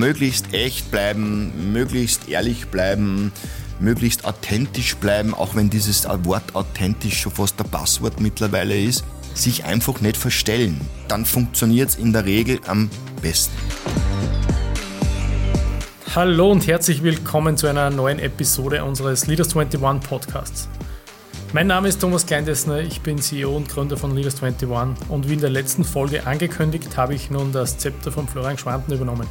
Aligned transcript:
möglichst 0.00 0.54
echt 0.54 0.90
bleiben, 0.90 1.72
möglichst 1.74 2.26
ehrlich 2.26 2.68
bleiben, 2.68 3.32
möglichst 3.80 4.24
authentisch 4.24 4.96
bleiben, 4.96 5.34
auch 5.34 5.54
wenn 5.54 5.68
dieses 5.68 6.08
Wort 6.24 6.54
authentisch 6.54 7.20
schon 7.20 7.32
fast 7.32 7.60
ein 7.60 7.68
Passwort 7.68 8.18
mittlerweile 8.18 8.80
ist. 8.80 9.04
Sich 9.34 9.64
einfach 9.64 10.00
nicht 10.00 10.16
verstellen. 10.16 10.80
Dann 11.06 11.26
funktioniert 11.26 11.90
es 11.90 11.96
in 11.96 12.14
der 12.14 12.24
Regel 12.24 12.60
am 12.66 12.88
besten. 13.20 13.54
Hallo 16.14 16.50
und 16.50 16.66
herzlich 16.66 17.02
willkommen 17.02 17.58
zu 17.58 17.66
einer 17.66 17.90
neuen 17.90 18.20
Episode 18.20 18.82
unseres 18.82 19.26
Leaders 19.26 19.54
21 19.54 20.08
Podcasts. 20.08 20.68
Mein 21.52 21.66
Name 21.66 21.88
ist 21.88 22.00
Thomas 22.00 22.24
Kleindessner, 22.24 22.80
ich 22.80 23.02
bin 23.02 23.18
CEO 23.18 23.54
und 23.54 23.68
Gründer 23.68 23.98
von 23.98 24.16
Leaders 24.16 24.42
21 24.42 25.10
und 25.10 25.28
wie 25.28 25.34
in 25.34 25.40
der 25.40 25.50
letzten 25.50 25.84
Folge 25.84 26.26
angekündigt, 26.26 26.96
habe 26.96 27.14
ich 27.14 27.30
nun 27.30 27.52
das 27.52 27.76
Zepter 27.76 28.10
von 28.10 28.26
Florian 28.26 28.56
Schwanten 28.56 28.92
übernommen. 28.92 29.26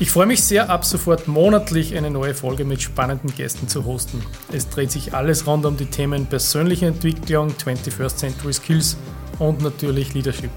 Ich 0.00 0.12
freue 0.12 0.26
mich 0.26 0.44
sehr, 0.44 0.70
ab 0.70 0.84
sofort 0.84 1.26
monatlich 1.26 1.96
eine 1.96 2.08
neue 2.08 2.32
Folge 2.32 2.64
mit 2.64 2.80
spannenden 2.80 3.34
Gästen 3.34 3.66
zu 3.66 3.84
hosten. 3.84 4.22
Es 4.52 4.68
dreht 4.68 4.92
sich 4.92 5.12
alles 5.12 5.44
rund 5.48 5.66
um 5.66 5.76
die 5.76 5.86
Themen 5.86 6.26
persönliche 6.26 6.86
Entwicklung, 6.86 7.48
21st 7.50 8.16
Century 8.16 8.52
Skills 8.52 8.96
und 9.40 9.60
natürlich 9.60 10.14
Leadership. 10.14 10.50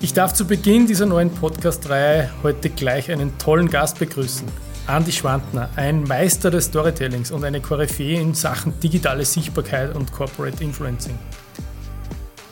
Ich 0.00 0.12
darf 0.12 0.34
zu 0.34 0.44
Beginn 0.48 0.88
dieser 0.88 1.06
neuen 1.06 1.30
Podcast-Reihe 1.30 2.30
heute 2.42 2.70
gleich 2.70 3.08
einen 3.08 3.38
tollen 3.38 3.70
Gast 3.70 4.00
begrüßen. 4.00 4.48
Andi 4.88 5.12
Schwantner, 5.12 5.70
ein 5.76 6.02
Meister 6.02 6.50
des 6.50 6.64
Storytellings 6.64 7.30
und 7.30 7.44
eine 7.44 7.60
Koryphäe 7.60 8.20
in 8.20 8.34
Sachen 8.34 8.80
digitale 8.80 9.24
Sichtbarkeit 9.24 9.94
und 9.94 10.10
Corporate 10.10 10.62
Influencing. 10.64 11.16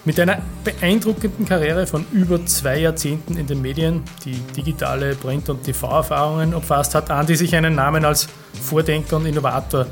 Mit 0.07 0.19
einer 0.19 0.39
beeindruckenden 0.65 1.47
Karriere 1.47 1.87
von 1.87 2.07
über 2.11 2.45
zwei 2.47 2.79
Jahrzehnten 2.79 3.37
in 3.37 3.47
den 3.47 3.61
Medien, 3.61 4.03
die 4.25 4.41
digitale 4.57 5.15
Print- 5.15 5.51
und 5.51 5.63
TV-Erfahrungen 5.63 6.55
umfasst, 6.55 6.95
hat 6.95 7.11
Andy 7.11 7.37
sich 7.37 7.55
einen 7.55 7.75
Namen 7.75 8.07
als 8.07 8.27
Vordenker 8.63 9.17
und 9.17 9.27
Innovator 9.27 9.87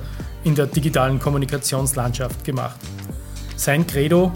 in 0.44 0.54
der 0.54 0.66
digitalen 0.66 1.18
Kommunikationslandschaft 1.18 2.42
gemacht. 2.42 2.80
Sein 3.56 3.86
Credo 3.86 4.32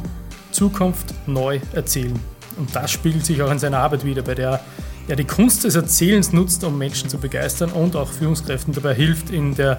Zukunft 0.51 1.15
neu 1.27 1.59
erzählen. 1.73 2.19
Und 2.59 2.77
das 2.77 2.91
spiegelt 2.91 3.25
sich 3.25 3.41
auch 3.41 3.51
in 3.51 3.59
seiner 3.59 3.79
Arbeit 3.79 4.05
wieder, 4.05 4.21
bei 4.21 4.35
der 4.35 4.61
er 5.09 5.17
die 5.17 5.25
Kunst 5.25 5.65
des 5.65 5.75
Erzählens 5.75 6.33
nutzt, 6.33 6.63
um 6.65 6.79
Menschen 6.79 7.09
zu 7.09 7.19
begeistern 7.19 7.73
und 7.73 7.97
auch 7.97 8.09
Führungskräften 8.13 8.73
dabei 8.73 8.95
hilft, 8.95 9.31
in 9.31 9.55
der 9.55 9.79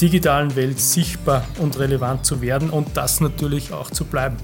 digitalen 0.00 0.56
Welt 0.56 0.78
sichtbar 0.80 1.44
und 1.58 1.78
relevant 1.78 2.26
zu 2.26 2.42
werden 2.42 2.70
und 2.70 2.96
das 2.96 3.20
natürlich 3.20 3.72
auch 3.72 3.90
zu 3.90 4.04
bleiben. 4.04 4.36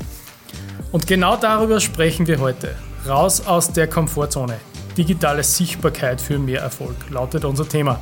Und 0.95 1.09
genau 1.09 1.37
darüber 1.37 1.81
sprechen 1.81 2.29
wir 2.29 2.39
heute. 2.39 2.77
Raus 3.05 3.41
aus 3.41 3.73
der 3.73 3.89
Komfortzone. 3.89 4.61
Digitale 4.97 5.43
Sichtbarkeit 5.43 6.21
für 6.21 6.39
mehr 6.39 6.61
Erfolg 6.61 6.95
lautet 7.11 7.45
unser 7.45 7.69
Thema. 7.69 8.01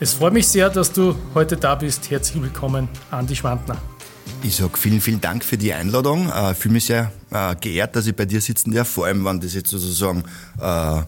Es 0.00 0.12
freut 0.12 0.34
mich 0.34 0.46
sehr, 0.46 0.68
dass 0.68 0.92
du 0.92 1.16
heute 1.32 1.56
da 1.56 1.74
bist. 1.76 2.10
Herzlich 2.10 2.42
willkommen, 2.42 2.90
Andi 3.10 3.34
Schwantner. 3.34 3.78
Ich 4.42 4.56
sage 4.56 4.76
vielen, 4.76 5.00
vielen 5.00 5.22
Dank 5.22 5.42
für 5.42 5.56
die 5.56 5.72
Einladung. 5.72 6.26
Ich 6.26 6.34
äh, 6.34 6.54
fühle 6.54 6.74
mich 6.74 6.84
sehr 6.84 7.10
äh, 7.30 7.56
geehrt, 7.56 7.96
dass 7.96 8.06
ich 8.06 8.14
bei 8.14 8.26
dir 8.26 8.42
sitzen 8.42 8.72
darf, 8.72 8.86
vor 8.86 9.06
allem, 9.06 9.24
wenn 9.24 9.40
das 9.40 9.54
jetzt 9.54 9.70
sozusagen 9.70 10.24
äh, 10.60 10.98
äh, 10.98 11.02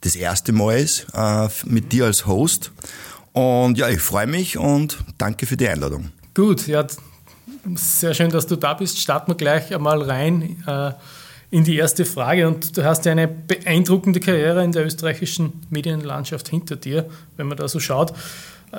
das 0.00 0.16
erste 0.16 0.52
Mal 0.52 0.78
ist 0.78 1.06
äh, 1.12 1.48
mit 1.66 1.92
dir 1.92 2.06
als 2.06 2.24
Host. 2.24 2.72
Und 3.34 3.76
ja, 3.76 3.90
ich 3.90 4.00
freue 4.00 4.26
mich 4.26 4.56
und 4.56 5.04
danke 5.18 5.44
für 5.44 5.58
die 5.58 5.68
Einladung. 5.68 6.12
Gut, 6.32 6.66
ja, 6.66 6.86
sehr 7.74 8.14
schön, 8.14 8.30
dass 8.30 8.46
du 8.46 8.56
da 8.56 8.74
bist. 8.74 8.98
Starten 8.98 9.30
wir 9.30 9.36
gleich 9.36 9.74
einmal 9.74 10.02
rein 10.02 10.62
äh, 10.66 10.92
in 11.50 11.64
die 11.64 11.76
erste 11.76 12.04
Frage. 12.04 12.46
Und 12.46 12.76
du 12.76 12.84
hast 12.84 13.04
ja 13.04 13.12
eine 13.12 13.28
beeindruckende 13.28 14.20
Karriere 14.20 14.62
in 14.64 14.72
der 14.72 14.86
österreichischen 14.86 15.64
Medienlandschaft 15.70 16.48
hinter 16.48 16.76
dir, 16.76 17.08
wenn 17.36 17.48
man 17.48 17.56
da 17.56 17.68
so 17.68 17.80
schaut. 17.80 18.12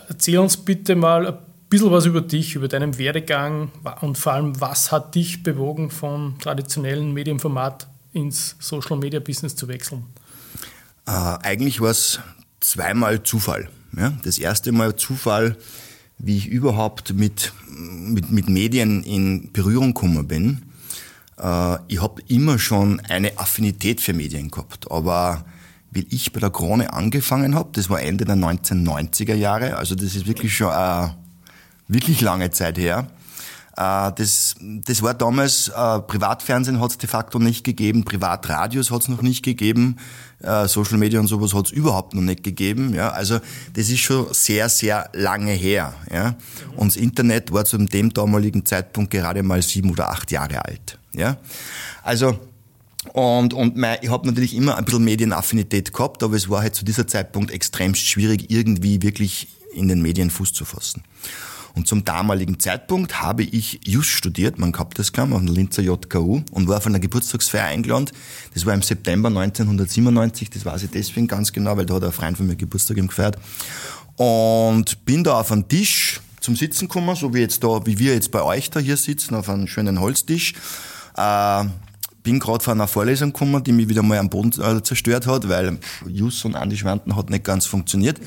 Erzähl 0.07 0.39
uns 0.39 0.57
bitte 0.57 0.95
mal 0.95 1.27
ein 1.27 1.37
bisschen 1.69 1.91
was 1.91 2.05
über 2.05 2.21
dich, 2.21 2.55
über 2.55 2.67
deinen 2.67 2.97
Werdegang 2.97 3.71
und 4.01 4.17
vor 4.17 4.33
allem, 4.33 4.59
was 4.59 4.91
hat 4.91 5.15
dich 5.15 5.43
bewogen, 5.43 5.89
vom 5.89 6.37
traditionellen 6.39 7.13
Medienformat 7.13 7.87
ins 8.13 8.55
Social 8.59 8.97
Media 8.97 9.19
Business 9.19 9.55
zu 9.55 9.67
wechseln? 9.67 10.05
Äh, 11.05 11.11
eigentlich 11.11 11.81
war 11.81 11.89
es 11.89 12.19
zweimal 12.59 13.23
Zufall. 13.23 13.69
Ja? 13.97 14.13
Das 14.23 14.37
erste 14.37 14.71
Mal 14.71 14.95
Zufall, 14.95 15.57
wie 16.23 16.37
ich 16.37 16.47
überhaupt 16.47 17.13
mit, 17.13 17.51
mit, 17.67 18.31
mit 18.31 18.49
Medien 18.49 19.03
in 19.03 19.51
Berührung 19.51 19.93
gekommen 19.93 20.27
bin. 20.27 20.61
Äh, 21.39 21.77
ich 21.87 22.01
habe 22.01 22.21
immer 22.27 22.59
schon 22.59 22.99
eine 23.01 23.37
Affinität 23.37 24.01
für 24.01 24.13
Medien 24.13 24.51
gehabt, 24.51 24.91
aber 24.91 25.45
wie 25.89 26.05
ich 26.09 26.31
bei 26.31 26.39
der 26.39 26.51
Krone 26.51 26.93
angefangen 26.93 27.55
habe, 27.55 27.69
das 27.73 27.89
war 27.89 28.01
Ende 28.01 28.25
der 28.25 28.35
1990er 28.35 29.33
Jahre, 29.33 29.77
also 29.77 29.95
das 29.95 30.15
ist 30.15 30.27
wirklich 30.27 30.55
schon 30.55 30.69
eine 30.69 31.17
wirklich 31.87 32.21
lange 32.21 32.51
Zeit 32.51 32.77
her, 32.77 33.07
äh, 33.07 33.20
das, 34.15 34.55
das 34.59 35.01
war 35.01 35.13
damals, 35.13 35.69
äh, 35.69 35.99
Privatfernsehen 36.01 36.79
hat 36.79 36.91
es 36.91 36.97
de 36.97 37.09
facto 37.09 37.39
nicht 37.39 37.63
gegeben, 37.63 38.03
Privatradios 38.03 38.91
hat 38.91 39.01
es 39.01 39.07
noch 39.07 39.21
nicht 39.21 39.43
gegeben, 39.43 39.97
äh, 40.41 40.67
Social 40.67 40.97
Media 40.97 41.19
und 41.19 41.27
sowas 41.27 41.53
hat 41.53 41.67
es 41.67 41.71
überhaupt 41.71 42.13
noch 42.13 42.21
nicht 42.21 42.43
gegeben. 42.43 42.93
Ja? 42.93 43.09
Also 43.09 43.39
das 43.73 43.89
ist 43.89 43.99
schon 43.99 44.27
sehr, 44.33 44.69
sehr 44.69 45.09
lange 45.13 45.51
her. 45.51 45.93
Ja? 46.11 46.35
Und 46.75 46.87
das 46.87 46.95
Internet 46.97 47.51
war 47.51 47.65
zu 47.65 47.77
dem 47.77 48.13
damaligen 48.13 48.65
Zeitpunkt 48.65 49.11
gerade 49.11 49.43
mal 49.43 49.61
sieben 49.61 49.91
oder 49.91 50.09
acht 50.09 50.31
Jahre 50.31 50.65
alt. 50.65 50.97
Ja? 51.13 51.37
Also 52.03 52.39
und, 53.13 53.53
und 53.53 53.77
mein, 53.77 53.97
ich 54.01 54.09
habe 54.09 54.27
natürlich 54.27 54.55
immer 54.55 54.77
ein 54.77 54.85
bisschen 54.85 55.03
Medienaffinität 55.03 55.91
gehabt, 55.91 56.21
aber 56.21 56.35
es 56.35 56.49
war 56.49 56.61
halt 56.61 56.75
zu 56.75 56.85
dieser 56.85 57.07
Zeitpunkt 57.07 57.49
extrem 57.51 57.95
schwierig, 57.95 58.51
irgendwie 58.51 59.01
wirklich 59.01 59.47
in 59.73 59.87
den 59.87 60.01
Medien 60.01 60.29
Fuß 60.29 60.53
zu 60.53 60.65
fassen. 60.65 61.03
Und 61.73 61.87
zum 61.87 62.03
damaligen 62.03 62.59
Zeitpunkt 62.59 63.21
habe 63.21 63.43
ich 63.43 63.79
Just 63.85 64.09
studiert, 64.09 64.59
man 64.59 64.71
gehabt 64.71 64.99
das 64.99 65.13
auf 65.17 65.41
der 65.41 65.53
Linzer 65.53 65.81
JKU 65.81 66.41
und 66.51 66.67
war 66.67 66.81
von 66.81 66.91
einer 66.91 66.99
Geburtstagsfeier 66.99 67.65
eingeladen. 67.65 68.09
Das 68.53 68.65
war 68.65 68.73
im 68.73 68.81
September 68.81 69.29
1997, 69.29 70.49
das 70.49 70.65
weiß 70.65 70.83
ich 70.83 70.91
deswegen 70.91 71.27
ganz 71.27 71.51
genau, 71.53 71.77
weil 71.77 71.85
da 71.85 71.95
hat 71.95 72.03
ein 72.03 72.11
Freund 72.11 72.37
von 72.37 72.47
mir 72.47 72.55
Geburtstag 72.55 72.97
gefeiert. 72.97 73.37
Und 74.17 75.05
bin 75.05 75.23
da 75.23 75.39
auf 75.39 75.51
einen 75.51 75.67
Tisch 75.67 76.21
zum 76.41 76.55
Sitzen 76.55 76.87
gekommen, 76.87 77.15
so 77.15 77.33
wie 77.33 77.39
jetzt 77.39 77.63
da, 77.63 77.85
wie 77.85 77.97
wir 77.97 78.13
jetzt 78.13 78.31
bei 78.31 78.41
euch 78.41 78.69
da 78.69 78.79
hier 78.79 78.97
sitzen, 78.97 79.35
auf 79.35 79.49
einem 79.49 79.67
schönen 79.67 79.99
Holztisch. 79.99 80.53
Äh, 81.15 81.65
bin 82.23 82.39
gerade 82.39 82.63
von 82.63 82.73
einer 82.73 82.87
Vorlesung 82.87 83.33
gekommen, 83.33 83.63
die 83.63 83.71
mich 83.71 83.89
wieder 83.89 84.03
mal 84.03 84.17
am 84.17 84.29
Boden 84.29 84.51
äh, 84.61 84.83
zerstört 84.83 85.25
hat, 85.25 85.47
weil 85.49 85.79
Jus 86.07 86.43
und 86.45 86.55
Andi 86.55 86.77
Schwanten 86.77 87.15
hat 87.15 87.29
nicht 87.29 87.43
ganz 87.43 87.65
funktioniert 87.65 88.19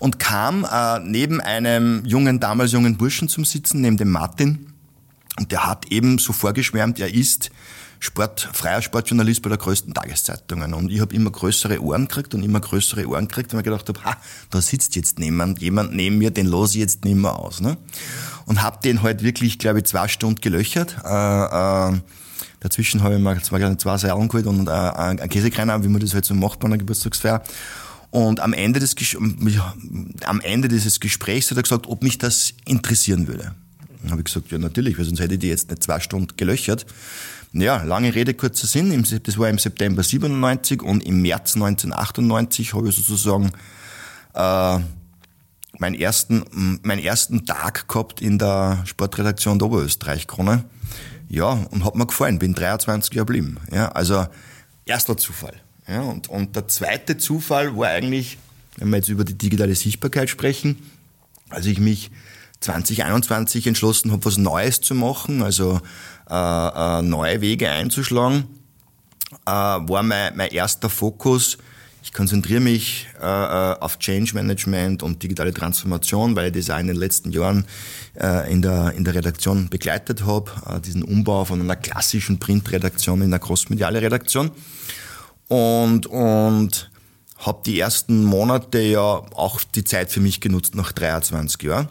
und 0.00 0.18
kam 0.18 0.64
äh, 0.64 0.98
neben 1.00 1.40
einem 1.40 2.04
jungen, 2.04 2.40
damals 2.40 2.72
jungen 2.72 2.96
Burschen 2.96 3.28
zum 3.28 3.44
Sitzen, 3.44 3.82
neben 3.82 3.98
dem 3.98 4.10
Martin. 4.10 4.72
Und 5.38 5.52
der 5.52 5.66
hat 5.66 5.86
eben 5.92 6.18
so 6.18 6.32
vorgeschwärmt, 6.32 6.98
er 6.98 7.14
ist 7.14 7.50
Sport, 8.00 8.48
freier 8.54 8.80
Sportjournalist 8.80 9.42
bei 9.42 9.50
der 9.50 9.58
größten 9.58 9.92
Tageszeitungen. 9.92 10.72
Und 10.72 10.90
ich 10.90 11.00
habe 11.00 11.14
immer 11.14 11.30
größere 11.30 11.82
Ohren 11.82 12.08
gekriegt 12.08 12.34
und 12.34 12.42
immer 12.42 12.60
größere 12.60 13.06
Ohren 13.06 13.28
gekriegt, 13.28 13.52
weil 13.52 13.60
ich 13.60 13.64
gedacht 13.64 13.88
habe, 13.88 14.02
ha, 14.04 14.16
da 14.48 14.60
sitzt 14.62 14.96
jetzt 14.96 15.18
jemand, 15.18 15.60
jemand 15.60 15.94
neben 15.94 16.16
mir, 16.16 16.30
den 16.30 16.46
los 16.46 16.74
ich 16.74 16.80
jetzt 16.80 17.04
nicht 17.04 17.16
mehr 17.16 17.38
aus. 17.38 17.60
Ne? 17.60 17.76
Und 18.46 18.62
habe 18.62 18.78
den 18.82 19.02
halt 19.02 19.22
wirklich, 19.22 19.58
glaube 19.58 19.80
ich, 19.80 19.84
zwei 19.84 20.08
Stunden 20.08 20.40
gelöchert. 20.40 20.96
Äh, 21.04 21.92
äh, 21.92 22.00
dazwischen 22.60 23.02
habe 23.02 23.16
ich 23.16 23.20
mir 23.20 23.42
zwei, 23.42 23.74
zwei 23.74 23.98
Seilen 23.98 24.28
geholt 24.28 24.46
und 24.46 24.66
äh, 24.66 24.70
einen 24.70 25.28
Käsekreiner, 25.28 25.84
wie 25.84 25.88
man 25.88 26.00
das 26.00 26.14
halt 26.14 26.24
so 26.24 26.34
macht 26.34 26.58
bei 26.58 26.66
einer 26.66 26.78
Geburtstagsfeier. 26.78 27.42
Und 28.10 28.40
am 28.40 28.52
Ende, 28.52 28.80
des, 28.80 28.96
am 30.24 30.40
Ende 30.40 30.68
dieses 30.68 30.98
Gesprächs 30.98 31.50
hat 31.50 31.58
er 31.58 31.62
gesagt, 31.62 31.86
ob 31.86 32.02
mich 32.02 32.18
das 32.18 32.54
interessieren 32.64 33.28
würde. 33.28 33.54
Dann 34.02 34.10
habe 34.10 34.22
ich 34.22 34.24
gesagt, 34.24 34.50
ja 34.50 34.58
natürlich, 34.58 34.98
weil 34.98 35.04
sonst 35.04 35.20
hätte 35.20 35.34
ich 35.34 35.40
die 35.40 35.48
jetzt 35.48 35.70
nicht 35.70 35.82
zwei 35.82 36.00
Stunden 36.00 36.36
gelöchert. 36.36 36.86
Ja, 37.52 37.82
lange 37.82 38.14
Rede, 38.14 38.34
kurzer 38.34 38.66
Sinn. 38.66 39.04
Das 39.24 39.38
war 39.38 39.48
im 39.48 39.58
September 39.58 40.02
97 40.02 40.82
und 40.82 41.04
im 41.04 41.22
März 41.22 41.54
1998 41.54 42.74
habe 42.74 42.88
ich 42.88 42.96
sozusagen 42.96 43.50
äh, 44.34 44.78
meinen, 45.78 45.94
ersten, 45.94 46.44
meinen 46.82 47.02
ersten 47.02 47.44
Tag 47.46 47.88
gehabt 47.88 48.20
in 48.20 48.38
der 48.38 48.82
Sportredaktion 48.86 49.58
der 49.58 49.66
Oberösterreich-Krone. 49.66 50.64
Ja, 51.28 51.50
und 51.70 51.84
hat 51.84 51.94
mir 51.94 52.06
gefallen, 52.06 52.38
bin 52.38 52.54
23 52.54 53.14
Jahre 53.14 53.26
geblieben. 53.26 53.58
Ja, 53.72 53.90
also 53.92 54.26
erster 54.84 55.16
Zufall. 55.16 55.54
Ja, 55.90 56.02
und, 56.02 56.28
und 56.28 56.54
der 56.54 56.68
zweite 56.68 57.18
Zufall 57.18 57.76
war 57.76 57.88
eigentlich, 57.88 58.38
wenn 58.76 58.90
wir 58.90 58.98
jetzt 58.98 59.08
über 59.08 59.24
die 59.24 59.36
digitale 59.36 59.74
Sichtbarkeit 59.74 60.30
sprechen, 60.30 60.76
als 61.48 61.66
ich 61.66 61.80
mich 61.80 62.12
2021 62.60 63.66
entschlossen 63.66 64.12
habe, 64.12 64.24
was 64.24 64.36
Neues 64.36 64.80
zu 64.80 64.94
machen, 64.94 65.42
also 65.42 65.80
äh, 66.30 66.34
äh, 66.34 67.02
neue 67.02 67.40
Wege 67.40 67.70
einzuschlagen, 67.70 68.44
äh, 69.46 69.50
war 69.50 70.04
mein, 70.04 70.36
mein 70.36 70.50
erster 70.50 70.88
Fokus, 70.88 71.58
ich 72.02 72.12
konzentriere 72.12 72.60
mich 72.60 73.08
äh, 73.20 73.24
äh 73.24 73.76
auf 73.80 73.98
Change 73.98 74.34
Management 74.34 75.02
und 75.02 75.22
digitale 75.22 75.52
Transformation, 75.52 76.36
weil 76.36 76.46
ich 76.46 76.66
das 76.66 76.74
auch 76.74 76.78
in 76.78 76.86
den 76.86 76.96
letzten 76.96 77.32
Jahren 77.32 77.66
äh, 78.14 78.50
in, 78.50 78.62
der, 78.62 78.92
in 78.96 79.04
der 79.04 79.14
Redaktion 79.14 79.68
begleitet 79.68 80.24
habe, 80.24 80.50
äh, 80.68 80.80
diesen 80.80 81.02
Umbau 81.02 81.44
von 81.44 81.60
einer 81.60 81.76
klassischen 81.76 82.38
Printredaktion 82.38 83.20
in 83.22 83.26
eine 83.26 83.40
crossmediale 83.40 84.00
Redaktion. 84.00 84.52
Und, 85.50 86.06
und 86.06 86.90
habe 87.38 87.60
die 87.66 87.80
ersten 87.80 88.24
Monate 88.24 88.78
ja 88.78 89.02
auch 89.02 89.60
die 89.74 89.82
Zeit 89.82 90.10
für 90.12 90.20
mich 90.20 90.40
genutzt 90.40 90.76
nach 90.76 90.92
23 90.92 91.60
Jahren 91.62 91.88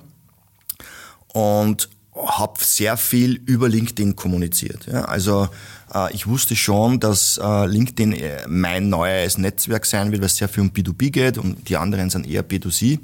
und 1.33 1.89
habe 2.15 2.63
sehr 2.63 2.95
viel 2.95 3.33
über 3.45 3.67
LinkedIn 3.67 4.15
kommuniziert. 4.15 4.87
Ja. 4.87 5.01
Also 5.05 5.49
äh, 5.93 6.13
ich 6.13 6.25
wusste 6.25 6.55
schon, 6.55 7.01
dass 7.01 7.37
äh, 7.37 7.65
LinkedIn 7.65 8.13
äh, 8.13 8.47
mein 8.47 8.87
neues 8.87 9.37
Netzwerk 9.37 9.85
sein 9.85 10.13
wird, 10.13 10.21
was 10.21 10.37
sehr 10.37 10.47
viel 10.47 10.63
um 10.63 10.69
B2B 10.69 11.11
geht 11.11 11.37
und 11.37 11.67
die 11.67 11.75
anderen 11.75 12.09
sind 12.09 12.27
eher 12.27 12.47
B2C. 12.47 12.99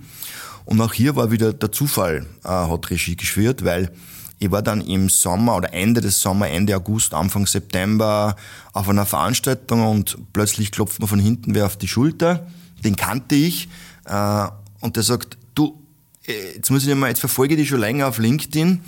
Und 0.64 0.80
auch 0.80 0.94
hier 0.94 1.18
war 1.18 1.32
wieder 1.32 1.52
der 1.52 1.72
Zufall, 1.72 2.26
äh, 2.46 2.48
hat 2.48 2.90
Regie 2.90 3.18
geschwört, 3.18 3.66
weil 3.66 3.92
ich 4.40 4.52
war 4.52 4.62
dann 4.62 4.82
im 4.82 5.10
Sommer 5.10 5.56
oder 5.56 5.74
Ende 5.74 6.02
des 6.02 6.22
Sommer, 6.22 6.50
Ende 6.50 6.76
August, 6.76 7.14
Anfang 7.14 7.48
September 7.48 8.36
auf 8.74 8.90
einer 8.90 9.06
Veranstaltung 9.06 9.86
und 9.86 10.18
plötzlich 10.34 10.72
klopft 10.72 11.00
man 11.00 11.08
von 11.08 11.20
hinten 11.20 11.56
wer 11.56 11.66
auf 11.66 11.78
die 11.78 11.88
Schulter. 11.88 12.46
Den 12.84 12.96
kannte 12.96 13.36
ich 13.36 13.70
äh, 14.06 14.48
und 14.82 14.96
der 14.96 15.04
sagt, 15.04 15.38
du, 15.56 15.82
äh, 16.28 16.56
jetzt 16.56 16.70
muss 16.70 16.86
ich 16.86 16.94
mal, 16.96 17.08
jetzt 17.08 17.20
verfolge 17.20 17.54
ich 17.54 17.62
dich 17.62 17.70
schon 17.70 17.80
länger 17.80 18.08
auf 18.08 18.18
LinkedIn. 18.18 18.82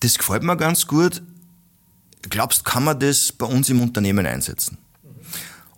Das 0.00 0.16
gefällt 0.16 0.44
mir 0.44 0.56
ganz 0.56 0.86
gut. 0.86 1.22
Glaubst, 2.22 2.64
kann 2.64 2.84
man 2.84 2.98
das 3.00 3.32
bei 3.32 3.46
uns 3.46 3.68
im 3.68 3.80
Unternehmen 3.80 4.26
einsetzen? 4.26 4.78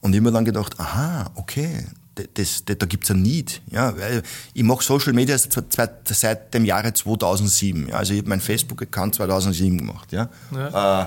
Und 0.01 0.13
ich 0.13 0.19
habe 0.19 0.31
mir 0.31 0.33
dann 0.33 0.45
gedacht, 0.45 0.79
aha, 0.79 1.31
okay, 1.35 1.87
das, 2.15 2.65
das, 2.65 2.79
da 2.79 2.87
gibt's 2.87 3.11
ein 3.11 3.23
Need. 3.23 3.63
Ja, 3.71 3.97
weil 3.97 4.23
ich 4.53 4.63
mache 4.63 4.83
Social 4.83 5.13
Media 5.13 5.37
seit, 5.39 5.91
seit 6.09 6.55
dem 6.55 6.65
Jahre 6.65 6.93
2007. 6.93 7.89
Ja, 7.89 7.97
also 7.97 8.13
ich 8.13 8.21
habe 8.21 8.29
mein 8.29 8.41
Facebook-Account 8.41 9.15
2007 9.17 9.79
gemacht. 9.79 10.13
Ja. 10.13 10.29
ja. 10.53 11.03
Äh, 11.03 11.07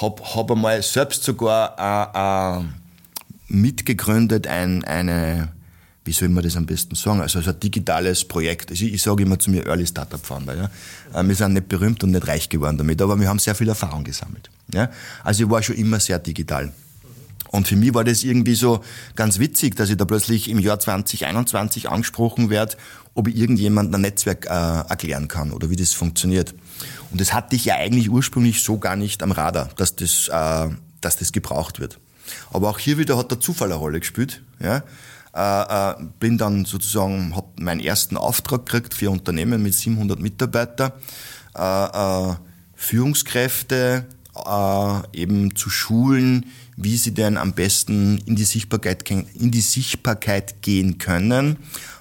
habe 0.00 0.22
hab 0.34 0.50
einmal 0.50 0.82
selbst 0.82 1.22
sogar 1.22 2.60
äh, 2.60 2.60
äh, 2.60 2.64
mitgegründet 3.48 4.46
ein, 4.46 4.84
eine, 4.84 5.48
wie 6.04 6.12
soll 6.12 6.28
man 6.28 6.42
das 6.42 6.56
am 6.56 6.66
besten 6.66 6.94
sagen, 6.94 7.20
also, 7.20 7.38
also 7.38 7.50
ein 7.50 7.60
digitales 7.60 8.24
Projekt. 8.24 8.70
Also 8.70 8.84
ich, 8.84 8.94
ich 8.94 9.02
sage 9.02 9.22
immer 9.22 9.38
zu 9.38 9.50
mir 9.50 9.66
Early 9.66 9.86
Startup 9.86 10.24
Founder. 10.24 10.54
Ja. 10.56 11.20
Äh, 11.20 11.26
wir 11.26 11.34
sind 11.34 11.54
nicht 11.54 11.68
berühmt 11.68 12.02
und 12.04 12.10
nicht 12.10 12.26
reich 12.26 12.48
geworden 12.48 12.76
damit, 12.76 13.00
aber 13.00 13.18
wir 13.18 13.28
haben 13.28 13.38
sehr 13.38 13.54
viel 13.54 13.68
Erfahrung 13.68 14.04
gesammelt. 14.04 14.50
Ja. 14.72 14.90
Also 15.22 15.44
ich 15.44 15.50
war 15.50 15.62
schon 15.62 15.76
immer 15.76 16.00
sehr 16.00 16.18
digital. 16.18 16.72
Und 17.54 17.68
für 17.68 17.76
mich 17.76 17.94
war 17.94 18.02
das 18.02 18.24
irgendwie 18.24 18.56
so 18.56 18.80
ganz 19.14 19.38
witzig, 19.38 19.76
dass 19.76 19.88
ich 19.88 19.96
da 19.96 20.04
plötzlich 20.04 20.50
im 20.50 20.58
Jahr 20.58 20.80
2021 20.80 21.88
angesprochen 21.88 22.50
werde, 22.50 22.76
ob 23.14 23.28
ich 23.28 23.36
irgendjemand 23.36 23.94
ein 23.94 24.00
Netzwerk 24.00 24.46
äh, 24.46 24.48
erklären 24.48 25.28
kann 25.28 25.52
oder 25.52 25.70
wie 25.70 25.76
das 25.76 25.92
funktioniert. 25.92 26.52
Und 27.12 27.20
das 27.20 27.32
hatte 27.32 27.54
ich 27.54 27.64
ja 27.64 27.76
eigentlich 27.76 28.10
ursprünglich 28.10 28.64
so 28.64 28.78
gar 28.78 28.96
nicht 28.96 29.22
am 29.22 29.30
Radar, 29.30 29.68
dass 29.76 29.94
das, 29.94 30.26
äh, 30.26 30.74
dass 31.00 31.16
das 31.16 31.30
gebraucht 31.30 31.78
wird. 31.78 32.00
Aber 32.52 32.70
auch 32.70 32.80
hier 32.80 32.98
wieder 32.98 33.16
hat 33.16 33.30
der 33.30 33.38
Zufall 33.38 33.68
eine 33.68 33.78
Rolle 33.78 34.00
gespielt. 34.00 34.42
Ja? 34.58 34.82
Äh, 35.32 35.92
äh, 35.92 36.06
bin 36.18 36.38
dann 36.38 36.64
sozusagen, 36.64 37.36
habe 37.36 37.46
meinen 37.60 37.78
ersten 37.78 38.16
Auftrag 38.16 38.66
gekriegt 38.66 38.94
für 38.94 39.10
Unternehmen 39.10 39.62
mit 39.62 39.74
700 39.74 40.18
Mitarbeitern, 40.18 40.90
äh, 41.56 41.60
äh, 41.60 42.34
Führungskräfte 42.74 44.06
eben 45.12 45.54
zu 45.54 45.70
schulen, 45.70 46.46
wie 46.76 46.96
sie 46.96 47.12
denn 47.12 47.36
am 47.36 47.52
besten 47.52 48.18
in 48.26 48.36
die 48.36 48.44
Sichtbarkeit, 48.44 49.08
in 49.10 49.50
die 49.50 49.60
Sichtbarkeit 49.60 50.62
gehen 50.62 50.98
können, 50.98 51.56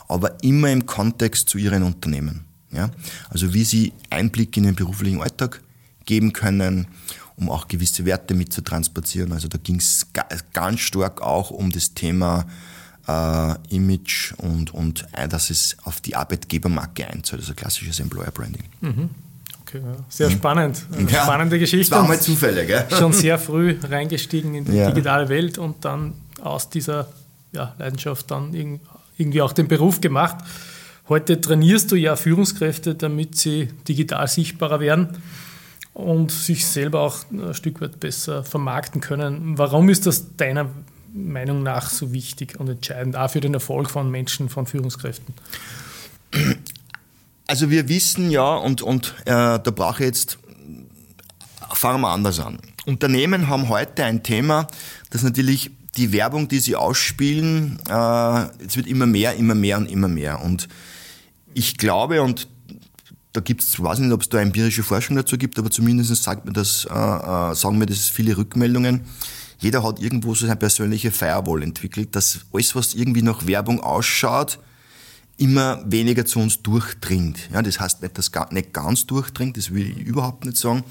aber 0.07 0.43
immer 0.43 0.71
im 0.71 0.85
Kontext 0.85 1.49
zu 1.49 1.57
ihren 1.57 1.83
Unternehmen. 1.83 2.45
Ja? 2.71 2.89
Also 3.29 3.53
wie 3.53 3.63
sie 3.63 3.93
Einblick 4.09 4.55
in 4.57 4.63
den 4.63 4.75
beruflichen 4.75 5.21
Alltag 5.21 5.61
geben 6.05 6.33
können, 6.33 6.87
um 7.35 7.49
auch 7.49 7.67
gewisse 7.67 8.05
Werte 8.05 8.33
mitzutransportieren. 8.33 9.31
Also 9.31 9.47
da 9.47 9.57
ging 9.57 9.77
es 9.77 10.07
ganz 10.53 10.79
stark 10.79 11.21
auch 11.21 11.49
um 11.51 11.71
das 11.71 11.93
Thema 11.93 12.45
äh, 13.07 13.55
Image 13.75 14.33
und, 14.37 14.73
und 14.73 15.07
dass 15.29 15.49
es 15.49 15.77
auf 15.83 16.01
die 16.01 16.15
Arbeitgebermarke 16.15 17.07
einzahlt, 17.07 17.41
also 17.41 17.53
klassisches 17.53 17.99
Employer 17.99 18.31
Branding. 18.31 18.63
Mhm. 18.81 19.09
Okay, 19.73 19.83
ja. 19.85 19.95
Sehr 20.09 20.29
mhm. 20.29 20.33
spannend. 20.33 20.85
Ja, 21.09 21.23
Spannende 21.23 21.59
Geschichte. 21.59 21.91
Das 21.91 21.99
war 21.99 22.07
mal 22.07 22.19
Zufälle, 22.19 22.65
gell? 22.65 22.85
Schon 22.89 23.13
sehr 23.13 23.39
früh 23.39 23.77
reingestiegen 23.81 24.53
in 24.55 24.65
die 24.65 24.77
ja. 24.77 24.91
digitale 24.91 25.29
Welt 25.29 25.57
und 25.57 25.83
dann 25.85 26.13
aus 26.41 26.69
dieser 26.69 27.07
ja, 27.51 27.73
Leidenschaft 27.79 28.29
dann 28.29 28.53
irgendwie 29.17 29.41
auch 29.41 29.53
den 29.53 29.67
Beruf 29.67 30.01
gemacht. 30.01 30.37
Heute 31.09 31.39
trainierst 31.41 31.91
du 31.91 31.95
ja 31.95 32.15
Führungskräfte, 32.15 32.95
damit 32.95 33.35
sie 33.35 33.69
digital 33.87 34.27
sichtbarer 34.27 34.79
werden 34.79 35.09
und 35.93 36.31
sich 36.31 36.65
selber 36.65 37.01
auch 37.01 37.17
ein 37.31 37.53
Stück 37.53 37.81
weit 37.81 37.99
besser 37.99 38.43
vermarkten 38.43 39.01
können. 39.01 39.57
Warum 39.57 39.89
ist 39.89 40.05
das 40.05 40.35
deiner 40.37 40.69
Meinung 41.13 41.61
nach 41.61 41.89
so 41.89 42.13
wichtig 42.13 42.59
und 42.59 42.69
entscheidend, 42.69 43.15
auch 43.15 43.29
für 43.29 43.41
den 43.41 43.53
Erfolg 43.53 43.89
von 43.89 44.09
Menschen, 44.09 44.49
von 44.49 44.65
Führungskräften? 44.65 45.33
Also 47.47 47.69
wir 47.69 47.89
wissen 47.89 48.31
ja, 48.31 48.55
und, 48.55 48.81
und 48.81 49.15
äh, 49.25 49.59
da 49.59 49.59
brauche 49.59 50.03
ich 50.03 50.07
jetzt, 50.07 50.37
fangen 51.73 52.01
wir 52.01 52.09
anders 52.09 52.39
an. 52.39 52.59
Unternehmen 52.85 53.47
haben 53.47 53.69
heute 53.69 54.05
ein 54.05 54.23
Thema, 54.23 54.67
das 55.09 55.23
natürlich 55.23 55.71
die 55.97 56.11
Werbung, 56.11 56.47
die 56.47 56.59
sie 56.59 56.75
ausspielen, 56.75 57.79
äh, 57.87 58.43
es 58.65 58.75
wird 58.75 58.87
immer 58.87 59.05
mehr, 59.05 59.35
immer 59.35 59.55
mehr 59.55 59.77
und 59.77 59.89
immer 59.89 60.07
mehr. 60.07 60.41
Und 60.41 60.67
ich 61.53 61.77
glaube, 61.77 62.21
und 62.21 62.47
da 63.33 63.41
gibt 63.41 63.61
es, 63.61 63.81
weiß 63.81 63.99
nicht, 63.99 64.11
ob 64.11 64.21
es 64.21 64.29
da 64.29 64.39
empirische 64.39 64.83
Forschung 64.83 65.15
dazu 65.15 65.37
gibt, 65.37 65.59
aber 65.59 65.69
zumindest 65.69 66.23
sagt 66.23 66.45
mir 66.45 66.53
das, 66.53 66.85
äh, 66.85 66.93
äh, 66.93 67.55
sagen 67.55 67.77
mir 67.77 67.85
das 67.85 68.09
viele 68.09 68.37
Rückmeldungen. 68.37 69.01
Jeder 69.59 69.83
hat 69.83 69.99
irgendwo 69.99 70.33
so 70.35 70.45
seine 70.45 70.55
persönliche 70.55 71.11
Firewall 71.11 71.63
entwickelt, 71.63 72.15
dass 72.15 72.39
alles, 72.53 72.75
was 72.75 72.93
irgendwie 72.93 73.21
nach 73.21 73.45
Werbung 73.47 73.79
ausschaut, 73.79 74.59
immer 75.37 75.83
weniger 75.85 76.25
zu 76.25 76.39
uns 76.39 76.61
durchdringt. 76.61 77.49
Ja, 77.51 77.61
das 77.61 77.79
heißt 77.79 78.01
nicht, 78.01 78.17
dass 78.17 78.31
gar, 78.31 78.53
nicht 78.53 78.73
ganz 78.73 79.05
durchdringt, 79.07 79.57
das 79.57 79.73
will 79.73 79.89
ich 79.89 79.97
überhaupt 79.97 80.45
nicht 80.45 80.57
sagen, 80.57 80.83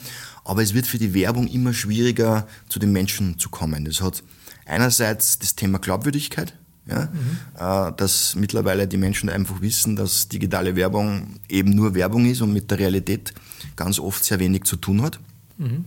aber 0.44 0.62
es 0.62 0.74
wird 0.74 0.86
für 0.86 0.98
die 0.98 1.14
Werbung 1.14 1.46
immer 1.46 1.72
schwieriger, 1.72 2.46
zu 2.68 2.78
den 2.78 2.92
Menschen 2.92 3.38
zu 3.38 3.48
kommen. 3.50 3.84
Das 3.84 4.00
hat 4.00 4.22
einerseits 4.66 5.38
das 5.38 5.54
Thema 5.54 5.78
Glaubwürdigkeit, 5.78 6.54
ja, 6.86 7.08
mhm. 7.12 7.38
äh, 7.56 7.92
dass 7.96 8.34
mittlerweile 8.34 8.88
die 8.88 8.96
Menschen 8.96 9.28
einfach 9.28 9.60
wissen, 9.60 9.94
dass 9.94 10.28
digitale 10.28 10.74
Werbung 10.74 11.38
eben 11.48 11.70
nur 11.70 11.94
Werbung 11.94 12.26
ist 12.26 12.40
und 12.40 12.52
mit 12.52 12.70
der 12.70 12.80
Realität 12.80 13.32
ganz 13.76 14.00
oft 14.00 14.24
sehr 14.24 14.40
wenig 14.40 14.64
zu 14.64 14.76
tun 14.76 15.02
hat. 15.02 15.20
Mhm. 15.58 15.84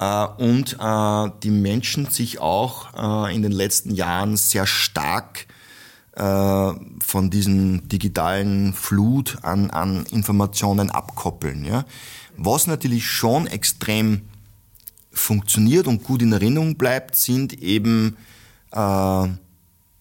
Äh, 0.00 0.26
und 0.38 0.76
äh, 0.80 1.30
die 1.44 1.50
Menschen 1.50 2.06
sich 2.06 2.40
auch 2.40 3.28
in 3.30 3.42
den 3.42 3.52
letzten 3.52 3.94
Jahren 3.94 4.36
sehr 4.36 4.66
stark 4.66 5.46
äh, 6.16 6.72
von 7.04 7.30
diesen 7.30 7.88
digitalen 7.88 8.72
Flut 8.72 9.38
an, 9.42 9.70
an 9.70 10.06
Informationen 10.06 10.90
abkoppeln. 10.90 11.64
Ja? 11.64 11.84
Was 12.36 12.66
natürlich 12.66 13.06
schon 13.06 13.46
extrem 13.46 14.22
funktioniert 15.12 15.86
und 15.86 16.04
gut 16.04 16.22
in 16.22 16.32
Erinnerung 16.32 16.76
bleibt, 16.76 17.16
sind 17.16 17.62
eben 17.62 18.16
äh, 18.72 19.28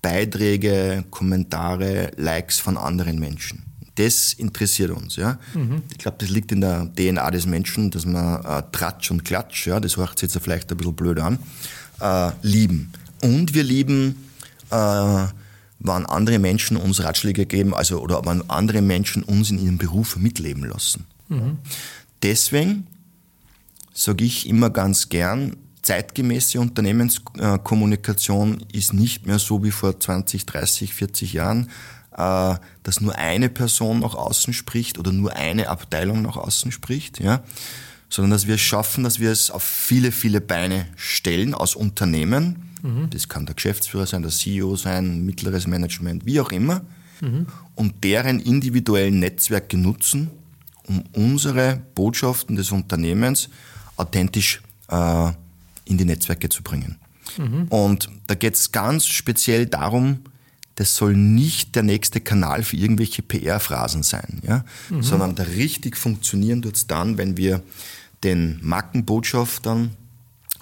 Beiträge, 0.02 1.04
Kommentare, 1.10 2.12
Likes 2.16 2.60
von 2.60 2.78
anderen 2.78 3.20
Menschen. 3.20 3.64
Das 3.96 4.34
interessiert 4.34 4.92
uns. 4.92 5.16
Ja? 5.16 5.38
Mhm. 5.54 5.84
Ich 5.92 5.98
glaube, 5.98 6.18
das 6.20 6.30
liegt 6.30 6.52
in 6.52 6.62
der 6.62 6.90
DNA 6.96 7.32
des 7.32 7.46
Menschen, 7.46 7.92
dass 7.92 8.06
man 8.06 8.44
äh, 8.44 8.64
Tratsch 8.72 9.12
und 9.12 9.26
Klatsch, 9.26 9.68
ja, 9.68 9.80
das 9.80 9.98
hört 9.98 10.20
sich 10.20 10.34
jetzt 10.34 10.44
vielleicht 10.44 10.72
ein 10.72 10.78
bisschen 10.78 10.96
blöd 10.96 11.20
an, 11.20 11.40
äh, 12.00 12.32
lieben. 12.42 12.92
Und 13.22 13.54
wir 13.54 13.64
lieben 13.64 14.30
äh, 14.70 15.26
wann 15.88 16.06
andere 16.06 16.40
Menschen 16.40 16.78
uns 16.78 17.04
Ratschläge 17.04 17.46
geben, 17.46 17.74
also 17.74 18.00
oder 18.00 18.22
wann 18.26 18.50
andere 18.50 18.82
Menschen 18.82 19.24
uns 19.24 19.52
in 19.52 19.64
ihrem 19.64 19.78
Beruf 19.78 20.18
mitleben 20.18 20.66
lassen. 20.66 21.06
Mhm. 21.30 21.60
Deswegen 22.24 22.88
sage 23.94 24.26
ich 24.26 24.48
immer 24.48 24.70
ganz 24.70 25.10
gern, 25.10 25.56
zeitgemäße 25.82 26.60
Unternehmenskommunikation 26.60 28.64
ist 28.74 28.94
nicht 28.94 29.26
mehr 29.26 29.40
so 29.40 29.64
wie 29.64 29.72
vor 29.72 30.00
20, 30.00 30.46
30, 30.46 30.94
40 30.94 31.34
Jahren, 31.34 31.70
äh, 32.18 32.56
dass 32.84 33.02
nur 33.02 33.16
eine 33.16 33.50
Person 33.50 34.00
nach 34.00 34.16
außen 34.16 34.54
spricht 34.54 34.98
oder 34.98 35.12
nur 35.12 35.36
eine 35.36 35.70
Abteilung 35.70 36.22
nach 36.22 36.38
außen 36.38 36.72
spricht, 36.72 37.20
ja, 37.20 37.44
sondern 38.10 38.32
dass 38.32 38.48
wir 38.48 38.56
es 38.56 38.62
schaffen, 38.62 39.04
dass 39.04 39.20
wir 39.20 39.32
es 39.32 39.52
auf 39.52 39.64
viele, 39.64 40.12
viele 40.12 40.42
Beine 40.42 40.88
stellen 40.96 41.54
aus 41.54 41.76
Unternehmen, 41.76 42.72
Mhm. 42.86 43.10
Das 43.10 43.28
kann 43.28 43.46
der 43.46 43.56
Geschäftsführer 43.56 44.06
sein, 44.06 44.22
der 44.22 44.32
CEO 44.32 44.76
sein, 44.76 45.26
mittleres 45.26 45.68
Management, 45.68 46.26
wie 46.26 46.40
auch 46.40 46.52
immer. 46.52 46.82
Mhm. 47.22 47.48
Und 47.74 48.04
deren 48.04 48.40
individuellen 48.40 49.20
Netzwerke 49.20 49.78
nutzen, 49.78 50.30
um 50.88 51.04
unsere 51.14 51.82
Botschaften 51.96 52.56
des 52.56 52.72
Unternehmens 52.72 53.50
authentisch 53.98 54.62
äh, 54.90 55.32
in 55.86 55.98
die 55.98 56.06
Netzwerke 56.06 56.50
zu 56.50 56.62
bringen. 56.62 56.98
Mhm. 57.38 57.64
Und 57.70 58.10
da 58.28 58.36
geht 58.36 58.54
es 58.56 58.72
ganz 58.72 59.08
speziell 59.08 59.66
darum, 59.66 60.20
das 60.76 60.96
soll 60.96 61.16
nicht 61.16 61.76
der 61.76 61.84
nächste 61.84 62.20
Kanal 62.20 62.64
für 62.64 62.76
irgendwelche 62.76 63.22
PR-Phrasen 63.22 64.04
sein, 64.04 64.42
ja? 64.46 64.66
Mhm. 64.90 65.02
sondern 65.02 65.36
da 65.36 65.44
richtig 65.44 65.96
funktionieren 65.96 66.62
tut 66.62 66.76
es 66.76 66.86
dann, 66.86 67.18
wenn 67.18 67.38
wir 67.38 67.64
den 68.24 68.60
Markenbotschaftern 68.62 69.92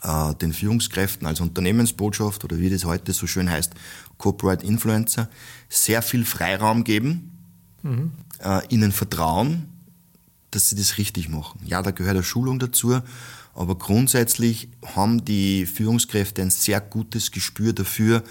äh, 0.03 0.35
den 0.35 0.53
Führungskräften 0.53 1.25
als 1.25 1.39
Unternehmensbotschaft 1.39 2.43
oder 2.43 2.59
wie 2.59 2.69
das 2.69 2.85
heute 2.85 3.13
so 3.13 3.27
schön 3.27 3.49
heißt, 3.49 3.73
Corporate 4.17 4.65
Influencer, 4.65 5.29
sehr 5.69 6.01
viel 6.01 6.25
Freiraum 6.25 6.83
geben, 6.83 7.31
mhm. 7.81 8.11
äh, 8.39 8.61
ihnen 8.69 8.91
vertrauen, 8.91 9.69
dass 10.51 10.69
sie 10.69 10.75
das 10.75 10.97
richtig 10.97 11.29
machen. 11.29 11.59
Ja, 11.65 11.81
da 11.81 11.91
gehört 11.91 12.15
eine 12.15 12.23
Schulung 12.23 12.59
dazu, 12.59 13.01
aber 13.55 13.77
grundsätzlich 13.77 14.69
haben 14.95 15.25
die 15.25 15.65
Führungskräfte 15.65 16.41
ein 16.41 16.49
sehr 16.49 16.81
gutes 16.81 17.31
Gespür 17.31 17.73
dafür, 17.73 18.23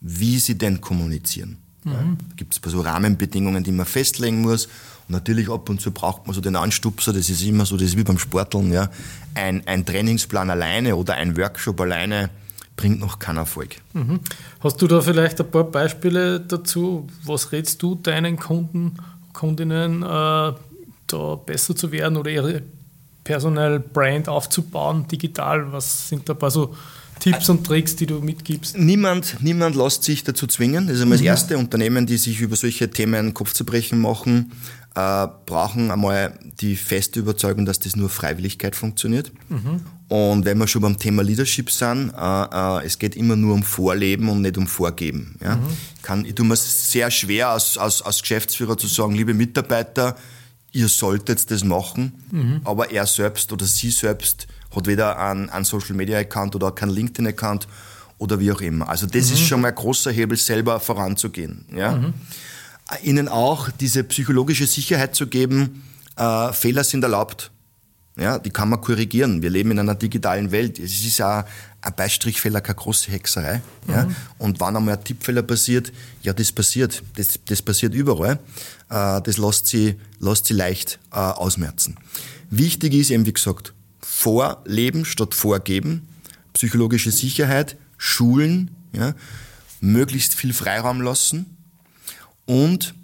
wie 0.00 0.38
sie 0.38 0.56
denn 0.56 0.80
kommunizieren. 0.80 1.58
Mhm. 1.84 2.18
Da 2.28 2.34
gibt 2.36 2.54
es 2.54 2.72
so 2.72 2.80
Rahmenbedingungen, 2.80 3.62
die 3.62 3.72
man 3.72 3.86
festlegen 3.86 4.40
muss. 4.40 4.66
Und 4.66 5.10
natürlich 5.10 5.50
ab 5.50 5.68
und 5.68 5.80
zu 5.80 5.90
braucht 5.90 6.26
man 6.26 6.34
so 6.34 6.40
den 6.40 6.56
Anstupser, 6.56 7.12
das 7.12 7.28
ist 7.28 7.42
immer 7.42 7.66
so, 7.66 7.76
das 7.76 7.88
ist 7.88 7.96
wie 7.96 8.04
beim 8.04 8.18
Sporteln. 8.18 8.72
Ja. 8.72 8.90
Ein, 9.34 9.66
ein 9.66 9.84
Trainingsplan 9.84 10.50
alleine 10.50 10.96
oder 10.96 11.14
ein 11.14 11.36
Workshop 11.36 11.80
alleine 11.80 12.30
bringt 12.76 13.00
noch 13.00 13.18
keinen 13.18 13.38
Erfolg. 13.38 13.76
Mhm. 13.92 14.20
Hast 14.60 14.80
du 14.82 14.86
da 14.86 15.00
vielleicht 15.00 15.40
ein 15.40 15.50
paar 15.50 15.64
Beispiele 15.64 16.40
dazu? 16.40 17.06
Was 17.22 17.52
rätst 17.52 17.82
du 17.82 17.94
deinen 17.94 18.38
Kunden, 18.38 18.96
Kundinnen, 19.32 20.02
äh, 20.02 20.52
da 21.06 21.34
besser 21.46 21.76
zu 21.76 21.92
werden 21.92 22.16
oder 22.16 22.30
ihre 22.30 22.62
Personal 23.22 23.78
Brand 23.78 24.28
aufzubauen, 24.28 25.06
digital? 25.06 25.72
Was 25.72 26.08
sind 26.08 26.28
da 26.28 26.32
ein 26.32 26.38
paar 26.38 26.50
so 26.50 26.74
Tipps 27.24 27.48
und 27.48 27.66
Tricks, 27.66 27.96
die 27.96 28.04
du 28.04 28.20
mitgibst? 28.20 28.76
Niemand, 28.76 29.38
niemand 29.40 29.76
lässt 29.76 30.02
sich 30.02 30.24
dazu 30.24 30.46
zwingen. 30.46 30.86
Das 30.86 30.96
ist 30.96 31.02
einmal 31.02 31.16
mhm. 31.16 31.22
das 31.22 31.26
erste 31.26 31.56
Unternehmen, 31.56 32.04
die 32.04 32.18
sich 32.18 32.38
über 32.42 32.54
solche 32.54 32.90
Themen 32.90 33.32
Kopfzerbrechen 33.32 33.98
machen, 33.98 34.52
äh, 34.94 35.26
brauchen 35.46 35.90
einmal 35.90 36.38
die 36.60 36.76
feste 36.76 37.20
Überzeugung, 37.20 37.64
dass 37.64 37.80
das 37.80 37.96
nur 37.96 38.10
Freiwilligkeit 38.10 38.76
funktioniert. 38.76 39.32
Mhm. 39.48 39.80
Und 40.08 40.44
wenn 40.44 40.58
wir 40.58 40.68
schon 40.68 40.82
beim 40.82 40.98
Thema 40.98 41.22
Leadership 41.22 41.70
sind, 41.70 42.12
äh, 42.14 42.44
äh, 42.80 42.84
es 42.84 42.98
geht 42.98 43.16
immer 43.16 43.36
nur 43.36 43.54
um 43.54 43.62
Vorleben 43.62 44.28
und 44.28 44.42
nicht 44.42 44.58
um 44.58 44.66
Vorgeben. 44.66 45.38
Ja? 45.42 45.56
Mhm. 45.56 45.62
Kann, 46.02 46.24
ich 46.26 46.34
tue 46.34 46.44
mir 46.44 46.56
sehr 46.56 47.10
schwer 47.10 47.48
als, 47.48 47.78
als, 47.78 48.02
als 48.02 48.20
Geschäftsführer 48.20 48.76
zu 48.76 48.86
sagen, 48.86 49.14
liebe 49.14 49.32
Mitarbeiter, 49.32 50.14
ihr 50.72 50.88
solltet 50.88 51.50
das 51.50 51.64
machen, 51.64 52.12
mhm. 52.30 52.60
aber 52.64 52.90
er 52.90 53.06
selbst 53.06 53.50
oder 53.50 53.64
sie 53.64 53.90
selbst 53.90 54.46
hat 54.74 54.86
weder 54.86 55.18
einen, 55.18 55.50
einen 55.50 55.64
Social 55.64 55.94
Media 55.94 56.18
Account 56.18 56.54
oder 56.54 56.72
keinen 56.72 56.90
LinkedIn 56.90 57.26
Account 57.28 57.68
oder 58.18 58.38
wie 58.40 58.52
auch 58.52 58.60
immer. 58.60 58.88
Also 58.88 59.06
das 59.06 59.28
mhm. 59.28 59.32
ist 59.34 59.40
schon 59.40 59.60
mal 59.60 59.68
ein 59.68 59.74
großer 59.74 60.10
Hebel, 60.10 60.36
selber 60.36 60.80
voranzugehen. 60.80 61.64
Ja? 61.74 61.92
Mhm. 61.92 62.14
Ihnen 63.02 63.28
auch 63.28 63.70
diese 63.70 64.04
psychologische 64.04 64.66
Sicherheit 64.66 65.14
zu 65.14 65.26
geben, 65.26 65.82
äh, 66.16 66.52
Fehler 66.52 66.84
sind 66.84 67.02
erlaubt. 67.02 67.50
Ja, 68.16 68.38
die 68.38 68.50
kann 68.50 68.68
man 68.68 68.80
korrigieren. 68.80 69.42
Wir 69.42 69.50
leben 69.50 69.72
in 69.72 69.78
einer 69.80 69.96
digitalen 69.96 70.52
Welt. 70.52 70.78
Es 70.78 71.04
ist 71.04 71.18
ja 71.18 71.44
ein 71.80 71.94
Beistrichfehler 71.96 72.60
keine 72.60 72.76
große 72.76 73.10
Hexerei. 73.10 73.60
Ja? 73.88 74.04
Mhm. 74.04 74.16
Und 74.38 74.60
wann 74.60 74.76
einmal 74.76 74.96
ein 74.96 75.02
Tippfehler 75.02 75.42
passiert, 75.42 75.92
ja, 76.22 76.32
das 76.32 76.52
passiert. 76.52 77.02
Das, 77.16 77.40
das 77.44 77.60
passiert 77.60 77.92
überall. 77.92 78.38
Äh, 78.88 79.20
das 79.20 79.36
lässt 79.36 79.66
sie, 79.66 79.96
lässt 80.20 80.46
sie 80.46 80.54
leicht 80.54 81.00
äh, 81.10 81.16
ausmerzen. 81.16 81.96
Wichtig 82.50 82.94
ist 82.94 83.10
eben, 83.10 83.26
wie 83.26 83.32
gesagt, 83.32 83.74
vorleben 84.04 85.04
statt 85.04 85.34
vorgeben, 85.34 86.08
psychologische 86.52 87.10
Sicherheit, 87.10 87.76
schulen, 87.96 88.70
ja, 88.92 89.14
möglichst 89.80 90.34
viel 90.34 90.52
Freiraum 90.52 91.00
lassen. 91.00 91.56
Und 92.46 92.94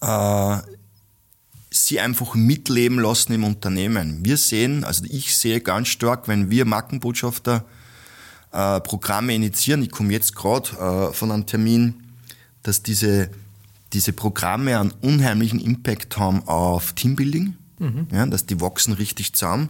äh, 0.00 0.56
sie 1.70 2.00
einfach 2.00 2.34
mitleben 2.34 2.98
lassen 2.98 3.32
im 3.32 3.44
Unternehmen. 3.44 4.24
Wir 4.24 4.36
sehen, 4.36 4.84
also 4.84 5.04
ich 5.08 5.36
sehe 5.36 5.60
ganz 5.60 5.88
stark, 5.88 6.28
wenn 6.28 6.50
wir 6.50 6.64
Markenbotschafter 6.64 7.64
äh, 8.52 8.80
Programme 8.80 9.34
initiieren, 9.34 9.82
ich 9.82 9.90
komme 9.90 10.12
jetzt 10.12 10.34
gerade 10.34 10.70
äh, 11.10 11.12
von 11.12 11.30
einem 11.30 11.46
Termin, 11.46 12.02
dass 12.62 12.82
diese, 12.82 13.30
diese 13.92 14.12
Programme 14.12 14.78
einen 14.78 14.92
unheimlichen 15.02 15.60
Impact 15.60 16.18
haben 16.18 16.46
auf 16.48 16.92
Teambuilding, 16.94 17.54
mhm. 17.78 18.08
ja, 18.12 18.26
dass 18.26 18.46
die 18.46 18.60
wachsen 18.60 18.92
richtig 18.92 19.32
zusammen. 19.34 19.68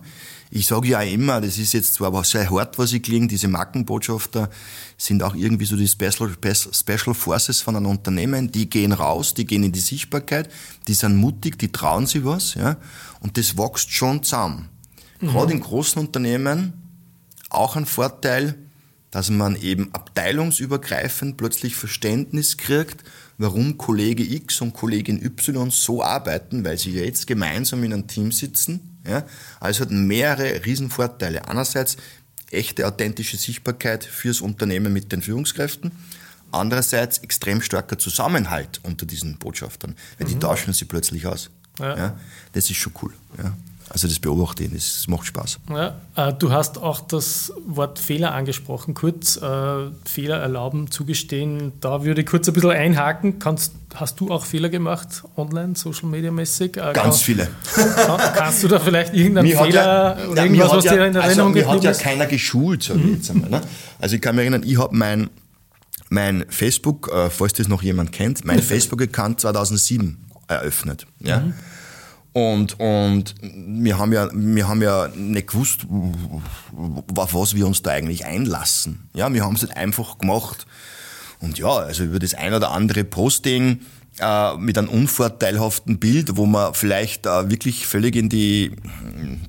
Ich 0.51 0.67
sage 0.67 0.89
ja 0.89 1.03
immer, 1.03 1.41
das 1.41 1.59
ist 1.59 1.75
jetzt 1.75 1.95
zwar 1.95 2.09
aber 2.09 2.25
sehr 2.25 2.51
hart, 2.51 2.79
was 2.79 2.93
ich 2.93 3.03
klinge, 3.03 3.29
diese 3.29 3.49
Markenbotschafter 3.49 4.49
sind 4.97 5.23
auch 5.23 5.35
irgendwie 5.35 5.67
so 5.67 5.77
die 5.77 5.89
Special, 5.89 6.31
Special 6.73 7.15
Forces 7.15 7.61
von 7.61 7.77
einem 7.77 7.87
Unternehmen, 7.87 8.51
die 8.51 8.69
gehen 8.71 8.93
raus, 8.93 9.35
die 9.35 9.45
gehen 9.45 9.63
in 9.63 9.73
die 9.73 9.81
Sichtbarkeit, 9.81 10.51
die 10.87 10.95
sind 10.95 11.17
mutig, 11.17 11.59
die 11.59 11.71
trauen 11.71 12.07
sich 12.07 12.25
was, 12.25 12.55
ja, 12.55 12.77
und 13.21 13.37
das 13.37 13.59
wächst 13.59 13.93
schon 13.93 14.23
zusammen. 14.23 14.69
Mhm. 15.21 15.29
Gerade 15.29 15.53
in 15.53 15.61
großen 15.61 16.01
Unternehmen 16.01 16.73
auch 17.51 17.77
ein 17.77 17.87
Vorteil, 17.87 18.57
dass 19.11 19.31
man 19.31 19.57
eben 19.57 19.95
abteilungsübergreifend 19.95 21.37
plötzlich 21.37 21.77
Verständnis 21.77 22.57
kriegt, 22.57 23.05
warum 23.39 23.79
Kollege 23.79 24.23
X 24.23 24.61
und 24.61 24.75
Kollegin 24.75 25.25
Y 25.25 25.71
so 25.71 26.03
arbeiten, 26.03 26.65
weil 26.65 26.77
sie 26.77 26.93
jetzt 26.93 27.27
gemeinsam 27.27 27.85
in 27.85 27.93
einem 27.93 28.07
Team 28.07 28.33
sitzen. 28.33 28.99
Ja? 29.07 29.25
Also 29.61 29.83
hat 29.83 29.91
mehrere 29.91 30.65
Riesenvorteile. 30.65 31.49
Einerseits 31.49 31.97
echte 32.51 32.87
authentische 32.87 33.37
Sichtbarkeit 33.37 34.05
fürs 34.05 34.41
Unternehmen 34.41 34.93
mit 34.93 35.13
den 35.13 35.23
Führungskräften. 35.23 35.93
Andererseits 36.51 37.19
extrem 37.19 37.61
starker 37.61 37.99
Zusammenhalt 37.99 38.81
unter 38.83 39.05
diesen 39.05 39.37
Botschaftern, 39.37 39.95
weil 40.19 40.27
mhm. 40.27 40.33
die 40.33 40.39
tauschen 40.39 40.73
sie 40.73 40.87
plötzlich 40.87 41.27
aus. 41.27 41.51
Ja. 41.79 41.97
ja. 41.97 42.21
Das 42.53 42.71
ist 42.71 42.77
schon 42.77 42.95
cool. 43.03 43.13
Ja. 43.37 43.57
Also 43.91 44.07
das 44.07 44.19
beobachte 44.19 44.65
ich, 44.65 44.71
das 44.71 45.07
macht 45.09 45.27
Spaß. 45.27 45.61
Ja, 45.71 45.95
äh, 46.15 46.33
du 46.35 46.53
hast 46.53 46.79
auch 46.79 47.01
das 47.01 47.53
Wort 47.67 47.99
Fehler 47.99 48.35
angesprochen, 48.35 48.93
kurz. 48.95 49.37
Äh, 49.37 49.91
Fehler 50.05 50.37
erlauben, 50.39 50.91
zugestehen. 50.91 51.73
Da 51.81 52.05
würde 52.05 52.21
ich 52.21 52.27
kurz 52.27 52.49
ein 52.49 52.55
bisschen 52.55 52.71
einhaken. 52.71 53.39
Kannst, 53.39 53.73
hast 53.95 54.21
du 54.21 54.31
auch 54.31 54.45
Fehler 54.45 54.69
gemacht, 54.69 55.25
online, 55.37 55.75
Social 55.75 56.09
Media 56.09 56.31
mäßig? 56.31 56.77
Äh, 56.77 56.93
Ganz 56.93 56.97
kann, 56.97 57.13
viele. 57.15 57.49
Kann, 57.75 58.21
kannst 58.35 58.63
du 58.63 58.69
da 58.69 58.79
vielleicht 58.79 59.15
irgendeinen 59.15 59.49
mir 59.49 59.57
Fehler 59.57 60.19
ja, 60.19 60.29
oder 60.29 60.43
irgendwas, 60.43 60.73
was 60.73 60.85
ja, 60.85 60.93
dir 60.93 61.07
in 61.07 61.15
Erinnerung 61.15 61.55
also? 61.55 61.67
Mir 61.67 61.69
hat 61.69 61.85
ja 61.85 61.93
keiner 61.93 62.27
geschult, 62.27 62.83
sage 62.83 63.01
ich 63.01 63.17
jetzt 63.17 63.31
einmal. 63.31 63.51
Ne? 63.51 63.63
Also 63.99 64.17
ich 64.17 64.23
kann 64.23 64.37
mich 64.37 64.43
erinnern, 64.43 64.63
ich 64.67 64.79
habe 64.79 64.95
mein, 64.95 65.31
mein 66.11 66.45
Facebook, 66.51 67.11
äh, 67.11 67.31
falls 67.31 67.55
das 67.55 67.69
noch 67.69 67.83
jemand 67.83 68.13
kennt, 68.13 68.45
mein 68.45 68.63
Facebook-Account 68.63 69.41
2007 69.41 70.19
eröffnet. 70.47 71.07
Ja? 71.21 71.41
Mhm. 71.41 71.55
Und, 72.33 72.79
und 72.79 73.35
wir, 73.41 73.99
haben 73.99 74.13
ja, 74.13 74.29
wir 74.33 74.69
haben 74.69 74.83
ja 74.83 75.09
nicht 75.09 75.49
gewusst, 75.49 75.87
auf 77.17 77.35
was 77.35 77.55
wir 77.55 77.67
uns 77.67 77.83
da 77.83 77.91
eigentlich 77.91 78.27
einlassen. 78.27 79.09
Ja, 79.15 79.33
wir 79.33 79.45
haben 79.45 79.55
es 79.57 79.63
halt 79.63 79.77
einfach 79.77 80.19
gemacht. 80.19 80.67
Und 81.41 81.59
ja, 81.59 81.69
also 81.69 82.05
über 82.05 82.19
das 82.19 82.35
ein 82.35 82.53
oder 82.55 82.71
andere 82.71 83.05
Posting 83.05 83.81
äh, 84.21 84.57
mit 84.57 84.77
einem 84.77 84.89
unvorteilhaften 84.89 85.99
Bild, 85.99 86.37
wo 86.37 86.47
man 86.47 86.75
vielleicht 86.75 87.27
äh, 87.27 87.51
wirklich 87.51 87.87
völlig 87.87 88.17
in 88.17 88.29
die 88.29 88.73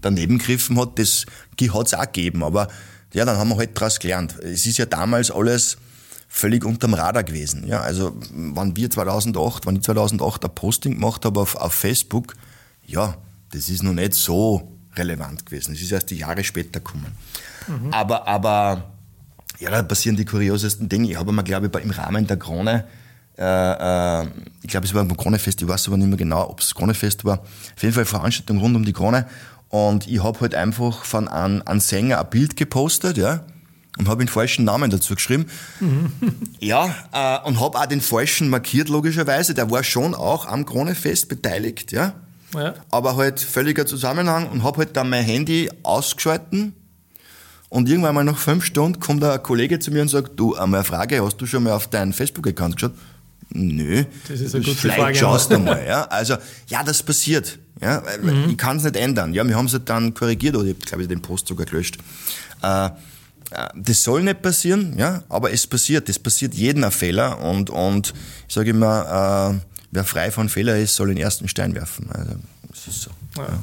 daneben 0.01 0.37
gegriffen 0.37 0.79
hat, 0.79 0.97
das 0.99 1.25
hat 1.73 1.87
es 1.87 1.93
auch 1.93 2.01
gegeben. 2.01 2.43
Aber 2.43 2.67
ja, 3.13 3.25
dann 3.25 3.37
haben 3.37 3.49
wir 3.49 3.57
halt 3.57 3.75
daraus 3.75 3.99
gelernt. 3.99 4.37
Es 4.39 4.65
ist 4.65 4.77
ja 4.77 4.85
damals 4.85 5.31
alles 5.31 5.77
völlig 6.27 6.63
unterm 6.63 6.93
Radar 6.93 7.23
gewesen. 7.23 7.67
Ja, 7.67 7.81
also, 7.81 8.15
wenn 8.31 8.75
wir 8.75 8.89
2008, 8.89 9.65
wenn 9.65 9.77
ich 9.77 9.81
2008 9.81 10.45
ein 10.45 10.55
Posting 10.55 10.93
gemacht 10.93 11.25
habe 11.25 11.39
auf, 11.39 11.55
auf 11.55 11.73
Facebook, 11.73 12.35
ja, 12.89 13.15
das 13.51 13.69
ist 13.69 13.83
noch 13.83 13.93
nicht 13.93 14.13
so 14.13 14.77
relevant 14.95 15.45
gewesen. 15.45 15.73
Es 15.73 15.81
ist 15.81 15.91
erst 15.91 16.09
die 16.09 16.17
Jahre 16.17 16.43
später 16.43 16.79
gekommen. 16.79 17.15
Mhm. 17.67 17.93
Aber, 17.93 18.27
aber, 18.27 18.91
ja, 19.59 19.69
da 19.69 19.83
passieren 19.83 20.17
die 20.17 20.25
kuriosesten 20.25 20.89
Dinge. 20.89 21.09
Ich 21.09 21.17
habe 21.17 21.31
mir, 21.31 21.43
glaube 21.43 21.69
ich, 21.73 21.83
im 21.83 21.91
Rahmen 21.91 22.25
der 22.27 22.37
Krone, 22.37 22.85
äh, 23.37 23.43
äh, 23.43 24.27
ich 24.63 24.69
glaube, 24.69 24.85
es 24.85 24.93
war 24.93 25.03
beim 25.03 25.15
Kronefest, 25.15 25.61
ich 25.61 25.67
weiß 25.67 25.87
aber 25.87 25.97
nicht 25.97 26.07
mehr 26.07 26.17
genau, 26.17 26.49
ob 26.49 26.59
es 26.59 26.75
Kronefest 26.75 27.23
war, 27.23 27.39
auf 27.39 27.81
jeden 27.81 27.93
Fall 27.93 28.03
eine 28.03 28.09
Veranstaltung 28.09 28.59
rund 28.59 28.75
um 28.75 28.83
die 28.83 28.93
Krone. 28.93 29.27
Und 29.69 30.07
ich 30.07 30.21
habe 30.23 30.39
halt 30.41 30.55
einfach 30.55 31.05
von 31.05 31.27
einem, 31.27 31.61
einem 31.65 31.79
Sänger 31.79 32.19
ein 32.19 32.29
Bild 32.29 32.57
gepostet, 32.57 33.17
ja, 33.17 33.45
und 33.97 34.07
habe 34.07 34.23
den 34.23 34.29
falschen 34.29 34.65
Namen 34.65 34.89
dazu 34.89 35.13
geschrieben. 35.15 35.45
Mhm. 35.79 36.11
Ja, 36.59 36.95
äh, 37.11 37.47
und 37.47 37.59
habe 37.59 37.77
auch 37.77 37.85
den 37.85 38.01
falschen 38.01 38.49
markiert, 38.49 38.89
logischerweise. 38.89 39.53
Der 39.53 39.69
war 39.69 39.83
schon 39.83 40.15
auch 40.15 40.45
am 40.45 40.65
Kronefest 40.65 41.29
beteiligt, 41.29 41.91
ja. 41.91 42.13
Ja. 42.53 42.73
Aber 42.91 43.15
halt 43.15 43.39
völliger 43.39 43.85
Zusammenhang 43.85 44.49
und 44.49 44.63
habe 44.63 44.79
halt 44.79 44.97
dann 44.97 45.09
mein 45.09 45.23
Handy 45.23 45.69
ausgeschalten. 45.83 46.73
Und 47.69 47.87
irgendwann 47.87 48.15
mal 48.15 48.23
nach 48.23 48.37
fünf 48.37 48.65
Stunden 48.65 48.99
kommt 48.99 49.23
ein 49.23 49.43
Kollege 49.43 49.77
zu 49.79 49.91
mir 49.91 50.01
und 50.01 50.07
sagt, 50.07 50.31
du, 50.39 50.55
einmal 50.55 50.79
eine 50.79 50.85
Frage, 50.85 51.23
hast 51.23 51.37
du 51.37 51.45
schon 51.45 51.63
mal 51.63 51.73
auf 51.73 51.87
deinen 51.87 52.13
Facebook-Account 52.13 52.75
geschaut? 52.75 52.93
Nö. 53.51 54.05
Das 54.27 54.41
ist 54.41 54.55
eine 54.55 54.63
gute 54.63 54.77
Vielleicht 54.77 54.99
Frage. 54.99 55.15
schaust 55.15 55.51
du 55.51 55.59
mal, 55.59 55.83
ja. 55.85 56.03
Also, 56.05 56.35
ja, 56.67 56.83
das 56.83 57.03
passiert. 57.03 57.59
Ja, 57.81 58.03
mhm. 58.21 58.49
ich 58.49 58.57
kann 58.57 58.77
es 58.77 58.83
nicht 58.83 58.95
ändern. 58.95 59.33
Ja, 59.33 59.47
wir 59.47 59.55
haben 59.55 59.67
es 59.67 59.73
halt 59.73 59.87
dann 59.87 60.13
korrigiert 60.13 60.55
oder 60.55 60.67
ich 60.67 60.79
glaube, 60.79 61.03
ich 61.03 61.07
den 61.07 61.21
Post 61.21 61.47
sogar 61.47 61.65
gelöscht. 61.65 61.97
Äh, 62.61 62.87
äh, 62.87 62.89
das 63.75 64.03
soll 64.03 64.23
nicht 64.23 64.41
passieren, 64.41 64.95
ja, 64.97 65.23
aber 65.29 65.51
es 65.51 65.65
passiert. 65.65 66.09
Es 66.09 66.19
passiert 66.19 66.53
jedem 66.53 66.83
ein 66.83 66.91
Fehler 66.91 67.39
und, 67.41 67.69
und 67.69 68.13
ich 68.47 68.53
sage 68.53 68.71
immer, 68.71 69.55
äh, 69.55 69.68
wer 69.91 70.03
frei 70.03 70.31
von 70.31 70.49
Fehler 70.49 70.77
ist, 70.77 70.95
soll 70.95 71.07
den 71.07 71.17
ersten 71.17 71.47
Stein 71.47 71.75
werfen. 71.75 72.09
Also, 72.11 72.31
das 72.69 72.87
ist 72.87 73.01
so. 73.01 73.11
Ja. 73.37 73.59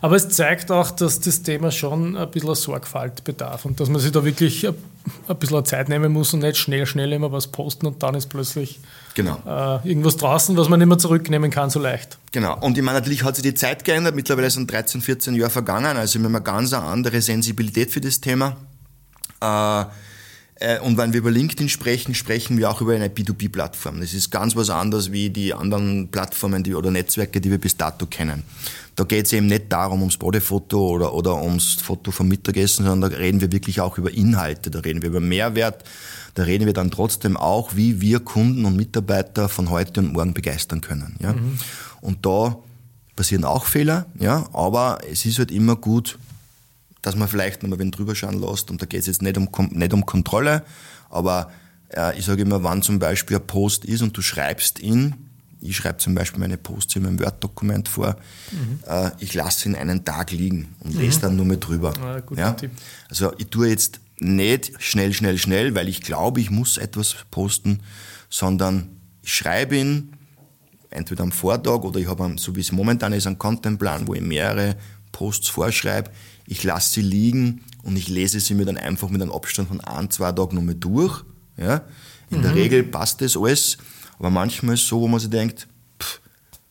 Aber 0.00 0.16
es 0.16 0.28
zeigt 0.28 0.70
auch, 0.70 0.90
dass 0.90 1.20
das 1.20 1.42
Thema 1.42 1.70
schon 1.70 2.16
ein 2.16 2.30
bisschen 2.30 2.54
Sorgfalt 2.54 3.24
bedarf 3.24 3.64
und 3.64 3.80
dass 3.80 3.88
man 3.88 4.00
sich 4.00 4.12
da 4.12 4.24
wirklich 4.24 4.66
ein 4.66 5.36
bisschen 5.38 5.64
Zeit 5.64 5.88
nehmen 5.88 6.12
muss 6.12 6.32
und 6.34 6.40
nicht 6.40 6.56
schnell, 6.56 6.86
schnell 6.86 7.12
immer 7.12 7.32
was 7.32 7.48
posten 7.48 7.86
und 7.86 8.02
dann 8.02 8.14
ist 8.14 8.28
plötzlich 8.28 8.80
genau. 9.14 9.40
äh, 9.46 9.88
irgendwas 9.88 10.16
draußen, 10.16 10.56
was 10.56 10.68
man 10.68 10.78
nicht 10.78 10.88
mehr 10.88 10.98
zurücknehmen 10.98 11.50
kann, 11.50 11.70
so 11.70 11.80
leicht. 11.80 12.18
Genau. 12.32 12.58
Und 12.60 12.78
ich 12.78 12.84
meine, 12.84 12.98
natürlich 12.98 13.24
hat 13.24 13.36
sich 13.36 13.42
die 13.42 13.54
Zeit 13.54 13.84
geändert. 13.84 14.14
Mittlerweile 14.14 14.50
sind 14.50 14.70
13, 14.70 15.00
14 15.00 15.34
Jahre 15.34 15.50
vergangen. 15.50 15.96
Also 15.96 16.18
wir 16.18 16.26
haben 16.26 16.36
eine 16.36 16.44
ganz 16.44 16.72
andere 16.72 17.20
Sensibilität 17.20 17.90
für 17.90 18.00
das 18.00 18.20
Thema. 18.20 18.56
Äh, 19.40 19.84
und 20.82 20.96
wenn 20.96 21.12
wir 21.12 21.20
über 21.20 21.30
LinkedIn 21.30 21.68
sprechen, 21.68 22.14
sprechen 22.14 22.58
wir 22.58 22.70
auch 22.70 22.80
über 22.80 22.94
eine 22.94 23.08
B2B-Plattform. 23.08 24.00
Das 24.00 24.14
ist 24.14 24.30
ganz 24.30 24.54
was 24.54 24.70
anderes 24.70 25.12
wie 25.12 25.30
die 25.30 25.54
anderen 25.54 26.08
Plattformen 26.08 26.62
die, 26.62 26.74
oder 26.74 26.90
Netzwerke, 26.90 27.40
die 27.40 27.50
wir 27.50 27.58
bis 27.58 27.76
dato 27.76 28.06
kennen. 28.06 28.42
Da 28.94 29.04
geht 29.04 29.26
es 29.26 29.32
eben 29.32 29.46
nicht 29.46 29.72
darum, 29.72 30.00
ums 30.00 30.18
Bodyfoto 30.18 30.88
oder, 30.88 31.14
oder 31.14 31.42
ums 31.42 31.74
Foto 31.74 32.10
vom 32.10 32.28
Mittagessen, 32.28 32.84
sondern 32.84 33.10
da 33.10 33.16
reden 33.16 33.40
wir 33.40 33.50
wirklich 33.50 33.80
auch 33.80 33.96
über 33.96 34.12
Inhalte, 34.12 34.70
da 34.70 34.80
reden 34.80 35.00
wir 35.02 35.08
über 35.08 35.20
Mehrwert, 35.20 35.84
da 36.34 36.42
reden 36.42 36.66
wir 36.66 36.74
dann 36.74 36.90
trotzdem 36.90 37.36
auch, 37.36 37.74
wie 37.74 38.00
wir 38.00 38.20
Kunden 38.20 38.64
und 38.64 38.76
Mitarbeiter 38.76 39.48
von 39.48 39.70
heute 39.70 40.00
und 40.00 40.12
morgen 40.12 40.34
begeistern 40.34 40.82
können. 40.82 41.16
Ja? 41.20 41.32
Mhm. 41.32 41.58
Und 42.02 42.26
da 42.26 42.58
passieren 43.16 43.44
auch 43.44 43.64
Fehler, 43.64 44.06
ja, 44.18 44.48
aber 44.52 44.98
es 45.10 45.24
ist 45.24 45.38
halt 45.38 45.50
immer 45.50 45.76
gut, 45.76 46.18
dass 47.02 47.16
man 47.16 47.28
vielleicht 47.28 47.62
nochmal 47.62 47.80
wen 47.80 47.90
drüber 47.90 48.14
schauen 48.14 48.40
lässt. 48.40 48.70
Und 48.70 48.80
da 48.80 48.86
geht 48.86 49.00
es 49.00 49.06
jetzt 49.06 49.22
nicht 49.22 49.36
um, 49.36 49.48
nicht 49.72 49.92
um 49.92 50.06
Kontrolle, 50.06 50.64
aber 51.10 51.52
äh, 51.94 52.18
ich 52.18 52.24
sage 52.24 52.42
immer, 52.42 52.62
wann 52.62 52.82
zum 52.82 52.98
Beispiel 52.98 53.36
ein 53.36 53.46
Post 53.46 53.84
ist 53.84 54.02
und 54.02 54.16
du 54.16 54.22
schreibst 54.22 54.80
ihn, 54.80 55.14
ich 55.60 55.76
schreibe 55.76 55.98
zum 55.98 56.14
Beispiel 56.14 56.40
meine 56.40 56.58
Posts 56.58 56.96
in 56.96 57.02
meinem 57.04 57.20
Word-Dokument 57.20 57.88
vor, 57.88 58.16
mhm. 58.50 58.80
äh, 58.86 59.10
ich 59.18 59.34
lasse 59.34 59.68
ihn 59.68 59.76
einen 59.76 60.04
Tag 60.04 60.32
liegen 60.32 60.74
und 60.80 60.94
lese 60.94 61.18
mhm. 61.18 61.22
dann 61.22 61.36
nur 61.36 61.46
mit 61.46 61.66
drüber. 61.66 61.92
Ah, 62.00 62.22
ja? 62.36 62.56
Also 63.08 63.32
ich 63.38 63.46
tue 63.46 63.68
jetzt 63.68 64.00
nicht 64.18 64.72
schnell, 64.78 65.12
schnell, 65.12 65.38
schnell, 65.38 65.74
weil 65.74 65.88
ich 65.88 66.02
glaube, 66.02 66.40
ich 66.40 66.50
muss 66.50 66.78
etwas 66.78 67.16
posten, 67.30 67.80
sondern 68.28 68.88
ich 69.22 69.34
schreibe 69.34 69.76
ihn 69.76 70.14
entweder 70.90 71.22
am 71.22 71.32
Vortag 71.32 71.82
oder 71.82 72.00
ich 72.00 72.08
habe, 72.08 72.34
so 72.36 72.56
wie 72.56 72.60
es 72.60 72.72
momentan 72.72 73.12
ist, 73.12 73.26
einen 73.26 73.38
Contentplan, 73.38 74.06
wo 74.06 74.14
ich 74.14 74.20
mehrere 74.20 74.76
Posts 75.12 75.48
vorschreibe 75.48 76.10
ich 76.46 76.64
lasse 76.64 76.94
sie 76.94 77.02
liegen 77.02 77.62
und 77.82 77.96
ich 77.96 78.08
lese 78.08 78.40
sie 78.40 78.54
mir 78.54 78.64
dann 78.64 78.76
einfach 78.76 79.08
mit 79.08 79.22
einem 79.22 79.32
Abstand 79.32 79.68
von 79.68 79.80
ein, 79.80 80.10
zwei 80.10 80.32
Tagen 80.32 80.56
nochmal 80.56 80.74
durch. 80.74 81.24
Ja? 81.56 81.82
In 82.30 82.38
mhm. 82.38 82.42
der 82.42 82.54
Regel 82.54 82.82
passt 82.82 83.20
das 83.20 83.36
alles, 83.36 83.78
aber 84.18 84.30
manchmal 84.30 84.74
ist 84.74 84.82
es 84.82 84.88
so, 84.88 85.00
wo 85.00 85.08
man 85.08 85.20
sich 85.20 85.30
denkt, 85.30 85.66
pff, 86.00 86.20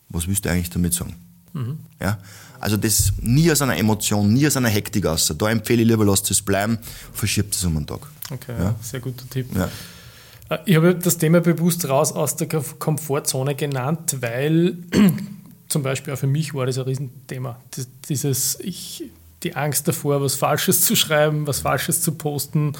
was 0.09 0.27
willst 0.27 0.45
du 0.45 0.49
eigentlich 0.49 0.69
damit 0.69 0.93
sagen? 0.93 1.15
Mhm. 1.53 1.79
Ja? 1.99 2.17
Also 2.59 2.77
das 2.77 3.11
nie 3.19 3.51
aus 3.51 3.61
einer 3.61 3.75
Emotion, 3.77 4.33
nie 4.33 4.45
aus 4.45 4.55
einer 4.55 4.69
Hektik 4.69 5.05
aus. 5.05 5.33
Da 5.35 5.49
empfehle 5.49 5.81
ich 5.81 5.87
lieber, 5.87 6.05
lasst 6.05 6.29
es 6.29 6.41
bleiben, 6.41 6.77
verschiebt 7.11 7.55
es 7.55 7.63
um 7.63 7.75
einen 7.75 7.87
Tag. 7.87 8.01
Okay, 8.29 8.53
ja? 8.57 8.75
sehr 8.81 8.99
guter 8.99 9.27
Tipp. 9.29 9.47
Ja. 9.55 9.69
Äh, 10.49 10.59
ich 10.65 10.75
habe 10.75 10.93
das 10.95 11.17
Thema 11.17 11.41
bewusst 11.41 11.87
raus 11.89 12.11
aus 12.11 12.35
der 12.35 12.47
Komfortzone 12.47 13.55
genannt, 13.55 14.17
weil 14.21 14.77
zum 15.67 15.83
Beispiel 15.83 16.13
auch 16.13 16.17
für 16.17 16.27
mich 16.27 16.53
war 16.53 16.65
das 16.65 16.77
ein 16.77 16.83
Riesenthema. 16.83 17.59
Dieses, 18.07 18.59
ich 18.59 19.05
die 19.43 19.55
Angst 19.55 19.87
davor, 19.87 20.21
was 20.21 20.35
Falsches 20.35 20.81
zu 20.81 20.95
schreiben, 20.95 21.47
was 21.47 21.61
Falsches 21.61 22.01
zu 22.01 22.13
posten, 22.13 22.73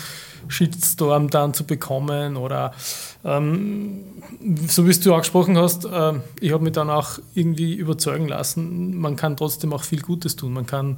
Shitstorm 0.48 1.30
dann 1.30 1.54
zu 1.54 1.64
bekommen 1.66 2.36
oder 2.36 2.74
ähm, 3.24 4.04
so 4.68 4.88
wie 4.88 4.94
du 4.94 5.14
auch 5.14 5.20
gesprochen 5.20 5.58
hast, 5.58 5.86
äh, 5.86 6.14
ich 6.40 6.52
habe 6.52 6.64
mich 6.64 6.74
dann 6.74 6.90
auch 6.90 7.20
irgendwie 7.34 7.76
überzeugen 7.76 8.28
lassen, 8.28 8.98
man 8.98 9.16
kann 9.16 9.38
trotzdem 9.38 9.74
auch 9.74 9.84
viel 9.84 10.02
Gutes 10.02 10.36
tun, 10.36 10.54
man 10.54 10.66
kann 10.66 10.98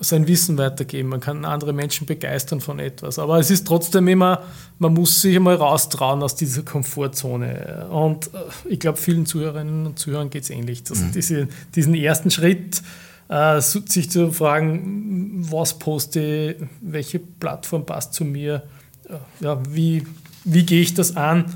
sein 0.00 0.26
Wissen 0.26 0.58
weitergeben, 0.58 1.08
man 1.08 1.20
kann 1.20 1.44
andere 1.44 1.72
Menschen 1.72 2.06
begeistern 2.06 2.60
von 2.60 2.78
etwas. 2.78 3.18
Aber 3.18 3.38
es 3.38 3.50
ist 3.50 3.66
trotzdem 3.66 4.08
immer, 4.08 4.42
man 4.78 4.92
muss 4.92 5.22
sich 5.22 5.36
einmal 5.36 5.54
raustrauen 5.54 6.22
aus 6.22 6.34
dieser 6.34 6.62
Komfortzone. 6.62 7.86
Und 7.90 8.26
äh, 8.26 8.38
ich 8.68 8.80
glaube, 8.80 8.98
vielen 8.98 9.26
Zuhörerinnen 9.26 9.86
und 9.86 9.98
Zuhörern 9.98 10.28
geht 10.28 10.42
es 10.42 10.50
ähnlich. 10.50 10.82
Dass 10.82 10.98
mhm. 10.98 11.12
diese, 11.12 11.48
diesen 11.74 11.94
ersten 11.94 12.30
Schritt, 12.30 12.82
äh, 13.28 13.60
sich 13.60 14.10
zu 14.10 14.30
fragen, 14.32 15.46
was 15.50 15.78
poste, 15.78 16.56
welche 16.80 17.18
Plattform 17.18 17.86
passt 17.86 18.14
zu 18.14 18.24
mir, 18.24 18.62
äh, 19.08 19.44
ja, 19.44 19.58
wie, 19.68 20.06
wie 20.44 20.64
gehe 20.64 20.82
ich 20.82 20.94
das 20.94 21.16
an? 21.16 21.46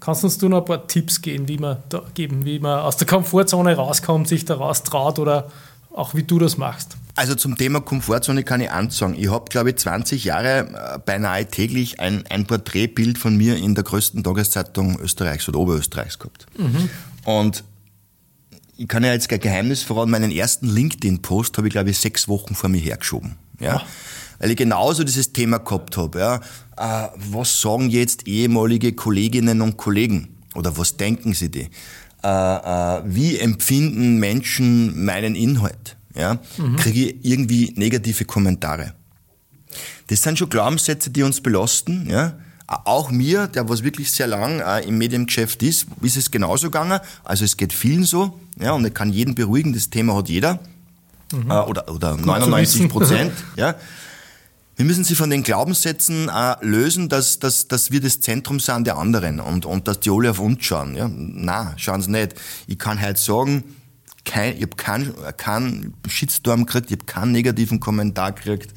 Kannst 0.00 0.22
du 0.22 0.26
uns 0.26 0.40
noch 0.42 0.58
ein 0.58 0.64
paar 0.66 0.86
Tipps 0.86 1.22
geben, 1.22 1.48
wie 1.48 1.56
man, 1.56 1.78
da, 1.88 2.02
geben, 2.12 2.44
wie 2.44 2.58
man 2.58 2.80
aus 2.80 2.98
der 2.98 3.06
Komfortzone 3.06 3.74
rauskommt, 3.74 4.28
sich 4.28 4.44
daraus 4.44 4.82
traut 4.82 5.18
oder 5.18 5.50
auch 5.94 6.14
wie 6.14 6.24
du 6.24 6.38
das 6.38 6.58
machst? 6.58 6.96
Also 7.16 7.34
zum 7.36 7.56
Thema 7.56 7.80
Komfortzone 7.80 8.42
kann 8.42 8.60
ich 8.60 8.70
ansagen. 8.70 9.14
Ich 9.16 9.30
habe, 9.30 9.44
glaube 9.48 9.70
ich, 9.70 9.76
20 9.76 10.24
Jahre 10.24 10.94
äh, 10.94 10.98
beinahe 10.98 11.46
täglich 11.46 12.00
ein, 12.00 12.24
ein 12.28 12.44
Porträtbild 12.44 13.18
von 13.18 13.36
mir 13.36 13.56
in 13.56 13.74
der 13.74 13.84
größten 13.84 14.24
Tageszeitung 14.24 14.98
Österreichs 15.00 15.48
oder 15.48 15.60
Oberösterreichs 15.60 16.18
gehabt. 16.18 16.46
Mhm. 16.58 16.90
Und 17.24 17.64
ich 18.76 18.88
kann 18.88 19.04
ja 19.04 19.12
jetzt 19.12 19.28
kein 19.28 19.40
Geheimnis 19.40 19.82
verraten, 19.82 20.10
meinen 20.10 20.30
ersten 20.30 20.66
LinkedIn-Post 20.66 21.56
habe 21.58 21.68
ich, 21.68 21.72
glaube 21.72 21.90
ich, 21.90 21.98
sechs 21.98 22.28
Wochen 22.28 22.54
vor 22.54 22.70
mir 22.70 22.80
hergeschoben. 22.80 23.36
Ja? 23.60 23.82
Oh. 23.82 23.86
Weil 24.40 24.50
ich 24.50 24.56
genauso 24.56 25.04
dieses 25.04 25.32
Thema 25.32 25.58
gehabt 25.58 25.96
habe. 25.96 26.18
Ja? 26.18 26.36
Äh, 26.76 27.08
was 27.16 27.60
sagen 27.60 27.90
jetzt 27.90 28.26
ehemalige 28.26 28.92
Kolleginnen 28.92 29.60
und 29.60 29.76
Kollegen? 29.76 30.36
Oder 30.54 30.76
was 30.76 30.96
denken 30.96 31.34
sie 31.34 31.50
die? 31.50 31.68
Äh, 32.22 32.26
äh, 32.26 33.02
wie 33.04 33.38
empfinden 33.38 34.18
Menschen 34.18 35.04
meinen 35.04 35.34
Inhalt? 35.34 35.96
Ja? 36.14 36.40
Mhm. 36.58 36.76
Kriege 36.76 37.10
ich 37.10 37.16
irgendwie 37.24 37.72
negative 37.76 38.24
Kommentare? 38.24 38.94
Das 40.08 40.22
sind 40.22 40.38
schon 40.38 40.48
Glaubenssätze, 40.48 41.10
die 41.10 41.22
uns 41.22 41.40
belasten. 41.40 42.08
Ja? 42.08 42.38
Auch 42.66 43.10
mir, 43.10 43.46
der 43.46 43.68
was 43.68 43.82
wirklich 43.82 44.10
sehr 44.10 44.26
lang 44.26 44.60
äh, 44.60 44.80
im 44.80 44.96
Mediengeschäft 44.96 45.62
ist, 45.62 45.86
ist 46.00 46.16
es 46.16 46.30
genauso 46.30 46.68
gegangen. 46.68 46.98
Also 47.22 47.44
es 47.44 47.56
geht 47.56 47.72
vielen 47.72 48.04
so. 48.04 48.40
Ja, 48.58 48.72
und 48.72 48.86
ich 48.86 48.94
kann 48.94 49.12
jeden 49.12 49.34
beruhigen, 49.34 49.72
das 49.74 49.90
Thema 49.90 50.14
hat 50.16 50.28
jeder. 50.28 50.60
Mhm. 51.32 51.50
Äh, 51.50 51.54
oder, 51.60 51.88
oder 51.90 52.16
99 52.16 52.88
Prozent. 52.88 53.32
ja. 53.56 53.74
Wir 54.76 54.84
müssen 54.84 55.04
sie 55.04 55.14
von 55.14 55.30
den 55.30 55.42
Glaubenssätzen 55.42 56.28
äh, 56.28 56.56
lösen, 56.62 57.08
dass, 57.08 57.38
dass, 57.38 57.68
dass 57.68 57.90
wir 57.90 58.00
das 58.00 58.20
Zentrum 58.20 58.58
sind 58.58 58.86
der 58.86 58.96
anderen 58.96 59.40
und, 59.40 59.66
und 59.66 59.86
dass 59.86 60.00
die 60.00 60.10
alle 60.10 60.30
auf 60.30 60.40
uns 60.40 60.64
schauen. 60.64 60.96
Ja? 60.96 61.08
Na, 61.08 61.74
schauen 61.76 62.02
sie 62.02 62.10
nicht. 62.10 62.34
Ich 62.66 62.78
kann 62.78 63.00
heute 63.00 63.20
sagen, 63.20 63.62
kein, 64.24 64.56
ich 64.56 64.62
habe 64.62 64.76
keinen 64.76 65.14
kein 65.36 65.94
Shitstorm 66.08 66.66
gekriegt, 66.66 66.90
ich 66.90 66.98
habe 66.98 67.04
keinen 67.04 67.32
negativen 67.32 67.78
Kommentar 67.78 68.32
gekriegt. 68.32 68.72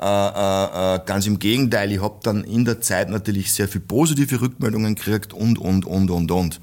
Äh, 0.00 0.04
äh, 0.04 0.94
äh, 0.94 1.00
ganz 1.06 1.26
im 1.26 1.40
Gegenteil, 1.40 1.90
ich 1.90 2.00
habe 2.00 2.20
dann 2.22 2.44
in 2.44 2.64
der 2.64 2.80
Zeit 2.80 3.10
natürlich 3.10 3.52
sehr 3.52 3.66
viel 3.66 3.80
positive 3.80 4.40
Rückmeldungen 4.40 4.94
gekriegt 4.94 5.32
und, 5.32 5.58
und, 5.58 5.84
und, 5.84 6.10
und, 6.10 6.30
und. 6.30 6.60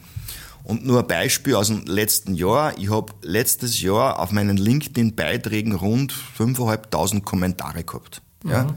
Und 0.64 0.86
nur 0.86 1.02
ein 1.02 1.08
Beispiel 1.08 1.56
aus 1.56 1.68
dem 1.68 1.86
letzten 1.86 2.34
Jahr. 2.34 2.78
Ich 2.78 2.90
habe 2.90 3.14
letztes 3.22 3.82
Jahr 3.82 4.20
auf 4.20 4.32
meinen 4.32 4.58
LinkedIn-Beiträgen 4.58 5.76
rund 5.76 6.14
5.500 6.14 7.22
Kommentare 7.22 7.84
gehabt. 7.84 8.22
Mhm. 8.44 8.52
Ja? 8.52 8.76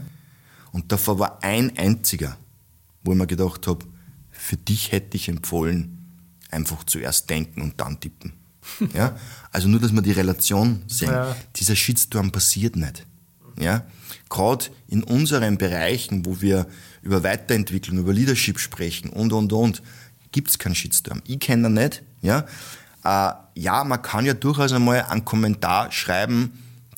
Und 0.71 0.91
davor 0.91 1.19
war 1.19 1.39
ein 1.41 1.77
einziger, 1.77 2.37
wo 3.03 3.13
ich 3.13 3.17
mir 3.17 3.27
gedacht 3.27 3.65
habe, 3.65 3.85
für 4.29 4.57
dich 4.57 4.91
hätte 4.91 5.15
ich 5.15 5.29
empfohlen, 5.29 6.19
einfach 6.51 6.83
zuerst 6.83 7.29
denken 7.29 7.61
und 7.61 7.79
dann 7.79 7.99
tippen. 7.99 8.33
ja? 8.93 9.15
Also 9.51 9.69
nur, 9.69 9.79
dass 9.79 9.93
wir 9.93 10.01
die 10.01 10.11
Relation 10.11 10.83
sehen. 10.87 11.09
Ja. 11.09 11.35
Dieser 11.55 11.77
Shitstorm 11.77 12.31
passiert 12.31 12.75
nicht. 12.75 13.07
Ja? 13.57 13.85
Gerade 14.29 14.65
in 14.87 15.03
unseren 15.03 15.57
Bereichen, 15.57 16.25
wo 16.25 16.41
wir 16.41 16.67
über 17.01 17.23
Weiterentwicklung, 17.23 17.97
über 17.97 18.13
Leadership 18.13 18.59
sprechen 18.59 19.09
und, 19.09 19.33
und, 19.33 19.51
und, 19.51 19.81
gibt 20.31 20.49
es 20.49 20.59
keinen 20.59 20.75
Shitstorm. 20.75 21.21
Ich 21.25 21.39
kenne 21.39 21.63
den 21.63 21.73
nicht. 21.73 22.03
Ja? 22.21 22.45
Äh, 23.03 23.33
ja, 23.55 23.83
man 23.83 24.01
kann 24.01 24.25
ja 24.25 24.33
durchaus 24.33 24.71
einmal 24.71 25.03
einen 25.03 25.25
Kommentar 25.25 25.91
schreiben, 25.91 26.51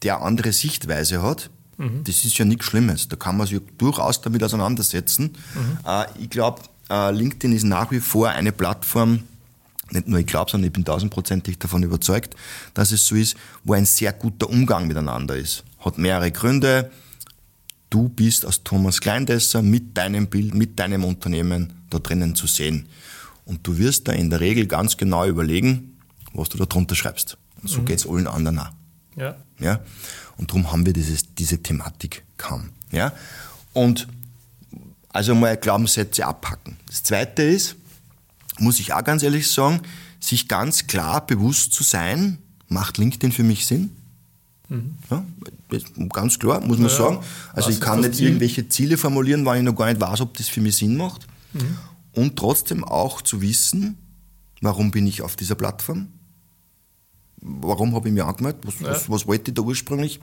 der 0.03 0.17
eine 0.17 0.25
andere 0.25 0.51
Sichtweise 0.51 1.21
hat. 1.21 1.49
Mhm. 1.77 2.03
Das 2.03 2.25
ist 2.25 2.37
ja 2.37 2.45
nichts 2.45 2.65
Schlimmes. 2.65 3.07
Da 3.07 3.15
kann 3.15 3.37
man 3.37 3.47
sich 3.47 3.61
durchaus 3.77 4.21
damit 4.21 4.43
auseinandersetzen. 4.43 5.35
Mhm. 5.55 5.79
Äh, 5.85 6.05
ich 6.19 6.29
glaube, 6.29 6.61
äh, 6.89 7.11
LinkedIn 7.11 7.53
ist 7.53 7.63
nach 7.63 7.91
wie 7.91 7.99
vor 7.99 8.29
eine 8.29 8.51
Plattform, 8.51 9.23
nicht 9.91 10.07
nur 10.07 10.19
ich 10.19 10.25
glaube, 10.25 10.49
sondern 10.49 10.67
ich 10.67 10.73
bin 10.73 10.85
tausendprozentig 10.85 11.59
davon 11.59 11.83
überzeugt, 11.83 12.35
dass 12.73 12.91
es 12.91 13.05
so 13.05 13.15
ist, 13.15 13.35
wo 13.63 13.73
ein 13.73 13.85
sehr 13.85 14.13
guter 14.13 14.49
Umgang 14.49 14.87
miteinander 14.87 15.35
ist. 15.35 15.63
Hat 15.79 15.97
mehrere 15.97 16.31
Gründe. 16.31 16.91
Du 17.91 18.07
bist 18.07 18.45
als 18.45 18.63
Thomas 18.63 19.01
Kleindesser 19.01 19.61
mit 19.61 19.97
deinem 19.97 20.27
Bild, 20.27 20.55
mit 20.55 20.79
deinem 20.79 21.03
Unternehmen 21.03 21.73
da 21.89 21.99
drinnen 21.99 22.35
zu 22.35 22.47
sehen. 22.47 22.87
Und 23.45 23.67
du 23.67 23.77
wirst 23.77 24.07
da 24.07 24.13
in 24.13 24.29
der 24.29 24.39
Regel 24.39 24.65
ganz 24.65 24.95
genau 24.95 25.27
überlegen, 25.27 25.97
was 26.33 26.47
du 26.47 26.57
da 26.57 26.65
drunter 26.65 26.95
schreibst. 26.95 27.37
Und 27.61 27.67
so 27.67 27.81
mhm. 27.81 27.87
es 27.89 28.07
allen 28.07 28.27
anderen 28.27 28.59
auch. 28.59 28.71
Ja. 29.17 29.35
ja? 29.59 29.81
Und 30.37 30.49
darum 30.49 30.71
haben 30.71 30.85
wir 30.85 30.93
dieses, 30.93 31.35
diese 31.35 31.61
Thematik 31.61 32.23
kaum. 32.37 32.69
Ja? 32.93 33.11
Und 33.73 34.07
also 35.09 35.35
mal 35.35 35.57
Glaubenssätze 35.57 36.25
abpacken. 36.25 36.77
Das 36.87 37.03
zweite 37.03 37.43
ist, 37.43 37.75
muss 38.57 38.79
ich 38.79 38.93
auch 38.93 39.03
ganz 39.03 39.21
ehrlich 39.21 39.51
sagen, 39.51 39.81
sich 40.21 40.47
ganz 40.47 40.87
klar 40.87 41.27
bewusst 41.27 41.73
zu 41.73 41.83
sein, 41.83 42.37
macht 42.69 42.97
LinkedIn 42.97 43.33
für 43.33 43.43
mich 43.43 43.67
Sinn? 43.67 43.91
Mhm. 44.71 44.95
Ja, 45.09 45.25
ganz 46.13 46.39
klar, 46.39 46.61
muss 46.61 46.77
man 46.77 46.87
ja, 46.87 46.95
sagen. 46.95 47.19
Also 47.51 47.69
ich 47.69 47.81
kann 47.81 47.99
nicht 47.99 48.15
Ziel? 48.15 48.27
irgendwelche 48.27 48.69
Ziele 48.69 48.97
formulieren, 48.97 49.45
weil 49.45 49.57
ich 49.57 49.63
noch 49.65 49.75
gar 49.75 49.87
nicht 49.87 49.99
weiß, 49.99 50.21
ob 50.21 50.37
das 50.37 50.47
für 50.47 50.61
mich 50.61 50.77
Sinn 50.77 50.95
macht. 50.95 51.27
Mhm. 51.51 51.77
Und 52.13 52.37
trotzdem 52.37 52.85
auch 52.85 53.21
zu 53.21 53.41
wissen, 53.41 53.97
warum 54.61 54.91
bin 54.91 55.07
ich 55.07 55.23
auf 55.23 55.35
dieser 55.35 55.55
Plattform? 55.55 56.07
Warum 57.41 57.93
habe 57.95 58.07
ich 58.07 58.13
mich 58.13 58.23
angemeldet? 58.23 58.61
Was, 58.65 58.79
ja. 58.79 58.91
was, 58.91 59.09
was, 59.09 59.27
wollte 59.27 59.51
ich 59.51 59.55
da 59.55 59.61
ursprünglich? 59.61 60.21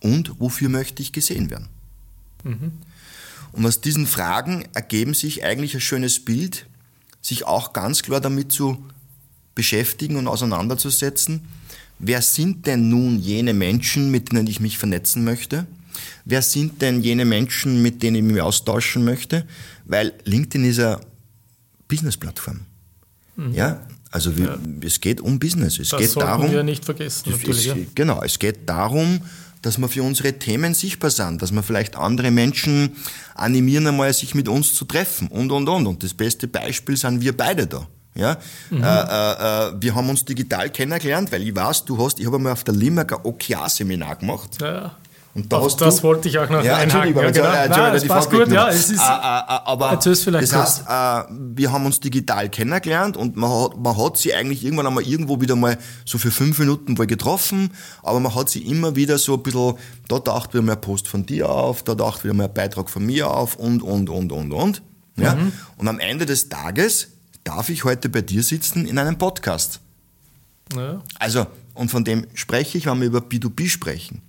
Und 0.00 0.40
wofür 0.40 0.68
möchte 0.68 1.00
ich 1.00 1.12
gesehen 1.12 1.50
werden? 1.50 1.68
Mhm. 2.42 2.72
Und 3.52 3.66
aus 3.66 3.80
diesen 3.80 4.08
Fragen 4.08 4.64
ergeben 4.74 5.14
sich 5.14 5.44
eigentlich 5.44 5.74
ein 5.74 5.80
schönes 5.80 6.24
Bild, 6.24 6.66
sich 7.22 7.44
auch 7.44 7.72
ganz 7.72 8.02
klar 8.02 8.20
damit 8.20 8.50
zu 8.50 8.84
beschäftigen 9.54 10.16
und 10.16 10.26
auseinanderzusetzen, 10.26 11.42
wer 11.98 12.22
sind 12.22 12.66
denn 12.66 12.88
nun 12.88 13.18
jene 13.18 13.54
Menschen, 13.54 14.10
mit 14.10 14.32
denen 14.32 14.46
ich 14.46 14.60
mich 14.60 14.78
vernetzen 14.78 15.24
möchte? 15.24 15.66
Wer 16.24 16.42
sind 16.42 16.82
denn 16.82 17.02
jene 17.02 17.24
Menschen, 17.24 17.82
mit 17.82 18.02
denen 18.02 18.16
ich 18.16 18.22
mich 18.22 18.42
austauschen 18.42 19.04
möchte? 19.04 19.46
Weil 19.84 20.12
LinkedIn 20.24 20.64
ist 20.68 20.80
eine 20.80 21.00
Business-Plattform. 21.88 22.60
Mhm. 23.36 23.54
Ja, 23.54 23.80
also 24.10 24.36
wir, 24.36 24.46
ja. 24.46 24.58
es 24.82 25.00
geht 25.00 25.20
um 25.20 25.38
Business. 25.38 25.78
Es 25.78 25.90
das 25.90 26.00
geht 26.00 26.16
darum, 26.16 26.50
wir 26.50 26.62
nicht 26.62 26.84
vergessen. 26.84 27.32
Es, 27.32 27.94
genau, 27.94 28.22
es 28.22 28.38
geht 28.38 28.68
darum, 28.68 29.20
dass 29.62 29.78
wir 29.78 29.88
für 29.88 30.02
unsere 30.02 30.32
Themen 30.32 30.74
sichtbar 30.74 31.10
sind, 31.10 31.42
dass 31.42 31.50
wir 31.52 31.62
vielleicht 31.62 31.96
andere 31.96 32.30
Menschen 32.30 32.92
animieren, 33.34 33.86
einmal 33.86 34.12
sich 34.12 34.34
mit 34.34 34.48
uns 34.48 34.74
zu 34.74 34.84
treffen 34.84 35.28
und 35.28 35.50
und 35.50 35.68
und. 35.68 35.86
Und 35.86 36.02
das 36.02 36.14
beste 36.14 36.48
Beispiel 36.48 36.96
sind 36.96 37.20
wir 37.20 37.36
beide 37.36 37.66
da. 37.66 37.86
Ja? 38.16 38.36
Mhm. 38.70 38.82
Äh, 38.82 38.86
äh, 38.86 39.68
äh 39.68 39.72
wir 39.78 39.94
haben 39.94 40.08
uns 40.10 40.24
digital 40.24 40.70
kennengelernt, 40.70 41.30
weil 41.32 41.42
ich 41.42 41.54
weiß, 41.54 41.84
du 41.84 42.02
hast, 42.02 42.18
ich 42.18 42.26
habe 42.26 42.36
einmal 42.36 42.52
auf 42.52 42.64
der 42.64 42.74
Limburg 42.74 43.12
ein 43.12 43.18
OKR-Seminar 43.24 44.16
gemacht. 44.16 44.58
Ja. 44.60 44.96
Und 45.36 45.52
da 45.52 45.60
hast 45.60 45.78
das 45.82 45.96
du, 45.96 46.04
wollte 46.04 46.30
ich 46.30 46.38
auch 46.38 46.48
noch 46.48 46.64
ja, 46.64 46.76
einhaken. 46.76 47.14
Ja, 47.14 47.30
genau. 47.30 47.44
Nein, 47.44 47.92
das 47.92 48.02
die 48.02 48.08
passt 48.08 48.30
gut, 48.30 48.50
ja. 48.50 48.68
Es 48.70 48.88
ist, 48.88 48.92
äh, 48.92 49.02
äh, 49.02 49.02
aber 49.02 50.00
vielleicht 50.00 50.50
das 50.50 50.54
heißt, 50.54 50.84
wir 51.28 51.72
haben 51.72 51.84
uns 51.84 52.00
digital 52.00 52.48
kennengelernt 52.48 53.18
und 53.18 53.36
man 53.36 53.50
hat, 53.50 53.76
man 53.76 53.98
hat 53.98 54.16
sie 54.16 54.32
eigentlich 54.32 54.64
irgendwann 54.64 54.86
einmal 54.86 55.04
irgendwo 55.04 55.38
wieder 55.38 55.54
mal 55.54 55.76
so 56.06 56.16
für 56.16 56.30
fünf 56.30 56.58
Minuten 56.58 56.94
mal 56.94 57.06
getroffen, 57.06 57.70
aber 58.02 58.18
man 58.18 58.34
hat 58.34 58.48
sie 58.48 58.62
immer 58.62 58.96
wieder 58.96 59.18
so 59.18 59.34
ein 59.34 59.42
bisschen, 59.42 59.74
da 60.08 60.20
taucht 60.20 60.54
wieder 60.54 60.62
mal 60.62 60.72
ein 60.72 60.80
Post 60.80 61.06
von 61.06 61.26
dir 61.26 61.50
auf, 61.50 61.82
da 61.82 61.94
taucht 61.94 62.24
wieder 62.24 62.32
mal 62.32 62.44
ein 62.44 62.54
Beitrag 62.54 62.88
von 62.88 63.04
mir 63.04 63.30
auf 63.30 63.56
und, 63.56 63.82
und, 63.82 64.08
und, 64.08 64.32
und, 64.32 64.52
und. 64.52 64.82
Ja? 65.18 65.34
Mhm. 65.34 65.52
Und 65.76 65.88
am 65.88 65.98
Ende 65.98 66.24
des 66.24 66.48
Tages 66.48 67.08
darf 67.46 67.68
ich 67.68 67.84
heute 67.84 68.08
bei 68.08 68.22
dir 68.22 68.42
sitzen 68.42 68.86
in 68.86 68.98
einem 68.98 69.18
Podcast. 69.18 69.80
Ja. 70.74 71.00
Also, 71.18 71.46
und 71.74 71.90
von 71.90 72.04
dem 72.04 72.26
spreche 72.34 72.76
ich, 72.76 72.86
wenn 72.86 73.00
wir 73.00 73.06
über 73.06 73.20
B2B 73.20 73.68
sprechen. 73.68 74.22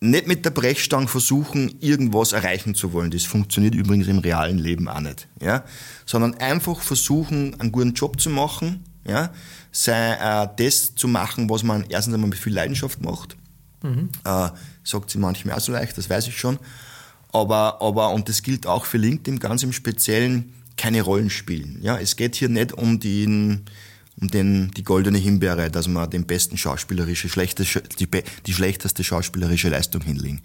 Nicht 0.00 0.26
mit 0.26 0.44
der 0.44 0.50
Brechstange 0.50 1.06
versuchen, 1.06 1.76
irgendwas 1.80 2.32
erreichen 2.32 2.74
zu 2.74 2.92
wollen. 2.92 3.10
Das 3.10 3.24
funktioniert 3.24 3.74
übrigens 3.74 4.08
im 4.08 4.18
realen 4.18 4.58
Leben 4.58 4.88
auch 4.88 5.00
nicht. 5.00 5.28
Ja? 5.40 5.64
Sondern 6.04 6.34
einfach 6.34 6.80
versuchen, 6.80 7.58
einen 7.60 7.72
guten 7.72 7.94
Job 7.94 8.20
zu 8.20 8.30
machen, 8.30 8.84
ja? 9.06 9.30
Sei, 9.70 10.12
äh, 10.12 10.48
das 10.56 10.94
zu 10.94 11.08
machen, 11.08 11.48
was 11.50 11.62
man 11.62 11.84
erstens 11.88 12.14
einmal 12.14 12.30
mit 12.30 12.38
viel 12.38 12.52
Leidenschaft 12.52 13.00
macht. 13.00 13.36
Mhm. 13.82 14.08
Äh, 14.24 14.50
sagt 14.82 15.10
sie 15.10 15.18
manchmal 15.18 15.56
auch 15.56 15.60
so 15.60 15.72
leicht, 15.72 15.96
das 15.96 16.10
weiß 16.10 16.26
ich 16.28 16.38
schon. 16.38 16.58
Aber, 17.32 17.80
aber, 17.80 18.10
und 18.10 18.28
das 18.28 18.42
gilt 18.42 18.66
auch 18.66 18.84
für 18.84 18.98
LinkedIn 18.98 19.40
ganz 19.40 19.62
im 19.62 19.72
Speziellen, 19.72 20.52
keine 20.76 21.02
Rollen 21.02 21.30
spielen. 21.30 21.78
Ja, 21.82 21.98
es 21.98 22.16
geht 22.16 22.36
hier 22.36 22.48
nicht 22.48 22.72
um 22.72 23.00
den, 23.00 23.64
um 24.20 24.28
den, 24.28 24.70
die 24.76 24.84
goldene 24.84 25.18
Himbeere, 25.18 25.70
dass 25.70 25.88
wir 25.88 26.06
den 26.06 26.26
besten 26.26 26.56
schauspielerische, 26.56 27.28
schlechteste, 27.28 27.82
die, 27.98 28.08
die 28.46 28.52
schlechteste 28.52 29.04
schauspielerische 29.04 29.68
Leistung 29.68 30.02
hinlegen. 30.02 30.40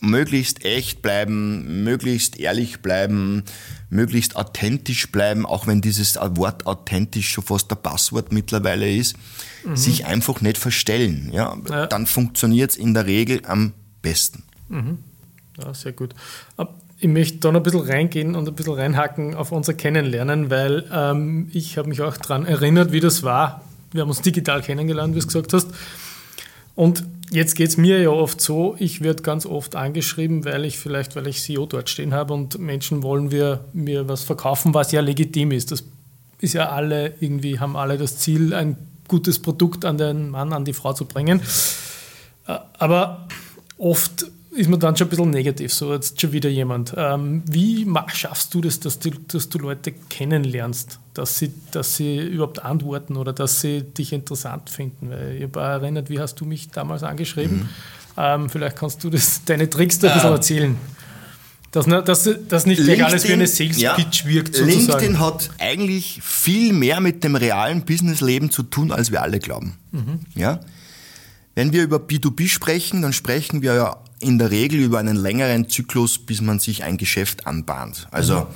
Möglichst 0.00 0.64
echt 0.64 1.02
bleiben, 1.02 1.84
möglichst 1.84 2.38
ehrlich 2.38 2.80
bleiben, 2.80 3.44
möglichst 3.90 4.36
authentisch 4.36 5.10
bleiben, 5.10 5.46
auch 5.46 5.66
wenn 5.66 5.80
dieses 5.80 6.16
Wort 6.16 6.66
authentisch 6.66 7.30
schon 7.30 7.44
fast 7.44 7.70
der 7.70 7.76
Passwort 7.76 8.32
mittlerweile 8.32 8.92
ist, 8.92 9.16
mhm. 9.64 9.76
sich 9.76 10.04
einfach 10.04 10.40
nicht 10.40 10.58
verstellen. 10.58 11.30
Ja, 11.32 11.56
ja. 11.70 11.86
Dann 11.86 12.06
funktioniert's 12.06 12.76
in 12.76 12.92
der 12.92 13.06
Regel 13.06 13.42
am 13.46 13.72
besten. 14.02 14.42
Mhm. 14.68 14.98
Ja, 15.62 15.74
sehr 15.74 15.92
gut. 15.92 16.14
Ich 16.98 17.08
möchte 17.08 17.38
da 17.38 17.52
noch 17.52 17.60
ein 17.60 17.62
bisschen 17.62 17.80
reingehen 17.80 18.34
und 18.34 18.48
ein 18.48 18.54
bisschen 18.54 18.74
reinhacken 18.74 19.34
auf 19.34 19.52
unser 19.52 19.74
Kennenlernen, 19.74 20.50
weil 20.50 20.84
ähm, 20.92 21.48
ich 21.52 21.76
habe 21.76 21.88
mich 21.88 22.00
auch 22.00 22.16
daran 22.16 22.46
erinnert, 22.46 22.92
wie 22.92 23.00
das 23.00 23.22
war. 23.22 23.62
Wir 23.92 24.02
haben 24.02 24.08
uns 24.08 24.22
digital 24.22 24.62
kennengelernt, 24.62 25.14
wie 25.14 25.18
du 25.18 25.20
es 25.20 25.26
gesagt 25.26 25.52
hast. 25.52 25.68
Und 26.74 27.04
jetzt 27.30 27.54
geht 27.54 27.68
es 27.68 27.76
mir 27.76 28.00
ja 28.00 28.10
oft 28.10 28.40
so, 28.40 28.74
ich 28.78 29.00
werde 29.00 29.22
ganz 29.22 29.46
oft 29.46 29.76
angeschrieben, 29.76 30.44
weil 30.44 30.64
ich 30.64 30.78
vielleicht, 30.78 31.14
weil 31.14 31.26
ich 31.26 31.42
CEO 31.42 31.66
dort 31.66 31.88
stehen 31.88 32.12
habe 32.14 32.34
und 32.34 32.58
Menschen 32.58 33.02
wollen 33.02 33.30
wir, 33.30 33.64
mir 33.72 34.08
was 34.08 34.24
verkaufen, 34.24 34.74
was 34.74 34.90
ja 34.92 35.00
legitim 35.00 35.52
ist. 35.52 35.70
Das 35.70 35.84
ist 36.40 36.54
ja 36.54 36.70
alle, 36.70 37.14
irgendwie 37.20 37.60
haben 37.60 37.76
alle 37.76 37.98
das 37.98 38.18
Ziel, 38.18 38.54
ein 38.54 38.76
gutes 39.08 39.40
Produkt 39.40 39.84
an 39.84 39.98
den 39.98 40.30
Mann, 40.30 40.52
an 40.52 40.64
die 40.64 40.72
Frau 40.72 40.92
zu 40.92 41.04
bringen. 41.04 41.40
Äh, 42.46 42.58
aber 42.78 43.28
oft 43.78 44.26
ist 44.54 44.68
man 44.68 44.80
dann 44.80 44.96
schon 44.96 45.06
ein 45.06 45.10
bisschen 45.10 45.30
negativ, 45.30 45.72
so 45.72 45.92
jetzt 45.92 46.20
schon 46.20 46.32
wieder 46.32 46.48
jemand. 46.48 46.94
Ähm, 46.96 47.42
wie 47.46 47.86
schaffst 48.12 48.54
du 48.54 48.60
das, 48.60 48.80
dass 48.80 48.98
du, 48.98 49.10
dass 49.10 49.48
du 49.48 49.58
Leute 49.58 49.92
kennenlernst, 50.08 51.00
dass 51.12 51.38
sie, 51.38 51.52
dass 51.72 51.96
sie 51.96 52.18
überhaupt 52.18 52.64
antworten 52.64 53.16
oder 53.16 53.32
dass 53.32 53.60
sie 53.60 53.82
dich 53.82 54.12
interessant 54.12 54.70
finden? 54.70 55.10
Weil 55.10 55.36
ich 55.36 55.42
habe 55.42 55.60
erinnert, 55.60 56.08
wie 56.10 56.20
hast 56.20 56.36
du 56.36 56.44
mich 56.44 56.70
damals 56.70 57.02
angeschrieben? 57.02 57.56
Mhm. 57.56 57.68
Ähm, 58.16 58.50
vielleicht 58.50 58.76
kannst 58.76 59.02
du 59.02 59.10
das, 59.10 59.42
deine 59.44 59.68
Tricks 59.68 59.98
da 59.98 60.08
ein 60.08 60.14
bisschen 60.14 60.28
ähm, 60.28 60.36
erzählen. 60.36 60.76
Dass, 61.72 61.86
dass, 61.86 62.30
dass 62.48 62.66
nicht 62.66 62.84
gleich 62.84 63.04
alles 63.04 63.26
wie 63.26 63.32
eine 63.32 63.48
Sales 63.48 63.78
Pitch 63.96 64.22
ja, 64.22 64.30
wirkt. 64.30 64.54
Sozusagen. 64.54 65.00
LinkedIn 65.00 65.18
hat 65.18 65.50
eigentlich 65.58 66.20
viel 66.22 66.72
mehr 66.72 67.00
mit 67.00 67.24
dem 67.24 67.34
realen 67.34 67.84
Businessleben 67.84 68.52
zu 68.52 68.62
tun, 68.62 68.92
als 68.92 69.10
wir 69.10 69.22
alle 69.22 69.40
glauben. 69.40 69.76
Mhm. 69.90 70.20
Ja? 70.36 70.60
Wenn 71.54 71.72
wir 71.72 71.82
über 71.82 71.98
B2B 71.98 72.48
sprechen, 72.48 73.02
dann 73.02 73.12
sprechen 73.12 73.62
wir 73.62 73.74
ja 73.74 73.96
in 74.20 74.38
der 74.38 74.50
Regel 74.50 74.80
über 74.80 74.98
einen 74.98 75.16
längeren 75.16 75.68
Zyklus, 75.68 76.18
bis 76.18 76.40
man 76.40 76.58
sich 76.58 76.82
ein 76.82 76.96
Geschäft 76.96 77.46
anbahnt. 77.46 78.08
Also 78.10 78.40
mhm. 78.40 78.46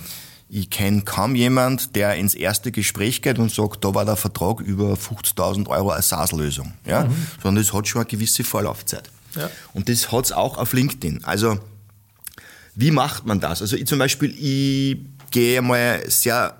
ich 0.48 0.70
kenne 0.70 1.02
kaum 1.02 1.34
jemand, 1.34 1.94
der 1.94 2.14
ins 2.16 2.34
erste 2.34 2.72
Gespräch 2.72 3.22
geht 3.22 3.38
und 3.38 3.52
sagt, 3.52 3.84
da 3.84 3.94
war 3.94 4.04
der 4.04 4.16
Vertrag 4.16 4.60
über 4.60 4.94
50.000 4.94 5.68
Euro 5.68 5.90
als 5.90 6.08
SaaS-Lösung. 6.08 6.72
Ja? 6.86 7.04
Mhm. 7.04 7.26
Sondern 7.42 7.62
es 7.62 7.72
hat 7.72 7.86
schon 7.86 8.00
eine 8.00 8.10
gewisse 8.10 8.44
Vorlaufzeit. 8.44 9.10
Ja. 9.36 9.50
Und 9.74 9.88
das 9.88 10.10
hat 10.10 10.24
es 10.24 10.32
auch 10.32 10.56
auf 10.56 10.72
LinkedIn. 10.72 11.24
Also 11.24 11.58
wie 12.74 12.90
macht 12.90 13.26
man 13.26 13.40
das? 13.40 13.60
Also 13.60 13.76
ich 13.76 13.86
zum 13.86 13.98
Beispiel, 13.98 14.34
ich 14.38 14.98
gehe 15.30 15.60
mal 15.60 16.02
sehr, 16.08 16.58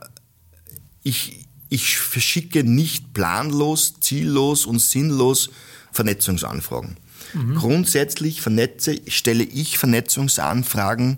ich, 1.03 1.47
ich 1.69 1.97
verschicke 1.97 2.65
nicht 2.65 3.15
planlos, 3.15 3.95
ziellos 4.01 4.67
und 4.67 4.81
sinnlos 4.81 5.51
Vernetzungsanfragen. 5.99 6.97
Mhm. 7.35 7.57
Grundsätzlich 7.57 8.41
vernetze, 8.41 9.01
stelle 9.09 9.43
ich 9.43 9.79
Vernetzungsanfragen 9.79 11.17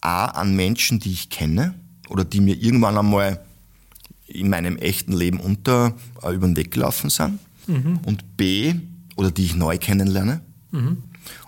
A 0.00 0.24
an 0.24 0.56
Menschen, 0.56 1.00
die 1.00 1.12
ich 1.12 1.28
kenne 1.28 1.74
oder 2.08 2.24
die 2.24 2.40
mir 2.40 2.56
irgendwann 2.56 2.96
einmal 2.96 3.44
in 4.26 4.48
meinem 4.48 4.78
echten 4.78 5.12
Leben 5.12 5.38
unter 5.38 5.94
äh, 6.22 6.32
über 6.34 6.46
den 6.46 6.56
Weg 6.56 6.70
gelaufen 6.70 7.10
sind. 7.10 7.40
Mhm. 7.66 7.98
Und 8.06 8.38
B, 8.38 8.74
oder 9.16 9.30
die 9.30 9.44
ich 9.44 9.54
neu 9.54 9.76
kennenlerne. 9.76 10.40
Mhm. 10.70 11.02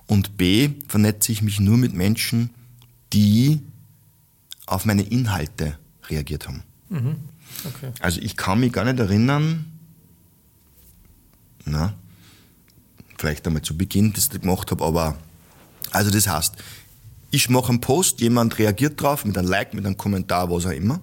Und 0.06 0.36
B, 0.36 0.70
vernetze 0.88 1.32
ich 1.32 1.40
mich 1.40 1.58
nur 1.58 1.78
mit 1.78 1.94
Menschen, 1.94 2.50
die 3.14 3.62
auf 4.66 4.84
meine 4.84 5.02
Inhalte 5.02 5.78
reagiert 6.10 6.46
haben. 6.46 6.64
Mhm. 6.90 7.16
Okay. 7.64 7.92
Also 8.00 8.20
ich 8.20 8.36
kann 8.36 8.60
mich 8.60 8.72
gar 8.72 8.84
nicht 8.84 8.98
erinnern, 8.98 9.64
na, 11.64 11.94
vielleicht 13.18 13.46
einmal 13.46 13.62
zu 13.62 13.76
Beginn, 13.76 14.12
das 14.12 14.30
ich 14.32 14.40
gemacht 14.40 14.70
habe, 14.70 14.84
aber 14.84 15.16
also 15.90 16.10
das 16.10 16.28
heißt, 16.28 16.54
ich 17.30 17.50
mache 17.50 17.68
einen 17.68 17.80
Post, 17.80 18.20
jemand 18.20 18.58
reagiert 18.58 19.00
drauf 19.00 19.24
mit 19.24 19.36
einem 19.36 19.48
Like, 19.48 19.74
mit 19.74 19.84
einem 19.84 19.96
Kommentar, 19.96 20.50
was 20.50 20.66
auch 20.66 20.70
immer. 20.70 21.00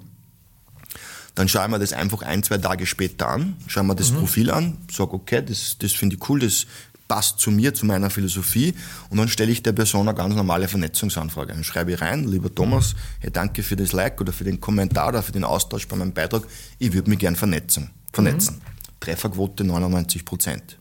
Dann 1.36 1.47
schaue 1.49 1.65
ich 1.65 1.71
mir 1.71 1.80
das 1.80 1.93
einfach 1.93 2.21
ein, 2.21 2.43
zwei 2.43 2.58
Tage 2.58 2.86
später 2.86 3.28
an, 3.28 3.58
schaue 3.67 3.84
mir 3.84 3.95
das 3.95 4.12
mhm. 4.12 4.17
Profil 4.17 4.51
an, 4.51 4.78
sage, 4.91 5.13
okay, 5.13 5.43
das, 5.45 5.78
das 5.78 5.91
finde 5.91 6.15
ich 6.15 6.30
cool, 6.30 6.39
das 6.39 6.65
passt 7.08 7.39
zu 7.39 7.51
mir, 7.51 7.73
zu 7.73 7.86
meiner 7.86 8.10
Philosophie 8.10 8.73
und 9.10 9.17
dann 9.17 9.28
stelle 9.28 9.51
ich 9.51 9.62
der 9.62 9.73
Person 9.73 10.08
eine 10.08 10.17
ganz 10.17 10.34
normale 10.34 10.67
Vernetzungsanfrage. 10.67 11.54
Dann 11.54 11.63
schreibe 11.63 11.91
ich 11.93 12.01
rein, 12.01 12.23
lieber 12.23 12.54
Thomas, 12.54 12.95
hey, 13.19 13.30
danke 13.32 13.62
für 13.62 13.75
das 13.75 13.91
Like 13.91 14.19
oder 14.21 14.34
für 14.34 14.45
den 14.45 14.60
Kommentar 14.60 15.10
oder 15.10 15.21
für 15.21 15.34
den 15.34 15.43
Austausch 15.43 15.88
bei 15.88 15.95
meinem 15.97 16.13
Beitrag, 16.13 16.43
ich 16.80 16.93
würde 16.93 17.10
mich 17.10 17.19
gern 17.19 17.36
vernetzen. 17.36 17.91
vernetzen. 18.12 18.56
Mhm. 18.56 18.99
Trefferquote 19.01 19.63
99 19.63 20.25
Prozent 20.25 20.80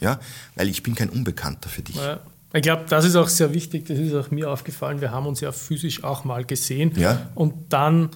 ja, 0.00 0.18
weil 0.56 0.68
ich 0.68 0.82
bin 0.82 0.94
kein 0.94 1.10
Unbekannter 1.10 1.68
für 1.68 1.82
dich. 1.82 1.96
Ja. 1.96 2.20
Ich 2.52 2.62
glaube, 2.62 2.84
das 2.88 3.04
ist 3.04 3.14
auch 3.14 3.28
sehr 3.28 3.54
wichtig, 3.54 3.86
das 3.86 3.98
ist 3.98 4.12
auch 4.12 4.32
mir 4.32 4.50
aufgefallen, 4.50 5.00
wir 5.00 5.12
haben 5.12 5.26
uns 5.26 5.40
ja 5.40 5.52
physisch 5.52 6.02
auch 6.02 6.24
mal 6.24 6.44
gesehen 6.44 6.92
ja. 6.96 7.28
und 7.36 7.54
dann 7.72 8.10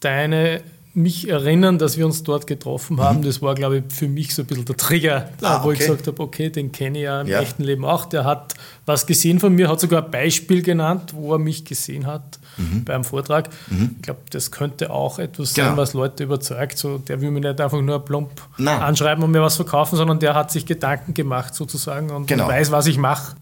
deine 0.00 0.62
mich 0.98 1.28
erinnern, 1.28 1.78
dass 1.78 1.96
wir 1.96 2.04
uns 2.04 2.22
dort 2.22 2.46
getroffen 2.46 3.00
haben. 3.00 3.20
Mhm. 3.20 3.24
Das 3.24 3.40
war, 3.40 3.54
glaube 3.54 3.78
ich, 3.78 3.84
für 3.88 4.08
mich 4.08 4.34
so 4.34 4.42
ein 4.42 4.46
bisschen 4.46 4.64
der 4.64 4.76
Trigger, 4.76 5.28
ah, 5.42 5.62
wo 5.62 5.68
okay. 5.68 5.74
ich 5.74 5.78
gesagt 5.80 6.06
habe, 6.06 6.22
okay, 6.22 6.50
den 6.50 6.72
kenne 6.72 6.98
ich 6.98 7.04
ja 7.04 7.20
im 7.20 7.26
ja. 7.28 7.40
echten 7.40 7.62
Leben 7.62 7.84
auch. 7.84 8.06
Der 8.06 8.24
hat 8.24 8.54
was 8.84 9.06
gesehen 9.06 9.38
von 9.38 9.54
mir, 9.54 9.68
hat 9.68 9.80
sogar 9.80 10.04
ein 10.04 10.10
Beispiel 10.10 10.62
genannt, 10.62 11.12
wo 11.14 11.32
er 11.32 11.38
mich 11.38 11.64
gesehen 11.64 12.06
hat 12.06 12.38
mhm. 12.56 12.84
beim 12.84 13.04
Vortrag. 13.04 13.48
Mhm. 13.68 13.96
Ich 13.96 14.02
glaube, 14.02 14.20
das 14.30 14.50
könnte 14.50 14.90
auch 14.90 15.18
etwas 15.18 15.54
genau. 15.54 15.68
sein, 15.68 15.76
was 15.76 15.94
Leute 15.94 16.24
überzeugt. 16.24 16.78
So, 16.78 16.98
der 16.98 17.20
will 17.20 17.30
mir 17.30 17.40
nicht 17.40 17.60
einfach 17.60 17.80
nur 17.80 18.04
plump 18.04 18.42
Nein. 18.56 18.80
anschreiben 18.80 19.22
und 19.22 19.30
mir 19.30 19.42
was 19.42 19.56
verkaufen, 19.56 19.96
sondern 19.96 20.18
der 20.18 20.34
hat 20.34 20.50
sich 20.50 20.66
Gedanken 20.66 21.14
gemacht 21.14 21.54
sozusagen 21.54 22.10
und, 22.10 22.26
genau. 22.26 22.44
und 22.44 22.50
weiß, 22.50 22.70
was 22.70 22.86
ich 22.86 22.98
mache. 22.98 23.36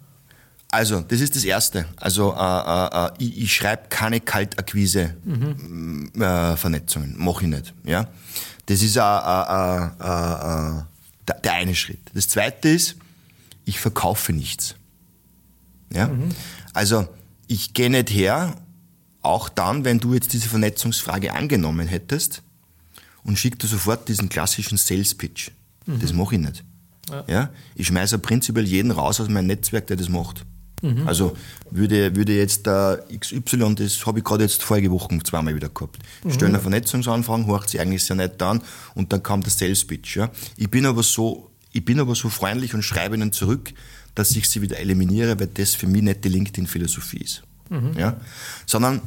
Also, 0.77 1.01
das 1.01 1.21
ist 1.23 1.35
das 1.35 1.45
Erste. 1.45 1.87
Also, 1.97 2.35
äh, 2.35 2.39
äh, 2.39 3.07
äh 3.07 3.11
ich, 3.17 3.45
ich 3.45 3.55
schreibe 3.55 3.85
keine 3.89 4.21
Kaltakquise-Vernetzungen. 4.21 7.13
Mhm. 7.13 7.15
Äh, 7.15 7.25
Mache 7.25 7.45
ich 7.45 7.51
nicht. 7.51 7.73
Ja? 7.85 8.09
Das 8.67 8.83
ist 8.83 8.97
äh, 8.97 9.01
äh, 9.01 9.89
der, 11.27 11.41
der 11.43 11.53
eine 11.55 11.75
Schritt. 11.75 12.01
Das 12.13 12.29
Zweite 12.29 12.69
ist, 12.69 12.97
ich 13.65 13.81
verkaufe 13.81 14.35
nichts. 14.35 14.75
Ja? 15.95 16.09
Mhm. 16.09 16.29
Also, 16.75 17.09
ich 17.47 17.73
gehe 17.73 17.89
nicht 17.89 18.11
her, 18.11 18.57
auch 19.23 19.49
dann, 19.49 19.87
wenn 19.87 19.99
du 19.99 20.13
jetzt 20.13 20.35
diese 20.35 20.51
Vernetzungsfrage 20.51 21.33
angenommen 21.33 21.89
hättest, 21.89 22.43
und 23.25 23.39
schicke 23.39 23.57
dir 23.57 23.67
sofort 23.67 24.11
diesen 24.11 24.29
klassischen 24.29 24.77
Sales 24.77 25.15
Pitch. 25.15 25.53
Mhm. 25.87 26.01
Das 26.01 26.13
mache 26.13 26.35
ich 26.35 26.41
nicht. 26.43 26.65
Ja. 27.09 27.25
ja. 27.29 27.49
Ich 27.77 27.87
schmeiße 27.87 28.19
prinzipiell 28.19 28.67
jeden 28.67 28.91
raus 28.91 29.23
aus 29.23 29.31
meinem 29.31 29.47
Netzwerk, 29.47 29.87
der 29.87 29.97
das 29.97 30.11
macht. 30.11 30.45
Mhm. 30.83 31.07
Also 31.09 31.37
würde, 31.71 32.15
würde 32.15 32.37
jetzt 32.37 32.67
der 32.67 33.05
XY, 33.19 33.75
das 33.77 34.05
habe 34.07 34.19
ich 34.19 34.25
gerade 34.25 34.45
jetzt 34.45 34.63
vorige 34.63 34.91
Woche 34.91 35.19
zweimal 35.25 35.55
wieder 35.55 35.69
gehabt. 35.69 35.99
Mhm. 36.23 36.33
Stellen 36.33 36.53
eine 36.53 36.61
Vernetzungsanfrage, 36.61 37.47
horcht 37.47 37.71
sie 37.71 37.81
eigentlich 37.81 38.05
sehr 38.05 38.17
nett 38.17 38.41
an 38.43 38.63
und 38.95 39.13
dann 39.13 39.23
kam 39.23 39.43
der 39.43 39.51
Sales 39.51 39.85
Pitch. 39.85 40.17
Ja. 40.17 40.31
Ich 40.57 40.71
bin 40.71 40.87
aber 40.87 41.03
so, 41.03 41.51
ich 41.73 41.85
bin 41.85 41.99
aber 41.99 42.15
so 42.15 42.29
freundlich 42.29 42.75
und 42.75 42.83
schreibe 42.83 43.17
ihnen 43.17 43.33
zurück, 43.33 43.73
dass 44.15 44.35
ich 44.37 44.49
sie 44.49 44.63
wieder 44.63 44.79
eliminiere, 44.79 45.39
weil 45.39 45.49
das 45.49 45.75
für 45.75 45.87
mich 45.87 46.03
nicht 46.03 46.25
die 46.25 46.29
LinkedIn-Philosophie 46.29 47.19
ist. 47.19 47.43
Mhm. 47.71 47.93
Ja. 47.99 48.17
Sondern 48.67 49.03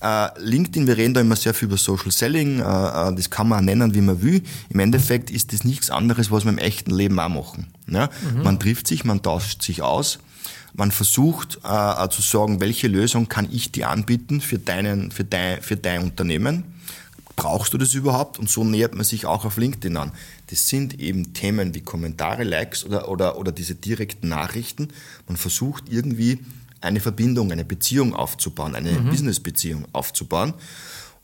äh, 0.00 0.28
LinkedIn, 0.38 0.86
wir 0.86 0.96
reden 0.96 1.14
da 1.14 1.20
immer 1.20 1.36
sehr 1.36 1.54
viel 1.54 1.68
über 1.68 1.78
Social 1.78 2.10
Selling, 2.10 2.60
äh, 2.60 2.62
äh, 2.62 3.14
das 3.14 3.30
kann 3.30 3.48
man 3.48 3.60
auch 3.60 3.62
nennen, 3.62 3.94
wie 3.94 4.00
man 4.00 4.22
will. 4.22 4.42
Im 4.68 4.80
Endeffekt 4.80 5.30
ist 5.30 5.52
das 5.52 5.64
nichts 5.64 5.90
anderes, 5.90 6.30
was 6.30 6.44
wir 6.44 6.52
im 6.52 6.58
echten 6.58 6.90
Leben 6.90 7.18
auch 7.18 7.28
machen. 7.28 7.68
Ja? 7.86 8.10
Mhm. 8.34 8.42
Man 8.42 8.60
trifft 8.60 8.86
sich, 8.86 9.04
man 9.04 9.22
tauscht 9.22 9.62
sich 9.62 9.82
aus, 9.82 10.18
man 10.74 10.90
versucht 10.90 11.60
äh, 11.64 12.08
zu 12.08 12.20
sagen, 12.20 12.60
welche 12.60 12.88
Lösung 12.88 13.28
kann 13.28 13.48
ich 13.50 13.72
dir 13.72 13.90
anbieten 13.90 14.40
für, 14.40 14.58
deinen, 14.58 15.10
für, 15.12 15.24
dein, 15.24 15.62
für 15.62 15.76
dein 15.76 16.02
Unternehmen. 16.02 16.64
Brauchst 17.36 17.72
du 17.72 17.78
das 17.78 17.94
überhaupt? 17.94 18.38
Und 18.38 18.48
so 18.48 18.64
nähert 18.64 18.94
man 18.94 19.04
sich 19.04 19.26
auch 19.26 19.44
auf 19.44 19.56
LinkedIn 19.56 19.96
an. 19.96 20.12
Das 20.48 20.68
sind 20.68 21.00
eben 21.00 21.32
Themen 21.32 21.74
wie 21.74 21.80
Kommentare, 21.80 22.44
Likes 22.44 22.84
oder, 22.84 23.08
oder, 23.08 23.38
oder 23.38 23.52
diese 23.52 23.74
direkten 23.74 24.28
Nachrichten. 24.28 24.88
Man 25.26 25.36
versucht 25.36 25.84
irgendwie 25.88 26.40
eine 26.80 27.00
Verbindung, 27.00 27.50
eine 27.50 27.64
Beziehung 27.64 28.14
aufzubauen, 28.14 28.74
eine 28.74 28.92
mhm. 28.92 29.10
Business-Beziehung 29.10 29.86
aufzubauen. 29.92 30.54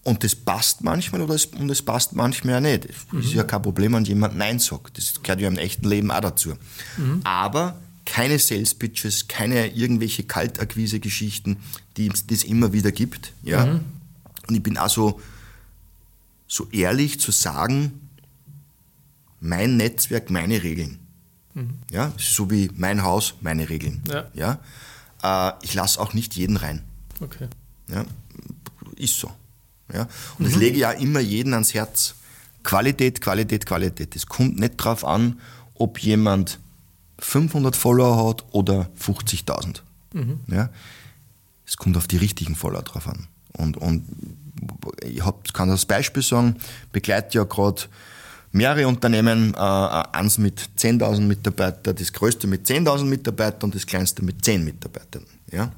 Und 0.02 0.24
das 0.24 0.34
passt 0.34 0.82
manchmal 0.82 1.20
oder 1.20 1.34
es, 1.34 1.46
und 1.46 1.70
es 1.70 1.82
passt 1.82 2.14
manchmal 2.14 2.54
ja 2.54 2.60
nicht. 2.60 2.86
Es 2.86 3.12
mhm. 3.12 3.20
ist 3.20 3.32
ja 3.34 3.44
kein 3.44 3.62
Problem, 3.62 3.92
wenn 3.92 4.04
jemand 4.04 4.36
Nein 4.36 4.58
sagt. 4.58 4.96
Das 4.96 5.22
gehört 5.22 5.40
ja 5.40 5.48
im 5.48 5.58
echten 5.58 5.88
Leben 5.88 6.10
auch 6.10 6.20
dazu. 6.20 6.54
Mhm. 6.96 7.20
Aber 7.24 7.76
keine 8.10 8.40
Sales 8.40 8.74
Pitches, 8.74 9.28
keine 9.28 9.68
irgendwelche 9.68 10.24
Kaltakquise-Geschichten, 10.24 11.58
die 11.96 12.10
es 12.28 12.42
immer 12.42 12.72
wieder 12.72 12.90
gibt. 12.90 13.32
Ja? 13.44 13.66
Mhm. 13.66 13.84
Und 14.48 14.54
ich 14.56 14.62
bin 14.64 14.76
also 14.76 15.20
so 16.48 16.66
ehrlich 16.72 17.20
zu 17.20 17.30
sagen, 17.30 18.08
mein 19.38 19.76
Netzwerk, 19.76 20.28
meine 20.28 20.64
Regeln. 20.64 20.98
Mhm. 21.54 21.74
Ja? 21.92 22.12
So 22.18 22.50
wie 22.50 22.68
mein 22.74 23.04
Haus, 23.04 23.34
meine 23.42 23.68
Regeln. 23.68 24.02
Ja? 24.08 24.58
ja? 25.22 25.52
Äh, 25.52 25.64
ich 25.64 25.74
lasse 25.74 26.00
auch 26.00 26.12
nicht 26.12 26.34
jeden 26.34 26.56
rein. 26.56 26.82
Okay. 27.20 27.46
Ja? 27.86 28.04
Ist 28.96 29.20
so. 29.20 29.30
Ja? 29.94 30.08
Und 30.36 30.46
mhm. 30.46 30.50
das 30.50 30.56
lege 30.56 30.78
ja 30.78 30.90
immer 30.90 31.20
jeden 31.20 31.54
ans 31.54 31.74
Herz. 31.74 32.16
Qualität, 32.64 33.20
Qualität, 33.20 33.66
Qualität. 33.66 34.16
Es 34.16 34.26
kommt 34.26 34.58
nicht 34.58 34.80
darauf 34.80 35.04
an, 35.04 35.38
ob 35.74 36.00
jemand 36.00 36.58
500 37.20 37.76
Follower 37.76 38.28
hat 38.28 38.44
oder 38.52 38.88
50.000. 39.00 39.82
Mhm. 40.12 40.40
Ja? 40.48 40.70
Es 41.66 41.76
kommt 41.76 41.96
auf 41.96 42.08
die 42.08 42.16
richtigen 42.16 42.56
Follower 42.56 42.82
drauf 42.82 43.06
an. 43.06 43.28
Und, 43.52 43.76
und 43.76 44.04
ich 45.04 45.24
hab, 45.24 45.52
kann 45.52 45.68
das 45.68 45.84
Beispiel 45.84 46.22
sagen, 46.22 46.56
begleite 46.92 47.38
ja 47.38 47.44
gerade 47.44 47.82
mehrere 48.52 48.88
Unternehmen, 48.88 49.54
äh, 49.54 49.58
eins 49.58 50.38
mit 50.38 50.70
10.000 50.76 51.20
Mitarbeitern, 51.20 51.94
das 51.94 52.12
größte 52.12 52.46
mit 52.46 52.66
10.000 52.66 53.04
Mitarbeitern 53.04 53.64
und 53.64 53.74
das 53.74 53.86
kleinste 53.86 54.24
mit 54.24 54.44
10 54.44 54.64
Mitarbeitern. 54.64 55.24
Ja? 55.52 55.70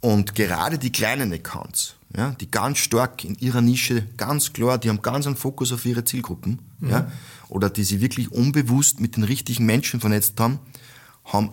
Und 0.00 0.34
gerade 0.34 0.78
die 0.78 0.92
kleinen 0.92 1.32
Accounts, 1.32 1.94
ja, 2.14 2.32
die 2.38 2.50
ganz 2.50 2.78
stark 2.78 3.24
in 3.24 3.36
ihrer 3.36 3.62
Nische, 3.62 4.06
ganz 4.16 4.52
klar, 4.52 4.76
die 4.76 4.90
haben 4.90 5.00
ganz 5.00 5.26
einen 5.26 5.36
Fokus 5.36 5.72
auf 5.72 5.86
ihre 5.86 6.04
Zielgruppen, 6.04 6.58
mhm. 6.78 6.90
ja, 6.90 7.10
oder 7.54 7.70
die 7.70 7.84
sie 7.84 8.00
wirklich 8.00 8.32
unbewusst 8.32 9.00
mit 9.00 9.14
den 9.16 9.22
richtigen 9.22 9.64
Menschen 9.64 10.00
vernetzt 10.00 10.38
haben, 10.40 10.58
haben 11.24 11.50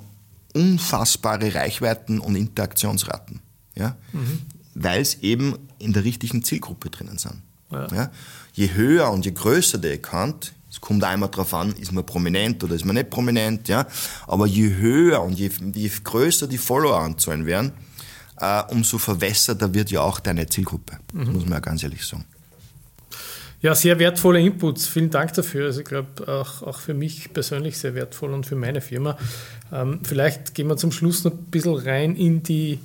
unfassbare 0.54 1.54
Reichweiten 1.54 2.20
und 2.20 2.36
Interaktionsraten, 2.36 3.40
ja, 3.76 3.96
mhm. 4.12 4.42
weil 4.74 5.02
es 5.02 5.20
eben 5.22 5.56
in 5.78 5.94
der 5.94 6.04
richtigen 6.04 6.44
Zielgruppe 6.44 6.90
drinnen 6.90 7.20
sind. 7.20 7.44
Ja. 7.72 7.88
ja. 7.94 8.12
Je 8.54 8.74
höher 8.74 9.12
und 9.12 9.26
je 9.26 9.32
größer 9.32 9.78
der 9.78 9.94
Account, 9.94 10.54
es 10.72 10.82
kommt 10.82 11.04
einmal 11.04 11.30
darauf 11.30 11.54
an, 11.54 11.72
ist 11.74 11.92
man 11.92 12.04
prominent 12.04 12.64
oder 12.64 12.74
ist 12.74 12.84
man 12.84 12.96
nicht 12.96 13.12
prominent, 13.12 13.68
ja, 13.68 13.86
aber 14.26 14.48
je 14.48 14.74
höher 14.74 15.22
und 15.22 15.34
je, 15.34 15.52
je 15.76 15.92
größer 16.04 16.48
die 16.48 16.58
Followeranzahlen 16.58 17.46
werden, 17.46 17.74
äh, 18.38 18.64
umso 18.72 18.98
verwässerter 18.98 19.72
wird 19.76 19.92
ja 19.92 20.02
auch 20.02 20.20
deine 20.20 20.48
Zielgruppe. 20.48 20.98
Das 21.14 21.28
mhm. 21.28 21.34
muss 21.34 21.44
man 21.44 21.54
ja 21.54 21.60
ganz 21.60 21.84
ehrlich 21.84 22.04
sagen. 22.04 22.26
Ja, 23.62 23.76
sehr 23.76 24.00
wertvolle 24.00 24.42
Inputs. 24.42 24.88
Vielen 24.88 25.12
Dank 25.12 25.34
dafür. 25.34 25.66
Also 25.66 25.82
ich 25.82 25.86
glaube, 25.86 26.28
auch, 26.28 26.64
auch 26.64 26.80
für 26.80 26.96
mich 26.96 27.32
persönlich 27.32 27.78
sehr 27.78 27.94
wertvoll 27.94 28.34
und 28.34 28.46
für 28.46 28.56
meine 28.56 28.82
Firma. 28.82 29.18
Ähm, 29.72 30.00
vielleicht 30.04 30.56
gehen 30.56 30.68
wir 30.68 30.78
zum 30.78 30.92
Schluss 30.92 31.24
noch 31.24 31.32
ein 31.32 31.46
bisschen 31.52 31.76
rein 31.76 32.16
in 32.16 32.42
die 32.42 32.80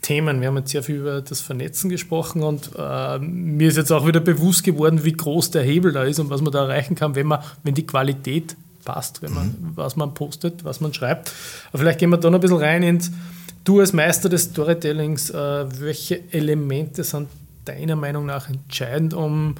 Themen. 0.00 0.40
Wir 0.40 0.48
haben 0.48 0.56
jetzt 0.56 0.70
sehr 0.70 0.82
viel 0.82 0.96
über 0.96 1.20
das 1.20 1.40
Vernetzen 1.40 1.90
gesprochen 1.90 2.42
und 2.42 2.70
äh, 2.78 3.18
mir 3.18 3.68
ist 3.68 3.76
jetzt 3.76 3.90
auch 3.90 4.06
wieder 4.06 4.20
bewusst 4.20 4.64
geworden, 4.64 5.04
wie 5.04 5.12
groß 5.12 5.50
der 5.50 5.62
Hebel 5.62 5.92
da 5.92 6.04
ist 6.04 6.18
und 6.18 6.30
was 6.30 6.40
man 6.40 6.52
da 6.52 6.64
erreichen 6.64 6.94
kann, 6.94 7.14
wenn 7.14 7.26
man, 7.26 7.42
wenn 7.62 7.74
die 7.74 7.86
Qualität 7.86 8.56
passt, 8.84 9.22
wenn 9.22 9.32
man, 9.32 9.46
mhm. 9.46 9.72
was 9.74 9.96
man 9.96 10.14
postet, 10.14 10.64
was 10.64 10.80
man 10.80 10.92
schreibt. 10.94 11.32
Aber 11.70 11.78
vielleicht 11.78 11.98
gehen 11.98 12.10
wir 12.10 12.18
da 12.18 12.30
noch 12.30 12.38
ein 12.38 12.42
bisschen 12.42 12.58
rein 12.58 12.82
ins 12.82 13.10
Du 13.64 13.80
als 13.80 13.94
Meister 13.94 14.28
des 14.28 14.44
Storytellings, 14.44 15.30
äh, 15.30 15.80
welche 15.80 16.20
Elemente 16.32 17.02
sind 17.02 17.28
deiner 17.64 17.96
Meinung 17.96 18.26
nach 18.26 18.50
entscheidend, 18.50 19.14
um 19.14 19.54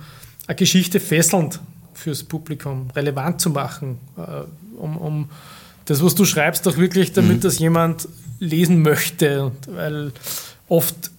eine 0.47 0.57
Geschichte 0.57 1.01
fesselnd 1.01 1.61
fürs 1.95 2.23
Publikum 2.23 2.91
relevant 2.95 3.41
zu 3.41 3.51
machen, 3.51 3.99
äh, 4.17 4.21
um, 4.79 4.97
um 4.97 5.31
das, 5.87 6.03
was 6.03 6.15
du 6.15 6.25
schreibst, 6.25 6.67
auch 6.67 6.77
wirklich 6.77 7.13
damit, 7.13 7.37
mhm. 7.37 7.41
das 7.41 7.59
jemand 7.59 8.09
lesen 8.41 8.83
möchte. 8.83 9.53
Weil 9.69 10.13
oft 10.69 11.11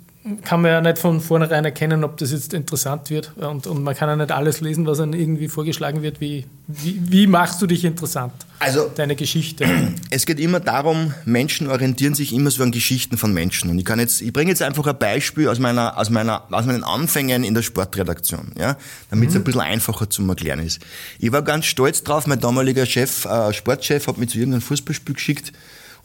kann 0.43 0.61
man 0.61 0.71
ja 0.71 0.81
nicht 0.81 0.97
von 0.97 1.21
vornherein 1.21 1.65
erkennen, 1.65 2.03
ob 2.03 2.17
das 2.17 2.31
jetzt 2.31 2.55
interessant 2.55 3.11
wird. 3.11 3.31
Und, 3.38 3.67
und 3.67 3.83
man 3.83 3.95
kann 3.95 4.09
ja 4.09 4.15
nicht 4.15 4.31
alles 4.31 4.59
lesen, 4.59 4.88
was 4.88 4.99
einem 4.99 5.13
irgendwie 5.13 5.47
vorgeschlagen 5.47 6.01
wird. 6.01 6.19
Wie, 6.19 6.45
wie, 6.67 6.99
wie 7.07 7.27
machst 7.27 7.61
du 7.61 7.67
dich 7.67 7.85
interessant? 7.85 8.33
Also, 8.57 8.89
deine 8.95 9.15
Geschichte. 9.15 9.65
Es 10.09 10.25
geht 10.25 10.39
immer 10.39 10.59
darum, 10.59 11.13
Menschen 11.25 11.67
orientieren 11.67 12.15
sich 12.15 12.33
immer 12.33 12.49
so 12.49 12.63
an 12.63 12.71
Geschichten 12.71 13.17
von 13.17 13.33
Menschen. 13.33 13.69
Und 13.69 13.77
ich 13.77 13.85
kann 13.85 13.99
jetzt, 13.99 14.21
ich 14.21 14.31
bringe 14.31 14.49
jetzt 14.49 14.61
einfach 14.61 14.88
ein 14.88 14.97
Beispiel 14.97 15.49
aus 15.49 15.59
meiner, 15.59 15.97
aus 15.97 16.09
meiner, 16.09 16.43
aus 16.49 16.65
meinen 16.65 16.83
Anfängen 16.83 17.43
in 17.43 17.53
der 17.53 17.61
Sportredaktion, 17.63 18.53
ja, 18.57 18.77
damit 19.09 19.29
es 19.29 19.35
mhm. 19.35 19.41
ein 19.41 19.43
bisschen 19.43 19.61
einfacher 19.61 20.09
zu 20.09 20.27
erklären 20.27 20.59
ist. 20.59 20.79
Ich 21.19 21.31
war 21.31 21.41
ganz 21.41 21.65
stolz 21.65 22.03
drauf, 22.03 22.27
mein 22.27 22.39
damaliger 22.39 22.85
Chef, 22.85 23.25
äh, 23.25 23.51
Sportchef, 23.53 24.07
hat 24.07 24.17
mich 24.17 24.29
zu 24.29 24.38
irgendeinem 24.38 24.61
Fußballspiel 24.61 25.15
geschickt 25.15 25.51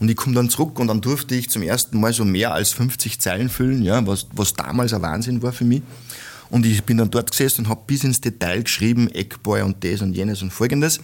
und 0.01 0.11
ich 0.11 0.17
komme 0.17 0.35
dann 0.35 0.49
zurück 0.49 0.79
und 0.79 0.89
dann 0.89 1.03
durfte 1.03 1.35
ich 1.35 1.51
zum 1.51 1.63
ersten 1.63 2.01
Mal 2.01 2.13
so 2.13 2.25
mehr 2.25 2.55
als 2.55 2.73
50 2.73 3.21
Zeilen 3.21 3.51
füllen, 3.51 3.83
ja, 3.83 4.05
was, 4.07 4.27
was 4.33 4.55
damals 4.55 4.95
ein 4.95 5.03
Wahnsinn 5.03 5.43
war 5.43 5.53
für 5.53 5.65
mich. 5.65 5.83
Und 6.49 6.67
ich 6.67 6.83
bin 6.85 6.97
dann 6.97 7.11
dort 7.11 7.31
gesessen 7.31 7.65
und 7.65 7.71
habe 7.71 7.83
bis 7.87 8.03
ins 8.03 8.21
Detail 8.21 8.63
geschrieben, 8.63 9.09
Eckboy 9.09 9.63
und 9.63 9.85
das 9.85 10.01
und 10.01 10.15
jenes 10.15 10.43
und 10.43 10.53
folgendes. 10.53 11.01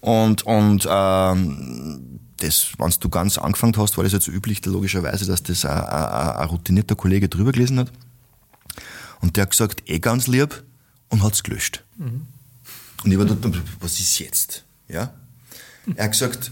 Und, 0.00 0.42
und 0.44 0.88
ähm, 0.90 2.18
das, 2.38 2.72
wenn 2.78 2.92
du 2.98 3.08
ganz 3.08 3.38
angefangen 3.38 3.76
hast, 3.76 3.96
war 3.96 4.02
das 4.02 4.14
jetzt 4.14 4.24
so 4.24 4.32
üblich, 4.32 4.64
logischerweise, 4.64 5.26
dass 5.26 5.42
das 5.42 5.64
ein, 5.64 5.78
ein, 5.78 6.36
ein 6.36 6.48
routinierter 6.48 6.96
Kollege 6.96 7.28
drüber 7.28 7.52
gelesen 7.52 7.78
hat. 7.78 7.92
Und 9.20 9.36
der 9.36 9.42
hat 9.42 9.50
gesagt, 9.50 9.88
eh 9.88 10.00
ganz 10.00 10.26
lieb 10.26 10.64
und 11.10 11.22
hat's 11.22 11.42
gelöscht. 11.42 11.84
Mhm. 11.98 12.26
Und 13.04 13.12
ich 13.12 13.18
war 13.18 13.26
dort, 13.26 13.62
was 13.78 14.00
ist 14.00 14.18
jetzt? 14.18 14.64
Ja? 14.88 15.12
Er 15.94 16.04
hat 16.04 16.12
gesagt, 16.12 16.50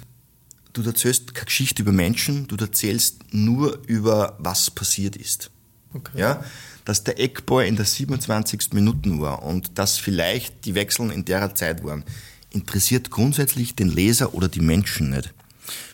du 0.73 0.83
erzählst 0.83 1.35
keine 1.35 1.47
Geschichte 1.47 1.83
über 1.83 1.93
Menschen, 1.93 2.47
du 2.47 2.57
erzählst 2.57 3.19
nur 3.33 3.81
über 3.87 4.37
was 4.39 4.71
passiert 4.71 5.17
ist. 5.17 5.51
Okay. 5.93 6.21
Ja, 6.21 6.45
dass 6.85 7.05
der 7.05 7.21
Eckball 7.21 7.67
in 7.67 7.77
der 7.77 7.85
27. 7.85 8.73
Minute 8.73 9.21
war 9.21 9.43
und 9.43 9.79
dass 9.79 9.99
vielleicht 9.99 10.65
die 10.65 10.75
Wechseln 10.75 11.11
in 11.11 11.25
der 11.25 11.55
Zeit 11.55 11.85
waren, 11.85 12.05
interessiert 12.51 13.11
grundsätzlich 13.11 13.75
den 13.75 13.89
Leser 13.89 14.35
oder 14.35 14.49
die 14.49 14.61
Menschen 14.61 15.11
nicht. 15.11 15.33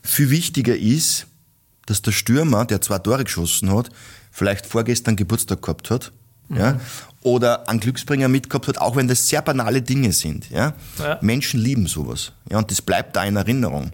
Viel 0.03 0.31
wichtiger 0.31 0.77
ist, 0.77 1.27
dass 1.87 2.03
der 2.03 2.13
Stürmer, 2.13 2.65
der 2.65 2.81
zwei 2.81 2.99
Tore 2.99 3.25
geschossen 3.25 3.73
hat, 3.73 3.91
vielleicht 4.31 4.67
vorgestern 4.67 5.17
Geburtstag 5.17 5.63
gehabt 5.63 5.91
hat, 5.91 6.13
mhm. 6.49 6.57
ja, 6.57 6.81
oder 7.23 7.69
einen 7.69 7.81
Glücksbringer 7.81 8.29
mitgehabt 8.29 8.69
hat, 8.69 8.79
auch 8.79 8.97
wenn 8.97 9.09
das 9.09 9.29
sehr 9.29 9.43
banale 9.43 9.83
Dinge 9.83 10.13
sind. 10.13 10.49
Ja. 10.51 10.75
ja. 10.99 11.19
Menschen 11.23 11.61
lieben 11.61 11.87
sowas. 11.87 12.33
Ja, 12.51 12.59
und 12.59 12.71
das 12.71 12.81
bleibt 12.81 13.17
da 13.17 13.25
in 13.25 13.37
Erinnerung. 13.37 13.93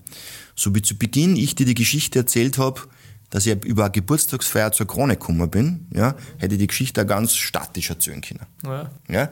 So 0.63 0.73
wie 0.77 0.83
zu 0.83 0.97
Beginn 0.97 1.35
ich 1.35 1.57
dir 1.57 1.67
die 1.67 1.75
Geschichte 1.75 2.21
erzählt 2.21 2.57
habe, 2.57 2.83
dass 3.31 3.47
ich 3.47 3.65
über 3.65 3.85
eine 3.85 3.93
Geburtstagsfeier 3.93 4.71
zur 4.71 4.87
Krone 4.87 5.15
gekommen 5.15 5.51
bin, 5.51 5.87
ja, 5.93 6.15
hätte 6.39 6.55
ich 6.55 6.61
die 6.61 6.67
Geschichte 6.69 7.05
ganz 7.05 7.35
statisch 7.35 7.91
erzählen 7.91 8.21
können. 8.21 8.47
Ja. 8.65 8.91
Ja. 9.09 9.31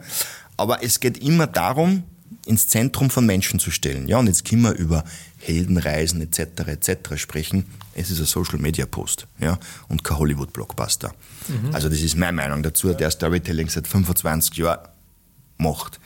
Aber 0.57 0.83
es 0.83 0.99
geht 0.99 1.19
immer 1.19 1.47
darum, 1.47 2.03
ins 2.45 2.67
Zentrum 2.67 3.09
von 3.09 3.25
Menschen 3.25 3.59
zu 3.59 3.71
stellen. 3.71 4.09
Ja, 4.09 4.17
und 4.17 4.27
jetzt 4.27 4.43
können 4.43 4.63
wir 4.63 4.73
über 4.73 5.05
Heldenreisen 5.37 6.21
etc. 6.21 6.67
etc. 6.67 7.15
sprechen. 7.15 7.65
Es 7.93 8.11
ist 8.11 8.19
ein 8.19 8.25
Social 8.25 8.59
Media 8.59 8.85
Post 8.85 9.27
ja, 9.39 9.57
und 9.87 10.03
kein 10.03 10.17
Hollywood 10.17 10.51
Blockbuster. 10.51 11.13
Mhm. 11.47 11.73
Also 11.73 11.87
das 11.87 12.01
ist 12.01 12.17
meine 12.17 12.33
Meinung 12.33 12.61
dazu, 12.61 12.89
ja. 12.89 12.93
der 12.93 13.09
Storytelling 13.09 13.69
seit 13.69 13.87
25 13.87 14.57
Jahren 14.57 14.85
macht. 15.57 16.01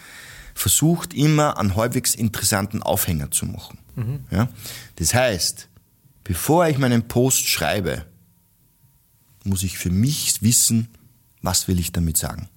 Versucht 0.54 1.16
immer 1.16 1.58
einen 1.58 1.76
halbwegs 1.76 2.14
interessanten 2.14 2.84
Aufhänger 2.84 3.32
zu 3.32 3.48
machen. 3.48 3.80
Mhm. 3.96 4.20
Ja? 4.32 4.50
Das 4.98 5.14
heißt, 5.14 5.68
bevor 6.24 6.68
ich 6.68 6.78
meinen 6.78 7.08
Post 7.08 7.48
schreibe, 7.48 8.06
muss 9.44 9.64
ich 9.64 9.78
für 9.78 9.92
mich 9.92 10.42
wissen, 10.42 10.90
was 11.42 11.68
will 11.68 11.80
ich 11.80 11.92
damit 11.92 12.18
sagen. 12.18 12.50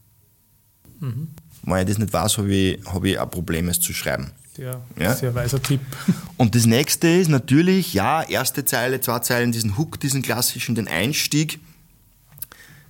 Mhm. 1.01 1.29
Wenn 1.63 1.79
ich 1.81 1.87
das 1.87 1.99
nicht 1.99 2.13
weiß, 2.13 2.39
habe 2.39 2.55
ich, 2.55 2.85
hab 2.87 3.05
ich 3.05 3.21
ein 3.21 3.31
Problem, 3.31 3.69
es 3.69 3.81
zu 3.81 3.93
schreiben. 3.93 4.33
Ja, 4.57 4.83
ja, 4.99 5.15
sehr 5.15 5.35
weiser 5.35 5.63
Tipp. 5.63 5.81
Und 6.37 6.55
das 6.55 6.67
nächste 6.67 7.07
ist 7.09 7.29
natürlich, 7.29 7.95
ja, 7.95 8.23
erste 8.23 8.65
Zeile, 8.65 9.01
zwei 9.01 9.21
Zeilen, 9.21 9.53
diesen 9.53 9.79
Hook, 9.79 10.01
diesen 10.01 10.23
klassischen, 10.23 10.75
den 10.75 10.89
Einstieg, 10.89 11.61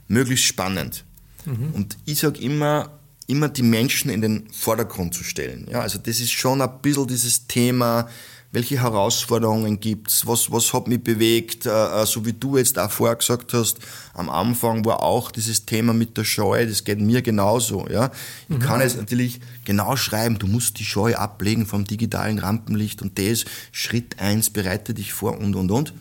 möglichst 0.06 0.46
spannend. 0.46 1.04
Mhm. 1.44 1.72
Und 1.74 1.98
ich 2.06 2.20
sage 2.20 2.40
immer, 2.40 2.98
immer 3.26 3.50
die 3.50 3.62
Menschen 3.62 4.10
in 4.10 4.22
den 4.22 4.50
Vordergrund 4.50 5.12
zu 5.12 5.22
stellen. 5.22 5.66
Ja, 5.70 5.80
also 5.80 5.98
das 5.98 6.20
ist 6.20 6.32
schon 6.32 6.62
ein 6.62 6.80
bisschen 6.80 7.06
dieses 7.06 7.46
Thema, 7.46 8.08
welche 8.50 8.80
Herausforderungen 8.80 9.78
gibt's, 9.78 10.26
was, 10.26 10.50
was 10.50 10.72
hat 10.72 10.88
mich 10.88 11.04
bewegt, 11.04 11.66
äh, 11.66 12.02
äh, 12.02 12.06
so 12.06 12.24
wie 12.24 12.32
du 12.32 12.56
jetzt 12.56 12.78
auch 12.78 12.90
vorher 12.90 13.16
gesagt 13.16 13.52
hast, 13.52 13.78
am 14.14 14.30
Anfang 14.30 14.84
war 14.86 15.02
auch 15.02 15.30
dieses 15.30 15.66
Thema 15.66 15.92
mit 15.92 16.16
der 16.16 16.24
Scheu, 16.24 16.66
das 16.66 16.84
geht 16.84 16.98
mir 16.98 17.20
genauso, 17.20 17.86
ja. 17.88 18.10
Ich 18.48 18.56
mhm. 18.56 18.60
kann 18.60 18.80
jetzt 18.80 18.96
natürlich 18.96 19.40
genau 19.64 19.96
schreiben, 19.96 20.38
du 20.38 20.46
musst 20.46 20.78
die 20.78 20.84
Scheu 20.84 21.14
ablegen 21.14 21.66
vom 21.66 21.84
digitalen 21.84 22.38
Rampenlicht 22.38 23.02
und 23.02 23.18
das, 23.18 23.44
Schritt 23.70 24.18
eins 24.18 24.48
bereite 24.50 24.94
dich 24.94 25.12
vor 25.12 25.38
und, 25.38 25.54
und, 25.54 25.70
und. 25.70 25.92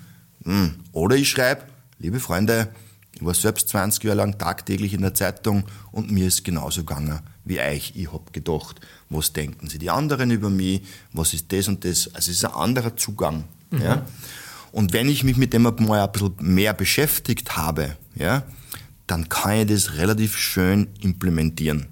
Hm. 0.45 0.75
Oder 0.93 1.17
ich 1.17 1.29
schreibe, 1.29 1.63
liebe 1.99 2.21
Freunde, 2.21 2.69
ich 3.13 3.25
war 3.25 3.33
selbst 3.33 3.69
20 3.69 4.03
Jahre 4.03 4.17
lang 4.17 4.37
tagtäglich 4.37 4.93
in 4.93 5.01
der 5.01 5.13
Zeitung 5.13 5.65
und 5.91 6.11
mir 6.11 6.27
ist 6.27 6.45
genauso 6.45 6.81
gegangen 6.81 7.19
wie 7.43 7.59
euch. 7.59 7.93
Ich 7.95 8.11
hab 8.13 8.31
gedacht, 8.31 8.79
was 9.09 9.33
denken 9.33 9.69
sie 9.69 9.79
die 9.79 9.89
anderen 9.89 10.31
über 10.31 10.49
mich, 10.49 10.81
was 11.13 11.33
ist 11.33 11.51
das 11.51 11.67
und 11.67 11.85
das. 11.85 12.07
Also 12.13 12.31
es 12.31 12.37
ist 12.37 12.45
ein 12.45 12.51
anderer 12.51 12.95
Zugang. 12.95 13.45
Mhm. 13.71 13.81
Ja? 13.81 14.05
Und 14.71 14.93
wenn 14.93 15.09
ich 15.09 15.23
mich 15.23 15.37
mit 15.37 15.53
dem 15.53 15.63
mal 15.63 15.73
ein 15.75 16.11
bisschen 16.11 16.35
mehr 16.39 16.73
beschäftigt 16.73 17.55
habe, 17.55 17.95
ja, 18.15 18.43
dann 19.07 19.29
kann 19.29 19.59
ich 19.59 19.67
das 19.67 19.93
relativ 19.93 20.37
schön 20.37 20.89
implementieren. 20.99 21.87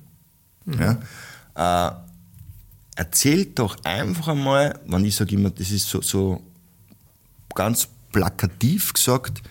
Mhm. 0.66 0.98
Ja? 1.56 1.90
Äh, 1.90 1.96
erzählt 2.96 3.60
doch 3.60 3.78
einfach 3.84 4.30
einmal, 4.30 4.80
wenn 4.86 5.06
ich 5.06 5.16
sage 5.16 5.36
immer, 5.36 5.50
das 5.50 5.72
ist 5.72 5.88
so, 5.88 6.02
so 6.02 6.42
ganz 7.54 7.88
plakativ 8.12 8.94
gesagt, 8.94 9.42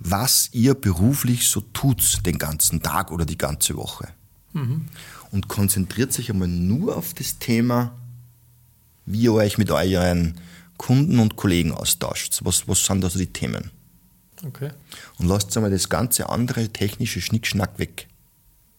was 0.00 0.48
ihr 0.52 0.74
beruflich 0.74 1.46
so 1.46 1.60
tut 1.60 2.24
den 2.26 2.38
ganzen 2.38 2.82
Tag 2.82 3.12
oder 3.12 3.24
die 3.24 3.38
ganze 3.38 3.76
Woche. 3.76 4.08
Mhm 4.52 4.86
und 5.30 5.48
konzentriert 5.48 6.12
sich 6.12 6.30
einmal 6.30 6.48
nur 6.48 6.96
auf 6.96 7.14
das 7.14 7.38
Thema, 7.38 7.92
wie 9.06 9.22
ihr 9.22 9.32
euch 9.32 9.58
mit 9.58 9.70
euren 9.70 10.34
Kunden 10.76 11.18
und 11.18 11.36
Kollegen 11.36 11.72
austauscht. 11.72 12.40
Was, 12.42 12.66
was 12.68 12.84
sind 12.84 13.02
da 13.02 13.10
so 13.10 13.18
die 13.18 13.26
Themen? 13.26 13.70
Okay. 14.44 14.70
Und 15.18 15.28
lasst 15.28 15.56
einmal 15.56 15.70
das 15.70 15.88
ganze 15.88 16.28
andere 16.28 16.68
technische 16.68 17.20
Schnickschnack 17.20 17.78
weg. 17.78 18.08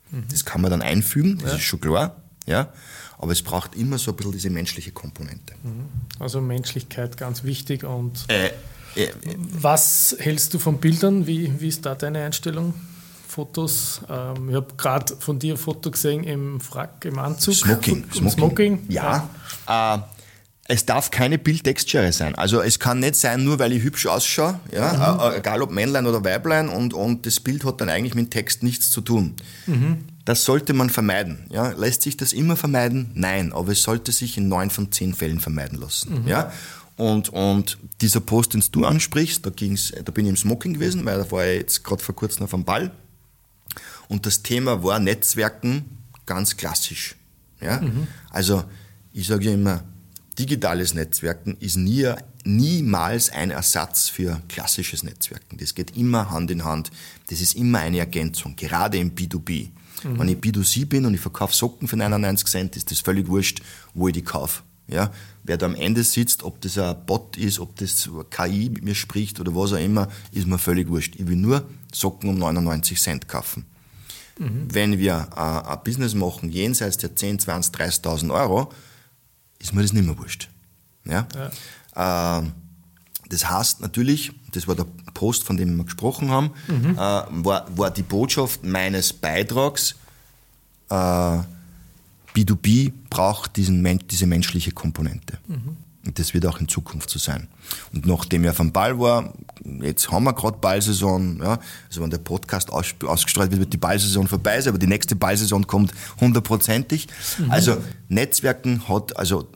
Mhm. 0.10 0.26
Das 0.30 0.46
kann 0.46 0.62
man 0.62 0.72
dann 0.72 0.82
einfügen, 0.82 1.38
das 1.38 1.52
ja. 1.52 1.58
ist 1.58 1.64
schon 1.64 1.80
klar. 1.80 2.16
Ja? 2.48 2.74
Aber 3.18 3.32
es 3.32 3.44
braucht 3.44 3.76
immer 3.76 4.00
so 4.00 4.12
ein 4.12 4.18
bisschen 4.18 4.32
diese 4.32 4.50
menschliche 4.50 4.92
Komponente. 4.92 5.54
Mhm. 5.64 5.86
Also 6.20 6.42
Menschlichkeit 6.42 7.18
ganz 7.18 7.44
wichtig. 7.44 7.84
Und 7.84 8.26
äh, 8.30 8.48
äh, 8.96 9.14
was 9.38 10.16
hältst 10.20 10.54
du 10.56 10.60
von 10.60 10.80
Bildern? 10.80 11.28
Wie, 11.28 11.62
wie 11.62 11.68
ist 11.68 11.86
da 11.86 11.94
deine 11.94 12.26
Einstellung? 12.26 12.74
Fotos. 13.32 14.02
Ähm, 14.10 14.50
ich 14.50 14.56
habe 14.56 14.76
gerade 14.76 15.15
von 15.17 15.39
dir 15.39 15.54
ein 15.54 15.58
Foto 15.58 15.89
gesehen 15.89 16.24
im 16.24 16.60
Frack, 16.60 17.06
im 17.06 17.17
Anzug. 17.17 17.56
Smoking. 17.56 18.04
Smoking. 18.12 18.30
Smoking. 18.30 18.80
Ja. 18.89 19.30
ja. 19.67 19.96
Äh, 19.96 20.02
es 20.67 20.86
darf 20.86 21.12
keine 21.12 21.38
Bildtextschere 21.38 22.12
sein. 22.13 22.36
Also 22.36 22.62
es 22.62 22.80
kann 22.80 23.00
nicht 23.00 23.15
sein, 23.15 23.44
nur 23.44 23.60
weil 23.60 23.74
ich 23.74 23.84
hübsch 23.84 24.06
ausschaue, 24.06 24.60
ja, 24.74 25.15
mhm. 25.15 25.34
äh, 25.34 25.38
egal 25.39 25.62
ob 25.62 25.72
Männlein 25.72 26.06
oder 26.06 26.24
Weiblein, 26.24 26.70
und, 26.70 26.94
und 26.94 27.26
das 27.26 27.39
Bild 27.39 27.65
hat 27.65 27.82
dann 27.82 27.89
eigentlich 27.89 28.15
mit 28.15 28.28
dem 28.28 28.30
Text 28.30 28.63
nichts 28.63 28.91
zu 28.91 29.02
tun. 29.02 29.36
Mhm. 29.65 30.06
Das 30.24 30.46
sollte 30.46 30.74
man 30.74 30.89
vermeiden. 30.89 31.48
Ja. 31.50 31.70
Lässt 31.72 32.04
sich 32.04 32.15
das 32.15 32.32
immer 32.32 32.56
vermeiden? 32.56 33.12
Nein, 33.15 33.54
aber 33.54 33.72
es 33.72 33.82
sollte 33.82 34.12
sich 34.12 34.38
in 34.38 34.48
neun 34.50 34.70
von 34.70 34.91
zehn 34.91 35.13
Fällen 35.13 35.39
vermeiden 35.39 35.80
lassen. 35.80 36.22
Mhm. 36.22 36.28
Ja. 36.28 36.52
Und, 36.96 37.30
und 37.30 37.78
dieser 38.00 38.20
Post, 38.20 38.54
den 38.54 38.63
du 38.72 38.86
ansprichst, 38.86 39.46
da, 39.46 39.50
ging's, 39.50 39.91
da 39.91 40.12
bin 40.12 40.26
ich 40.26 40.30
im 40.30 40.38
Smoking 40.38 40.76
gewesen, 40.76 41.04
weil 41.06 41.17
da 41.17 41.32
war 41.32 41.46
ich 41.46 41.60
jetzt 41.60 41.84
gerade 41.84 42.04
vor 42.04 42.15
kurzem 42.15 42.44
auf 42.44 42.52
dem 42.52 42.63
Ball 42.63 42.91
und 44.08 44.26
das 44.26 44.44
Thema 44.44 44.84
war 44.84 45.00
Netzwerken 45.00 45.98
ganz 46.26 46.58
klassisch. 46.58 47.16
Ja? 47.62 47.82
Mhm. 47.82 48.08
Also 48.30 48.64
ich 49.14 49.28
sage 49.28 49.46
ja 49.46 49.54
immer, 49.54 49.84
digitales 50.38 50.94
Netzwerken 50.94 51.58
ist 51.60 51.78
nie, 51.78 52.12
niemals 52.44 53.30
ein 53.30 53.52
Ersatz 53.52 54.10
für 54.10 54.42
klassisches 54.48 55.04
Netzwerken. 55.04 55.58
Das 55.58 55.76
geht 55.76 55.96
immer 55.98 56.32
Hand 56.32 56.52
in 56.52 56.64
Hand. 56.64 56.92
Das 57.30 57.42
ist 57.42 57.56
immer 57.56 57.80
eine 57.80 58.00
Ergänzung, 58.00 58.56
gerade 58.56 58.98
im 58.98 59.14
B2B. 59.14 59.70
Mhm. 60.04 60.20
Wenn 60.20 60.30
ich 60.30 60.38
B2C 60.38 60.86
bin 60.86 61.06
und 61.06 61.14
ich 61.14 61.20
verkaufe 61.20 61.56
Socken 61.56 61.88
für 61.88 61.98
99 61.98 62.48
Cent, 62.48 62.78
ist 62.78 62.92
das 62.92 63.00
völlig 63.00 63.28
wurscht, 63.28 63.62
wo 63.94 64.08
ich 64.08 64.14
die 64.14 64.24
kaufe. 64.24 64.64
Ja? 64.88 65.12
Wer 65.44 65.58
da 65.58 65.66
am 65.66 65.76
Ende 65.76 66.04
sitzt, 66.04 66.44
ob 66.44 66.62
das 66.62 66.78
ein 66.78 66.96
Bot 67.06 67.38
ist, 67.38 67.60
ob 67.60 67.76
das 67.78 68.10
KI 68.30 68.70
mit 68.70 68.84
mir 68.84 68.96
spricht 68.96 69.40
oder 69.40 69.56
was 69.56 69.74
auch 69.74 69.78
immer, 69.78 70.08
ist 70.32 70.48
mir 70.48 70.58
völlig 70.58 70.90
wurscht. 70.90 71.16
Ich 71.18 71.28
will 71.28 71.36
nur 71.36 71.68
Socken 71.94 72.30
um 72.30 72.38
99 72.38 73.00
Cent 73.00 73.28
kaufen. 73.28 73.66
Mhm. 74.42 74.74
Wenn 74.74 74.98
wir 74.98 75.30
äh, 75.36 75.40
ein 75.40 75.80
Business 75.84 76.16
machen 76.16 76.50
jenseits 76.50 76.98
der 76.98 77.16
10, 77.16 77.40
20, 77.40 77.76
30.000 77.76 78.34
Euro, 78.34 78.74
ist 79.60 79.74
mir 79.74 79.84
das 79.84 79.94
nicht 79.94 80.06
mehr 80.06 80.18
wurscht. 80.18 80.50
Ja? 81.06 81.28
ja. 81.96 82.40
Äh, 82.40 82.48
das 83.30 83.50
heißt 83.50 83.82
natürlich, 83.82 84.32
das 84.52 84.68
war 84.68 84.76
der 84.76 84.88
Post, 85.14 85.44
von 85.44 85.58
dem 85.58 85.78
wir 85.78 85.84
gesprochen 85.84 86.32
haben, 86.32 86.52
mhm. 86.68 86.96
äh, 86.96 86.98
war, 86.98 87.78
war 87.78 87.92
die 87.92 88.02
Botschaft 88.02 88.64
meines 88.64 89.14
Beitrags, 89.14 89.96
B2B 90.90 92.88
äh, 92.88 92.92
braucht 93.10 93.56
diesen, 93.56 94.00
diese 94.10 94.26
menschliche 94.26 94.72
Komponente. 94.72 95.38
Mhm. 95.48 95.78
Und 96.06 96.18
das 96.18 96.34
wird 96.34 96.46
auch 96.48 96.60
in 96.60 96.68
Zukunft 96.68 97.10
so 97.10 97.20
sein. 97.20 97.48
Und 97.94 98.08
nachdem 98.08 98.44
er 98.44 98.54
vom 98.54 98.72
Ball 98.72 98.98
war, 99.00 99.34
jetzt 99.82 100.12
haben 100.12 100.24
wir 100.24 100.34
gerade 100.34 100.58
Ballsaison, 100.58 101.40
ja, 101.42 101.60
also 101.88 102.02
wenn 102.02 102.10
der 102.10 102.18
Podcast 102.18 102.72
aus, 102.72 102.96
ausgestrahlt 103.06 103.52
wird, 103.52 103.62
wird 103.62 103.74
die 103.74 103.78
Ballsaison 103.78 104.28
vorbei 104.28 104.60
sein, 104.60 104.72
aber 104.72 104.80
die 104.80 104.88
nächste 104.88 105.16
Ballsaison 105.16 105.68
kommt 105.68 105.94
hundertprozentig. 106.20 107.08
Mhm. 107.38 107.52
Also 107.52 107.78
Netzwerken 108.10 108.88
hat, 108.88 109.16
also 109.16 109.48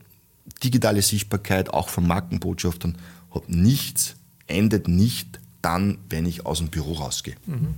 digitale 0.64 1.02
Sichtbarkeit 1.02 1.74
auch 1.74 1.90
von 1.90 2.06
Markenbotschaftern 2.06 2.98
hat 3.34 3.50
nichts, 3.50 4.16
endet 4.48 4.88
nicht 4.88 5.40
dann, 5.62 5.98
wenn 6.10 6.28
ich 6.28 6.46
aus 6.46 6.60
dem 6.60 6.68
Büro 6.68 6.94
rausgehe. 6.94 7.36
Mhm. 7.48 7.74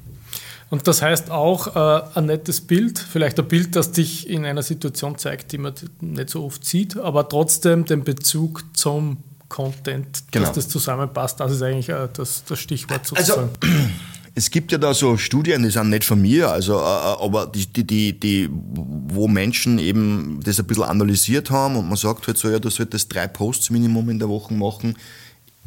Und 0.69 0.87
das 0.87 1.01
heißt 1.01 1.31
auch 1.31 1.75
äh, 1.75 2.01
ein 2.15 2.25
nettes 2.25 2.59
Bild, 2.61 2.99
vielleicht 2.99 3.39
ein 3.39 3.47
Bild, 3.47 3.75
das 3.75 3.91
dich 3.91 4.29
in 4.29 4.45
einer 4.45 4.63
Situation 4.63 5.17
zeigt, 5.17 5.53
die 5.53 5.57
man 5.57 5.73
nicht 6.01 6.29
so 6.29 6.43
oft 6.43 6.65
sieht, 6.65 6.97
aber 6.97 7.29
trotzdem 7.29 7.85
den 7.85 8.03
Bezug 8.03 8.65
zum 8.73 9.17
Content, 9.47 10.23
genau. 10.31 10.45
dass 10.45 10.55
das 10.55 10.69
zusammenpasst, 10.69 11.39
das 11.39 11.53
ist 11.53 11.61
eigentlich 11.61 11.87
äh, 11.89 12.09
das, 12.11 12.43
das 12.43 12.59
Stichwort 12.59 12.99
also, 12.99 13.15
sozusagen. 13.15 13.49
Also, 13.61 13.75
es 14.35 14.51
gibt 14.51 14.73
ja 14.73 14.77
da 14.77 14.93
so 14.93 15.15
Studien, 15.15 15.63
die 15.63 15.69
sind 15.69 15.89
nicht 15.89 16.03
von 16.03 16.21
mir, 16.21 16.51
also, 16.51 16.73
äh, 16.73 16.79
äh, 16.79 17.23
aber 17.23 17.47
die, 17.47 17.65
die, 17.65 17.85
die, 17.85 18.19
die, 18.19 18.49
wo 18.51 19.29
Menschen 19.29 19.79
eben 19.79 20.41
das 20.43 20.59
ein 20.59 20.67
bisschen 20.67 20.83
analysiert 20.83 21.49
haben 21.49 21.77
und 21.77 21.87
man 21.87 21.97
sagt 21.97 22.27
halt 22.27 22.37
so, 22.37 22.49
ja, 22.49 22.59
du 22.59 22.69
solltest 22.69 23.13
drei 23.13 23.27
Posts 23.27 23.69
Minimum 23.69 24.09
in 24.09 24.19
der 24.19 24.27
Woche 24.27 24.53
machen. 24.53 24.97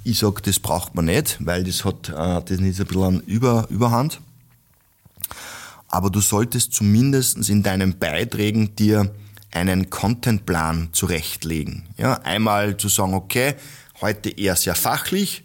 Ich 0.04 0.18
sage, 0.18 0.42
das 0.42 0.60
braucht 0.60 0.94
man 0.94 1.06
nicht, 1.06 1.38
weil 1.40 1.64
das 1.64 1.84
hat, 1.84 2.08
das 2.10 2.50
ist 2.50 2.60
ein 2.60 2.86
bisschen 2.86 3.02
an 3.02 3.20
Über, 3.20 3.66
Überhand. 3.68 4.20
Aber 5.90 6.10
du 6.10 6.20
solltest 6.20 6.72
zumindest 6.72 7.48
in 7.48 7.62
deinen 7.62 7.98
Beiträgen 7.98 8.74
dir 8.76 9.12
einen 9.52 9.90
Contentplan 9.90 10.90
zurechtlegen. 10.92 11.82
Ja, 11.96 12.20
einmal 12.22 12.76
zu 12.76 12.88
sagen, 12.88 13.14
okay, 13.14 13.54
heute 14.00 14.30
eher 14.30 14.56
sehr 14.56 14.76
fachlich, 14.76 15.42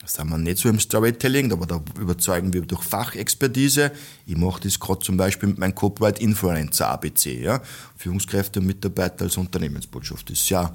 da 0.00 0.06
sind 0.06 0.30
wir 0.30 0.38
nicht 0.38 0.58
so 0.58 0.68
im 0.68 0.78
Storytelling, 0.78 1.52
aber 1.52 1.66
da 1.66 1.82
überzeugen 2.00 2.52
wir 2.52 2.62
durch 2.62 2.82
Fachexpertise. 2.82 3.90
Ich 4.26 4.36
mache 4.36 4.62
das 4.62 4.78
gerade 4.78 5.00
zum 5.00 5.16
Beispiel 5.16 5.50
mit 5.50 5.58
meinem 5.58 5.74
Corporate 5.74 6.22
Influencer 6.22 6.88
ABC, 6.88 7.42
ja, 7.42 7.60
Führungskräfte 7.96 8.60
und 8.60 8.66
Mitarbeiter 8.66 9.24
als 9.24 9.36
Unternehmensbotschaft. 9.36 10.30
Das 10.30 10.38
ist 10.38 10.48
ja, 10.48 10.72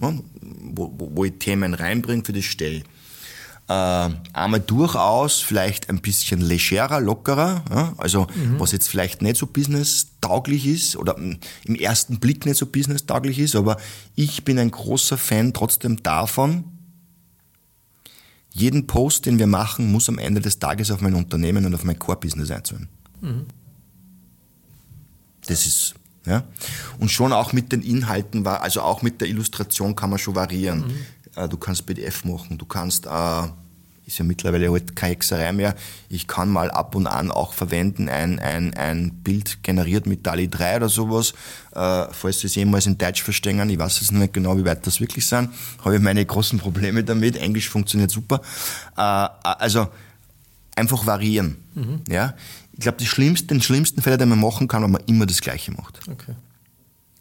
ja 0.00 0.14
wo, 0.74 0.92
wo 0.96 1.24
ich 1.24 1.32
Themen 1.38 1.74
reinbringe, 1.74 2.24
für 2.24 2.34
das 2.34 2.44
stelle 2.44 2.82
äh, 3.68 4.08
einmal 4.32 4.60
durchaus 4.60 5.40
vielleicht 5.40 5.90
ein 5.90 6.00
bisschen 6.00 6.40
legerer, 6.40 7.00
lockerer, 7.00 7.62
ja? 7.70 7.92
also 7.98 8.26
mhm. 8.34 8.58
was 8.58 8.72
jetzt 8.72 8.88
vielleicht 8.88 9.20
nicht 9.20 9.36
so 9.36 9.46
business-tauglich 9.46 10.66
ist 10.66 10.96
oder 10.96 11.16
im 11.16 11.74
ersten 11.74 12.18
Blick 12.18 12.46
nicht 12.46 12.56
so 12.56 12.66
business-tauglich 12.66 13.38
ist, 13.38 13.56
aber 13.56 13.76
ich 14.14 14.44
bin 14.44 14.58
ein 14.58 14.70
großer 14.70 15.18
Fan 15.18 15.52
trotzdem 15.52 16.02
davon, 16.02 16.64
jeden 18.50 18.86
Post, 18.86 19.26
den 19.26 19.38
wir 19.38 19.46
machen, 19.46 19.92
muss 19.92 20.08
am 20.08 20.18
Ende 20.18 20.40
des 20.40 20.58
Tages 20.58 20.90
auf 20.90 21.00
mein 21.00 21.14
Unternehmen 21.14 21.64
und 21.66 21.74
auf 21.74 21.84
mein 21.84 21.98
Core-Business 21.98 22.50
einzahlen. 22.50 22.88
Mhm. 23.20 23.46
Das 25.46 25.66
ist, 25.66 25.94
ja. 26.26 26.42
Und 26.98 27.10
schon 27.10 27.32
auch 27.32 27.52
mit 27.52 27.70
den 27.70 27.82
Inhalten, 27.82 28.46
also 28.46 28.80
auch 28.80 29.02
mit 29.02 29.20
der 29.20 29.28
Illustration 29.28 29.94
kann 29.94 30.10
man 30.10 30.18
schon 30.18 30.34
variieren. 30.34 30.80
Mhm. 30.80 31.06
Äh, 31.38 31.48
du 31.48 31.56
kannst 31.56 31.86
PDF 31.86 32.24
machen, 32.24 32.58
du 32.58 32.66
kannst, 32.66 33.06
äh, 33.06 33.42
ist 34.06 34.18
ja 34.18 34.24
mittlerweile 34.24 34.70
halt 34.72 34.96
keine 34.96 35.12
Hexerei 35.12 35.52
mehr, 35.52 35.74
ich 36.08 36.26
kann 36.26 36.48
mal 36.48 36.70
ab 36.70 36.94
und 36.94 37.06
an 37.06 37.30
auch 37.30 37.52
verwenden, 37.52 38.08
ein, 38.08 38.38
ein, 38.40 38.74
ein 38.74 39.10
Bild 39.22 39.62
generiert 39.62 40.06
mit 40.06 40.26
DALI 40.26 40.48
3 40.48 40.76
oder 40.78 40.88
sowas, 40.88 41.34
äh, 41.74 42.06
falls 42.10 42.40
Sie 42.40 42.46
es 42.46 42.54
jemals 42.54 42.86
in 42.86 42.98
Deutsch 42.98 43.22
verstehen, 43.22 43.70
ich 43.70 43.78
weiß 43.78 44.00
es 44.00 44.10
nicht 44.10 44.32
genau, 44.32 44.56
wie 44.56 44.64
weit 44.64 44.86
das 44.86 45.00
wirklich 45.00 45.26
sind, 45.26 45.50
habe 45.84 45.96
ich 45.96 46.02
meine 46.02 46.24
großen 46.24 46.58
Probleme 46.58 47.04
damit, 47.04 47.36
Englisch 47.36 47.68
funktioniert 47.68 48.10
super. 48.10 48.40
Also 48.94 49.88
einfach 50.74 51.06
variieren. 51.06 51.56
Mhm. 51.74 52.00
Ja? 52.08 52.34
Ich 52.72 52.80
glaube, 52.80 53.04
schlimmste, 53.04 53.48
den 53.48 53.60
schlimmsten 53.60 54.00
Fehler, 54.02 54.16
den 54.16 54.28
man 54.28 54.40
machen 54.40 54.68
kann, 54.68 54.82
wenn 54.82 54.92
man 54.92 55.02
immer 55.06 55.26
das 55.26 55.40
Gleiche 55.40 55.72
macht. 55.72 56.00
Okay. 56.08 56.34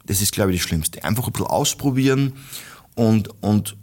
Das 0.06 0.22
ist, 0.22 0.32
glaube 0.32 0.54
ich, 0.54 0.62
das 0.62 0.68
Schlimmste. 0.68 1.04
Einfach 1.04 1.28
ein 1.28 1.34
bisschen 1.34 1.48
ausprobieren 1.48 2.34
und, 2.96 3.30
und 3.42 3.76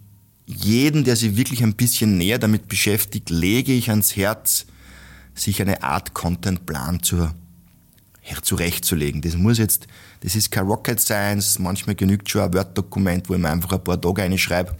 jeden, 0.46 1.04
der 1.04 1.16
sich 1.16 1.36
wirklich 1.36 1.62
ein 1.62 1.74
bisschen 1.74 2.18
näher 2.18 2.38
damit 2.38 2.68
beschäftigt, 2.68 3.30
lege 3.30 3.72
ich 3.72 3.90
ans 3.90 4.16
Herz, 4.16 4.66
sich 5.34 5.60
eine 5.60 5.82
Art 5.82 6.14
Contentplan 6.14 7.02
zur, 7.02 7.34
zurechtzulegen. 8.42 9.20
Das 9.20 9.36
muss 9.36 9.58
jetzt, 9.58 9.86
das 10.20 10.36
ist 10.36 10.50
kein 10.50 10.66
Rocket 10.66 11.00
Science, 11.00 11.58
manchmal 11.58 11.94
genügt 11.94 12.30
schon 12.30 12.42
ein 12.42 12.52
Word-Dokument, 12.52 13.28
wo 13.28 13.34
ich 13.34 13.40
mir 13.40 13.50
einfach 13.50 13.72
ein 13.72 13.82
paar 13.84 14.00
Tage 14.00 14.22
reinschreibe 14.22 14.76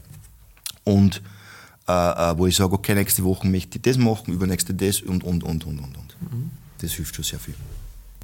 und 0.84 1.22
äh, 1.88 1.92
äh, 1.92 2.38
wo 2.38 2.46
ich 2.46 2.56
sage, 2.56 2.72
okay, 2.72 2.94
nächste 2.94 3.24
Woche 3.24 3.46
möchte 3.46 3.78
ich 3.78 3.82
das 3.82 3.98
machen, 3.98 4.32
übernächste 4.32 4.74
das 4.74 5.00
und, 5.00 5.24
und, 5.24 5.42
und, 5.42 5.66
und, 5.66 5.78
und. 5.78 5.96
und. 5.96 6.16
Das 6.78 6.92
hilft 6.92 7.14
schon 7.14 7.24
sehr 7.24 7.38
viel. 7.38 7.54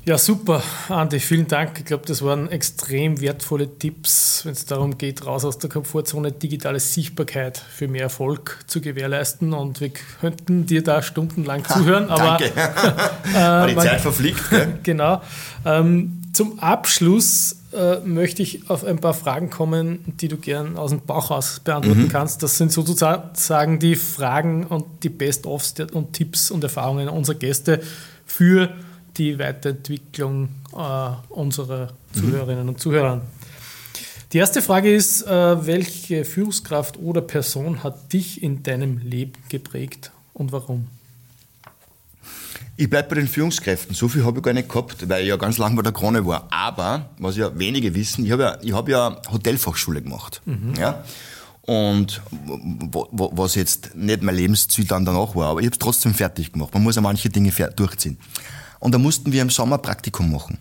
Ja, 0.06 0.16
super, 0.16 0.62
Andi, 0.88 1.20
vielen 1.20 1.46
Dank. 1.46 1.78
Ich 1.78 1.84
glaube, 1.84 2.04
das 2.06 2.22
waren 2.22 2.50
extrem 2.50 3.20
wertvolle 3.20 3.68
Tipps, 3.78 4.40
wenn 4.46 4.52
es 4.52 4.64
darum 4.64 4.96
geht, 4.96 5.26
raus 5.26 5.44
aus 5.44 5.58
der 5.58 5.68
Komfortzone, 5.68 6.32
digitale 6.32 6.80
Sichtbarkeit 6.80 7.58
für 7.58 7.86
mehr 7.86 8.04
Erfolg 8.04 8.64
zu 8.66 8.80
gewährleisten. 8.80 9.52
Und 9.52 9.82
wir 9.82 9.90
könnten 10.20 10.64
dir 10.64 10.82
da 10.82 11.02
stundenlang 11.02 11.66
zuhören, 11.66 12.08
ha, 12.08 12.14
aber 12.14 12.44
äh, 13.68 13.74
die 13.74 13.80
Zeit 13.80 14.00
verfliegt. 14.00 14.40
Genau. 14.82 15.20
Ähm, 15.66 16.22
zum 16.32 16.58
Abschluss 16.60 17.56
äh, 17.72 18.00
möchte 18.00 18.42
ich 18.42 18.70
auf 18.70 18.84
ein 18.84 18.98
paar 18.98 19.14
Fragen 19.14 19.50
kommen, 19.50 20.00
die 20.06 20.28
du 20.28 20.38
gern 20.38 20.78
aus 20.78 20.90
dem 20.90 21.00
Bauch 21.00 21.30
raus 21.30 21.60
beantworten 21.62 22.04
mhm. 22.04 22.08
kannst. 22.08 22.42
Das 22.42 22.56
sind 22.56 22.72
sozusagen 22.72 23.78
die 23.78 23.96
Fragen 23.96 24.64
und 24.64 24.86
die 25.02 25.10
Best-ofs 25.10 25.74
und 25.92 26.14
Tipps 26.14 26.50
und 26.50 26.64
Erfahrungen 26.64 27.10
unserer 27.10 27.36
Gäste 27.36 27.82
für 28.24 28.70
die 29.16 29.38
Weiterentwicklung 29.38 30.48
äh, 30.72 31.10
unserer 31.28 31.92
Zuhörerinnen 32.12 32.68
und 32.68 32.80
Zuhörer. 32.80 33.22
Die 34.32 34.38
erste 34.38 34.62
Frage 34.62 34.94
ist, 34.94 35.22
äh, 35.22 35.66
welche 35.66 36.24
Führungskraft 36.24 36.98
oder 36.98 37.20
Person 37.20 37.82
hat 37.82 38.12
dich 38.12 38.42
in 38.42 38.62
deinem 38.62 38.98
Leben 38.98 39.32
geprägt 39.48 40.12
und 40.34 40.52
warum? 40.52 40.86
Ich 42.76 42.88
bleibe 42.88 43.10
bei 43.10 43.14
den 43.16 43.28
Führungskräften. 43.28 43.94
So 43.94 44.08
viel 44.08 44.24
habe 44.24 44.38
ich 44.38 44.44
gar 44.44 44.54
nicht 44.54 44.68
gehabt, 44.68 45.06
weil 45.08 45.22
ich 45.22 45.28
ja 45.28 45.36
ganz 45.36 45.58
lange 45.58 45.76
bei 45.76 45.82
der 45.82 45.92
Krone 45.92 46.24
war. 46.24 46.46
Aber, 46.50 47.10
was 47.18 47.36
ja 47.36 47.58
wenige 47.58 47.94
wissen, 47.94 48.24
ich 48.24 48.30
habe 48.30 48.42
ja, 48.44 48.58
ich 48.62 48.72
hab 48.72 48.88
ja 48.88 49.20
Hotelfachschule 49.30 50.00
gemacht. 50.00 50.40
Mhm. 50.46 50.74
Ja? 50.78 51.04
Und 51.62 52.22
was 53.12 53.54
jetzt 53.54 53.94
nicht 53.94 54.22
mein 54.22 54.34
Lebensziel 54.34 54.86
dann 54.86 55.04
danach 55.04 55.34
war, 55.34 55.48
aber 55.48 55.60
ich 55.60 55.66
habe 55.66 55.74
es 55.74 55.78
trotzdem 55.78 56.14
fertig 56.14 56.52
gemacht. 56.52 56.72
Man 56.72 56.82
muss 56.82 56.96
ja 56.96 57.02
manche 57.02 57.28
Dinge 57.28 57.52
durchziehen. 57.76 58.16
Und 58.80 58.92
da 58.92 58.98
mussten 58.98 59.32
wir 59.32 59.42
im 59.42 59.50
Sommer 59.50 59.78
Praktikum 59.78 60.32
machen. 60.32 60.58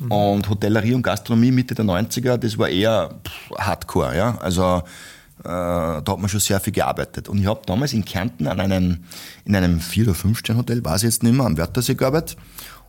Mhm. 0.00 0.12
Und 0.12 0.48
Hotellerie 0.48 0.94
und 0.94 1.02
Gastronomie 1.02 1.50
Mitte 1.50 1.74
der 1.74 1.84
90er, 1.84 2.36
das 2.36 2.58
war 2.58 2.68
eher 2.68 3.20
Hardcore. 3.56 4.16
Ja? 4.16 4.36
Also 4.38 4.82
äh, 5.40 5.44
da 5.44 6.04
hat 6.06 6.18
man 6.18 6.28
schon 6.28 6.40
sehr 6.40 6.60
viel 6.60 6.72
gearbeitet. 6.72 7.28
Und 7.28 7.38
ich 7.38 7.46
habe 7.46 7.62
damals 7.64 7.92
in 7.92 8.04
Kärnten 8.04 8.46
an 8.46 8.60
einem, 8.60 9.04
in 9.44 9.56
einem 9.56 9.80
Vier- 9.80 10.04
oder 10.04 10.14
Fünf-Stern-Hotel, 10.14 10.84
weiß 10.84 11.02
ich 11.02 11.06
jetzt 11.06 11.22
nicht 11.22 11.34
mehr, 11.34 11.46
am 11.46 11.56
Wörthersee 11.56 11.94
gearbeitet. 11.94 12.36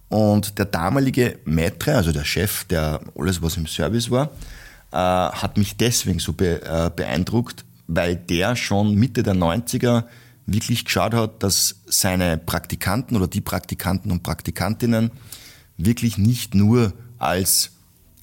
Und 0.09 0.57
der 0.57 0.65
damalige 0.65 1.39
Maitre, 1.45 1.95
also 1.95 2.11
der 2.11 2.25
Chef, 2.25 2.65
der 2.65 2.99
alles, 3.17 3.41
was 3.41 3.55
im 3.55 3.67
Service 3.67 4.11
war, 4.11 4.29
äh, 4.91 4.97
hat 4.97 5.57
mich 5.57 5.77
deswegen 5.77 6.19
so 6.19 6.33
be, 6.33 6.61
äh, 6.61 6.89
beeindruckt, 6.93 7.63
weil 7.87 8.17
der 8.17 8.57
schon 8.57 8.95
Mitte 8.95 9.23
der 9.23 9.35
90er 9.35 10.03
wirklich 10.53 10.85
geschaut 10.85 11.13
hat, 11.13 11.43
dass 11.43 11.81
seine 11.85 12.37
Praktikanten 12.37 13.15
oder 13.15 13.27
die 13.27 13.41
Praktikanten 13.41 14.11
und 14.11 14.23
Praktikantinnen 14.23 15.11
wirklich 15.77 16.17
nicht 16.17 16.55
nur 16.55 16.93
als 17.17 17.71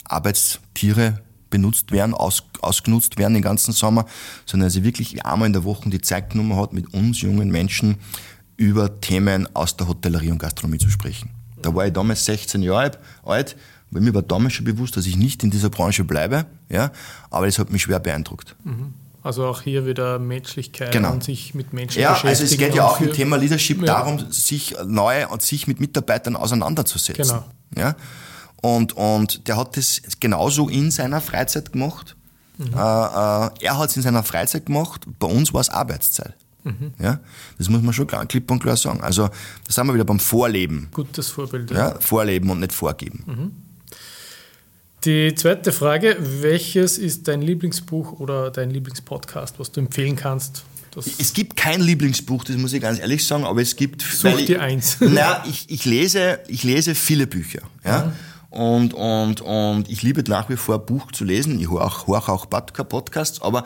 Arbeitstiere 0.05 1.23
benutzt 1.51 1.93
werden, 1.93 2.15
aus, 2.15 2.43
ausgenutzt 2.61 3.19
werden 3.19 3.35
den 3.35 3.43
ganzen 3.43 3.73
Sommer, 3.73 4.07
sondern 4.47 4.71
sie 4.71 4.85
wirklich 4.85 5.25
einmal 5.25 5.47
in 5.47 5.53
der 5.53 5.65
Woche 5.65 5.89
die 5.89 6.01
Zeit 6.01 6.31
genommen 6.31 6.57
hat, 6.57 6.73
mit 6.73 6.93
uns 6.93 7.21
jungen 7.21 7.51
Menschen 7.51 7.97
über 8.57 9.01
Themen 9.01 9.55
aus 9.55 9.77
der 9.77 9.89
Hotellerie 9.89 10.31
und 10.31 10.39
Gastronomie 10.39 10.79
zu 10.79 10.91
sprechen. 10.91 11.31
Da 11.63 11.75
war 11.75 11.87
ich 11.87 11.93
damals 11.93 12.25
16 12.25 12.63
Jahre 12.63 12.93
alt, 13.25 13.57
weil 13.91 14.03
mir 14.03 14.15
war 14.15 14.23
damals 14.23 14.55
schon 14.55 14.65
bewusst, 14.65 14.97
dass 14.97 15.07
ich 15.07 15.17
nicht 15.17 15.43
in 15.43 15.51
dieser 15.51 15.71
Branche 15.71 16.05
bleibe, 16.05 16.47
ja, 16.69 16.93
aber 17.31 17.47
es 17.47 17.59
hat 17.59 17.71
mich 17.71 17.83
schwer 17.83 18.01
beeindruckt. 18.01 18.57
Mhm. 18.65 18.95
Also 19.29 19.45
auch 19.45 19.61
hier 19.61 19.85
wieder 19.85 20.19
Menschlichkeit 20.19 20.91
genau. 20.91 21.13
und 21.13 21.23
sich 21.23 21.55
mit 21.55 21.75
Menschen 21.75 22.01
ja, 22.01 22.15
beschäftigen. 22.15 22.29
Ja, 22.29 22.31
also 22.31 22.45
es 22.45 22.59
geht 22.59 22.75
ja 22.75 22.87
auch 22.87 22.99
im 22.99 23.13
Thema 23.13 23.37
Leadership 23.37 23.79
ja. 23.81 23.85
darum, 23.85 24.33
sich 24.33 24.75
neu 24.87 25.29
und 25.29 25.43
sich 25.43 25.67
mit 25.67 25.81
Mitarbeitern 25.81 26.35
auseinanderzusetzen. 26.35 27.25
Genau. 27.25 27.45
Ja? 27.77 27.95
Und, 28.63 28.95
und 28.95 29.47
der 29.47 29.59
hat 29.59 29.77
das 29.77 30.01
genauso 30.19 30.71
in 30.71 30.91
seiner 30.91 31.21
Freizeit 31.21 31.73
gemacht. 31.73 32.17
Mhm. 32.57 32.69
Äh, 32.69 32.79
äh, 32.79 33.51
er 33.61 33.79
hat 33.79 33.91
es 33.91 33.97
in 33.99 34.03
seiner 34.03 34.23
Freizeit 34.23 34.65
gemacht, 34.65 35.05
bei 35.19 35.27
uns 35.27 35.53
war 35.53 35.61
es 35.61 35.69
Arbeitszeit. 35.69 36.35
Mhm. 36.65 36.95
Ja? 36.99 37.21
Das 37.59 37.69
muss 37.69 37.83
man 37.83 37.93
schon 37.93 38.07
klar, 38.07 38.25
klipp 38.25 38.51
und 38.51 38.61
klar 38.61 38.79
sagen. 38.79 39.03
Also 39.03 39.29
da 39.29 39.73
sind 39.73 39.87
wir 39.89 39.93
wieder 39.93 40.07
beim 40.07 40.21
Vorleben. 40.21 40.89
Gutes 40.95 41.29
Vorbild. 41.29 41.71
Ja. 41.71 41.91
ja 41.91 42.01
Vorleben 42.01 42.49
und 42.49 42.61
nicht 42.61 42.73
vorgeben. 42.73 43.25
Mhm. 43.27 43.68
Die 45.09 45.35
zweite 45.35 45.73
Frage, 45.73 46.19
welches 46.21 46.99
ist 46.99 47.29
dein 47.29 47.41
Lieblingsbuch 47.41 48.21
oder 48.21 48.51
dein 48.51 48.69
Lieblingspodcast, 48.69 49.59
was 49.59 49.73
du 49.73 49.81
empfehlen 49.81 50.17
kannst? 50.17 50.65
Es 51.19 51.33
gibt 51.33 51.57
kein 51.57 51.81
Lieblingsbuch, 51.81 52.45
das 52.45 52.59
muss 52.59 52.75
ich 52.75 52.83
ganz 52.83 52.99
ehrlich 52.99 53.27
sagen, 53.27 53.45
aber 53.45 53.63
es 53.63 53.75
gibt... 53.75 54.03
Such 54.03 54.45
dir 54.45 54.61
eins. 54.61 54.99
Na, 55.01 55.43
ich, 55.49 55.65
ich, 55.71 55.87
lese, 55.87 56.41
ich 56.49 56.63
lese 56.63 56.95
viele 56.95 57.27
Bücher. 57.27 57.63
Ja? 57.87 58.13
Mhm. 58.51 58.59
Und, 58.61 58.93
und, 58.93 59.41
und 59.41 59.89
ich 59.89 60.03
liebe 60.03 60.23
nach 60.29 60.51
wie 60.51 60.57
vor 60.57 60.79
Buch 60.85 61.11
zu 61.11 61.25
lesen. 61.25 61.59
Ich 61.59 61.71
höre 61.71 61.87
auch, 61.87 62.07
höre 62.07 62.29
auch 62.29 62.47
Podcasts, 62.51 63.41
aber 63.41 63.65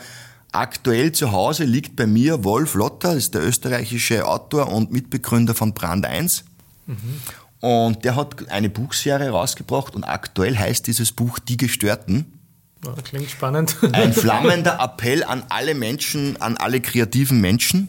aktuell 0.53 1.11
zu 1.11 1.33
Hause 1.33 1.65
liegt 1.65 1.97
bei 1.97 2.07
mir 2.07 2.45
Wolf 2.45 2.75
Lotter, 2.75 3.15
das 3.15 3.25
ist 3.25 3.35
der 3.35 3.43
österreichische 3.43 4.29
Autor 4.29 4.71
und 4.71 4.93
Mitbegründer 4.93 5.57
von 5.57 5.75
Brand 5.75 6.07
1. 6.07 6.45
Mhm. 6.87 6.97
Und 7.63 8.05
der 8.05 8.17
hat 8.17 8.51
eine 8.51 8.69
Buchserie 8.69 9.31
rausgebracht 9.31 9.95
und 9.95 10.03
aktuell 10.03 10.59
heißt 10.59 10.85
dieses 10.89 11.13
Buch 11.13 11.39
Die 11.39 11.57
Gestörten. 11.57 12.41
Ja, 12.85 12.93
klingt 13.05 13.31
spannend. 13.31 13.77
Ein 13.93 14.13
flammender 14.13 14.81
Appell 14.81 15.23
an 15.23 15.45
alle 15.49 15.77
Menschen, 15.77 16.37
an 16.43 16.57
alle 16.57 16.81
kreativen 16.81 17.41
Menschen. 17.41 17.89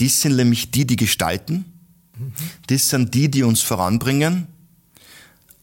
Das 0.00 0.22
sind 0.22 0.36
nämlich 0.36 0.70
die, 0.70 0.86
die 0.86 0.96
gestalten. 0.96 1.66
Das 2.68 2.88
sind 2.88 3.12
die, 3.12 3.30
die 3.30 3.42
uns 3.42 3.60
voranbringen, 3.60 4.46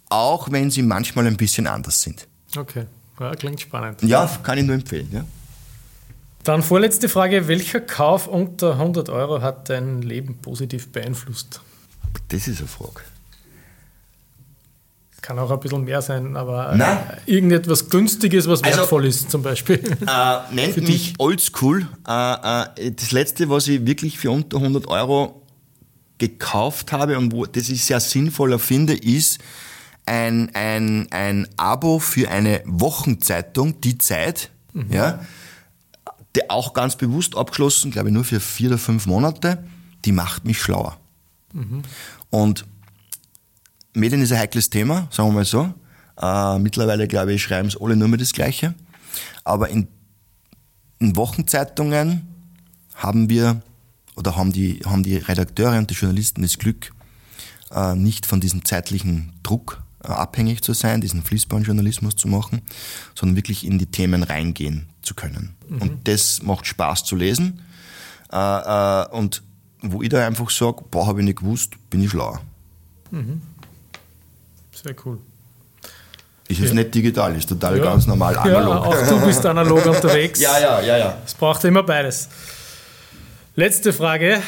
auch 0.10 0.52
wenn 0.52 0.70
sie 0.70 0.84
manchmal 0.84 1.26
ein 1.26 1.36
bisschen 1.38 1.66
anders 1.66 2.04
sind. 2.04 2.28
Okay, 2.56 2.86
ja, 3.20 3.34
klingt 3.34 3.60
spannend. 3.60 4.04
Ja, 4.04 4.30
kann 4.44 4.60
ich 4.60 4.66
nur 4.66 4.76
empfehlen. 4.76 5.10
Ja. 5.12 5.26
Dann 6.44 6.62
vorletzte 6.62 7.10
Frage, 7.10 7.48
welcher 7.48 7.82
Kauf 7.82 8.28
unter 8.28 8.74
100 8.74 9.10
Euro 9.10 9.42
hat 9.42 9.68
dein 9.70 10.04
Leben 10.04 10.38
positiv 10.38 10.92
beeinflusst? 10.92 11.62
Das 12.30 12.48
ist 12.48 12.60
eine 12.60 12.68
Frage. 12.68 13.02
kann 15.22 15.38
auch 15.38 15.52
ein 15.52 15.60
bisschen 15.60 15.84
mehr 15.84 16.02
sein, 16.02 16.38
aber 16.38 16.74
Nein. 16.76 16.98
irgendetwas 17.26 17.90
Günstiges, 17.90 18.48
was 18.48 18.64
also, 18.64 18.80
wertvoll 18.80 19.06
ist 19.06 19.30
zum 19.30 19.44
Beispiel. 19.44 19.80
Äh, 20.08 20.54
nennt 20.54 20.74
für 20.74 20.82
mich 20.82 21.14
oldschool. 21.18 21.88
Äh, 22.08 22.34
äh, 22.88 22.92
das 22.92 23.12
letzte, 23.12 23.50
was 23.50 23.68
ich 23.68 23.86
wirklich 23.86 24.18
für 24.18 24.32
unter 24.32 24.58
100 24.58 24.88
Euro 24.88 25.44
gekauft 26.18 26.92
habe 26.92 27.18
und 27.18 27.32
wo 27.32 27.46
das 27.46 27.70
ich 27.70 27.84
sehr 27.84 28.00
sinnvoller 28.00 28.60
finde, 28.60 28.94
ist 28.94 29.40
ein, 30.06 30.54
ein, 30.56 31.08
ein 31.12 31.48
Abo 31.58 32.00
für 32.00 32.30
eine 32.30 32.62
Wochenzeitung, 32.66 33.80
die 33.82 33.98
Zeit, 33.98 34.50
mhm. 34.74 34.92
ja, 34.92 35.20
der 36.36 36.50
auch 36.50 36.74
ganz 36.74 36.96
bewusst 36.96 37.36
abgeschlossen, 37.36 37.92
glaube 37.92 38.10
ich, 38.10 38.14
nur 38.14 38.24
für 38.24 38.40
vier 38.40 38.70
oder 38.70 38.78
fünf 38.78 39.06
Monate, 39.06 39.64
die 40.06 40.12
macht 40.12 40.46
mich 40.46 40.62
schlauer. 40.62 40.98
Mhm. 41.54 41.84
Und 42.30 42.66
Medien 43.94 44.22
ist 44.22 44.32
ein 44.32 44.40
heikles 44.40 44.70
Thema, 44.70 45.08
sagen 45.12 45.30
wir 45.30 45.34
mal 45.34 45.46
so. 45.46 45.74
Äh, 46.22 46.60
mittlerweile, 46.60 47.08
glaube 47.08 47.34
ich, 47.34 47.42
schreiben 47.42 47.68
es 47.68 47.80
alle 47.80 47.96
nur 47.96 48.08
mehr 48.08 48.20
das 48.20 48.34
Gleiche. 48.34 48.76
Aber 49.44 49.70
in, 49.70 49.88
in 51.00 51.16
Wochenzeitungen 51.16 52.28
haben 52.96 53.30
wir 53.30 53.62
oder 54.16 54.36
haben 54.36 54.52
die, 54.52 54.82
haben 54.86 55.02
die 55.02 55.16
Redakteure 55.16 55.78
und 55.78 55.90
die 55.90 55.94
Journalisten 55.94 56.42
das 56.42 56.58
Glück, 56.58 56.92
äh, 57.72 57.96
nicht 57.96 58.26
von 58.26 58.42
diesem 58.42 58.66
zeitlichen 58.66 59.32
Druck 59.44 59.82
äh, 60.04 60.08
abhängig 60.08 60.62
zu 60.62 60.74
sein, 60.74 61.02
diesen 61.02 61.24
Fließbandjournalismus 61.24 62.16
zu 62.16 62.28
machen, 62.28 62.62
sondern 63.16 63.38
wirklich 63.38 63.66
in 63.66 63.80
die 63.80 63.86
Themen 63.86 64.24
reingehen 64.24 64.90
zu 65.02 65.16
können. 65.16 65.56
Mhm. 65.70 65.82
Und 65.82 66.08
das 66.08 66.44
macht 66.44 66.68
Spaß 66.68 67.06
zu 67.06 67.16
lesen. 67.16 67.62
Äh, 68.32 68.38
äh, 68.38 69.08
und 69.10 69.42
wo 69.82 70.02
ich 70.02 70.10
da 70.10 70.26
einfach 70.26 70.50
sage, 70.50 70.84
boah, 70.90 71.08
habe 71.08 71.20
ich 71.20 71.26
nicht 71.26 71.40
gewusst, 71.40 71.74
bin 71.90 72.04
ich 72.04 72.12
schlauer. 72.12 72.42
Mhm. 73.12 73.42
Sehr 74.72 74.96
cool. 75.06 75.20
Ist 76.48 76.62
es 76.62 76.70
ja. 76.70 76.76
nicht 76.76 76.96
digital, 76.96 77.36
ist 77.36 77.48
total 77.48 77.78
ja. 77.78 77.84
ganz 77.84 78.08
normal 78.08 78.36
analog. 78.38 78.74
Ja, 78.74 78.80
auch 78.80 79.08
du 79.08 79.26
bist 79.26 79.46
analog 79.46 79.86
unterwegs. 79.86 80.40
Ja, 80.40 80.60
ja, 80.60 80.82
ja, 80.82 80.98
ja. 80.98 81.18
Es 81.26 81.36
braucht 81.36 81.64
immer 81.64 81.84
beides. 81.84 82.28
Letzte 83.56 83.94
Frage. 83.94 84.42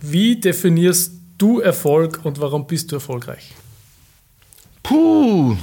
Wie 0.00 0.38
definierst 0.38 1.12
du 1.38 1.60
Erfolg 1.60 2.20
und 2.24 2.40
warum 2.40 2.66
bist 2.66 2.90
du 2.92 2.96
erfolgreich? 2.96 3.54
Puh. 4.82 5.56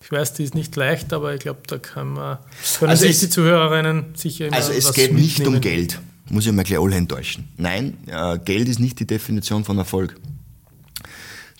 Ich 0.00 0.10
weiß, 0.10 0.32
die 0.34 0.44
ist 0.44 0.54
nicht 0.54 0.74
leicht, 0.74 1.12
aber 1.12 1.34
ich 1.34 1.40
glaube, 1.40 1.60
da 1.66 1.76
kann 1.76 2.14
man, 2.14 2.38
können 2.78 2.90
also 2.90 3.04
sich 3.04 3.18
die 3.18 3.28
Zuhörerinnen 3.28 4.14
sicher 4.14 4.46
immer 4.46 4.56
Also 4.56 4.72
es 4.72 4.92
geht 4.94 5.12
nicht 5.12 5.46
um 5.46 5.60
Geld, 5.60 6.00
muss 6.30 6.46
ich 6.46 6.52
mal 6.52 6.64
gleich 6.64 6.78
alle 6.78 6.96
enttäuschen. 6.96 7.48
Nein, 7.56 7.96
äh, 8.06 8.38
Geld 8.38 8.68
ist 8.68 8.80
nicht 8.80 8.98
die 9.00 9.06
Definition 9.06 9.64
von 9.64 9.78
Erfolg. 9.78 10.16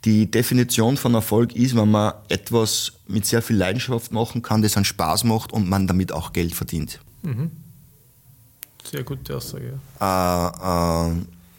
Die 0.05 0.31
Definition 0.31 0.97
von 0.97 1.15
Erfolg 1.15 1.57
ist, 1.57 1.75
wenn 1.75 1.91
man 1.91 2.15
etwas 2.29 2.93
mit 3.09 3.27
sehr 3.27 3.43
viel 3.43 3.57
Leidenschaft 3.57 4.13
machen 4.13 4.43
kann, 4.43 4.63
das 4.63 4.77
einen 4.77 4.85
Spaß 4.85 5.25
macht 5.25 5.53
und 5.53 5.69
man 5.69 5.87
damit 5.87 6.13
auch 6.13 6.33
Geld 6.33 6.55
verdient. 6.55 7.01
Mhm. 7.23 7.51
Sehr 8.85 9.03
gute 9.03 9.37
Aussage. 9.37 9.79
Äh, 10.01 11.11
äh, 11.11 11.15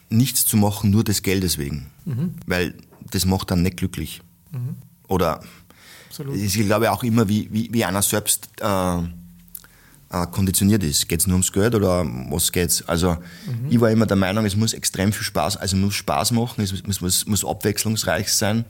nichts 0.10 0.46
zu 0.46 0.58
machen 0.58 0.90
nur 0.90 1.04
des 1.04 1.22
Geldes 1.22 1.58
wegen, 1.58 1.88
mhm. 2.06 2.36
weil 2.48 2.76
das 3.12 3.26
macht 3.26 3.52
dann 3.52 3.62
nicht 3.62 3.78
glücklich. 3.78 4.22
Mhm. 4.52 4.78
Oder 5.08 5.42
Absolut. 6.08 6.36
ich 6.36 6.54
glaube 6.54 6.92
auch 6.92 7.04
immer, 7.04 7.28
wie, 7.28 7.50
wie, 7.52 7.70
wie 7.72 7.86
einer 7.86 8.02
selbst 8.02 8.50
äh, 8.62 8.98
äh, 10.12 10.26
konditioniert 10.28 10.84
ist. 10.84 11.08
Geht 11.08 11.22
es 11.22 11.28
nur 11.28 11.36
ums 11.36 11.52
Geld 11.52 11.76
oder 11.76 12.06
was 12.30 12.52
geht's? 12.52 12.84
Also 12.88 13.12
mhm. 13.46 13.68
ich 13.70 13.80
war 13.80 13.92
immer 13.92 14.06
der 14.06 14.18
Meinung, 14.18 14.46
es 14.46 14.56
muss 14.56 14.74
extrem 14.74 15.14
viel 15.14 15.24
Spaß, 15.24 15.58
also 15.58 15.78
muss 15.78 15.96
Spaß 15.96 16.32
machen, 16.32 16.62
es 16.62 16.84
muss, 16.86 17.02
muss, 17.02 17.26
muss 17.26 17.46
abwechslungsreich 17.46 18.32
sein. 18.32 18.66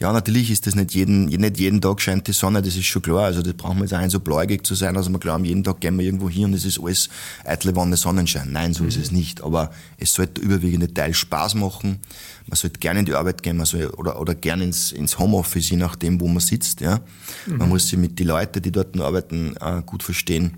Ja, 0.00 0.12
natürlich 0.12 0.50
ist 0.52 0.64
das 0.66 0.76
nicht 0.76 0.94
jeden, 0.94 1.24
nicht 1.24 1.58
jeden 1.58 1.80
Tag 1.80 2.00
scheint 2.00 2.28
die 2.28 2.32
Sonne, 2.32 2.62
das 2.62 2.76
ist 2.76 2.86
schon 2.86 3.02
klar. 3.02 3.24
Also 3.24 3.42
das 3.42 3.54
brauchen 3.54 3.78
wir 3.78 3.84
jetzt 3.84 3.94
auch 3.94 4.10
so 4.10 4.20
bläugig 4.20 4.64
zu 4.64 4.76
sein, 4.76 4.96
also 4.96 5.10
wir 5.10 5.18
glauben, 5.18 5.44
jeden 5.44 5.64
Tag 5.64 5.80
gehen 5.80 5.98
wir 5.98 6.06
irgendwo 6.06 6.30
hin 6.30 6.44
und 6.44 6.54
es 6.54 6.64
ist 6.64 6.80
alles 6.80 7.08
eitle 7.44 7.74
Wanne 7.74 7.96
Sonnenschein. 7.96 8.52
Nein, 8.52 8.74
so 8.74 8.84
mhm. 8.84 8.90
ist 8.90 8.96
es 8.96 9.10
nicht. 9.10 9.42
Aber 9.42 9.72
es 9.98 10.14
sollte 10.14 10.34
der 10.34 10.44
überwiegende 10.44 10.92
Teil 10.92 11.14
Spaß 11.14 11.56
machen. 11.56 11.98
Man 12.46 12.56
sollte 12.56 12.78
gerne 12.78 13.00
in 13.00 13.06
die 13.06 13.14
Arbeit 13.14 13.42
gehen, 13.42 13.56
man 13.56 13.66
soll, 13.66 13.86
oder, 13.88 14.20
oder 14.20 14.36
gerne 14.36 14.64
ins, 14.64 14.92
ins 14.92 15.18
Homeoffice, 15.18 15.70
je 15.70 15.76
nachdem, 15.76 16.20
wo 16.20 16.28
man 16.28 16.40
sitzt. 16.40 16.80
Ja. 16.80 17.00
Mhm. 17.46 17.56
Man 17.56 17.68
muss 17.68 17.88
sich 17.88 17.98
mit 17.98 18.18
den 18.20 18.28
Leuten, 18.28 18.62
die 18.62 18.70
dort 18.70 18.98
arbeiten, 19.00 19.56
äh, 19.60 19.82
gut 19.84 20.04
verstehen. 20.04 20.52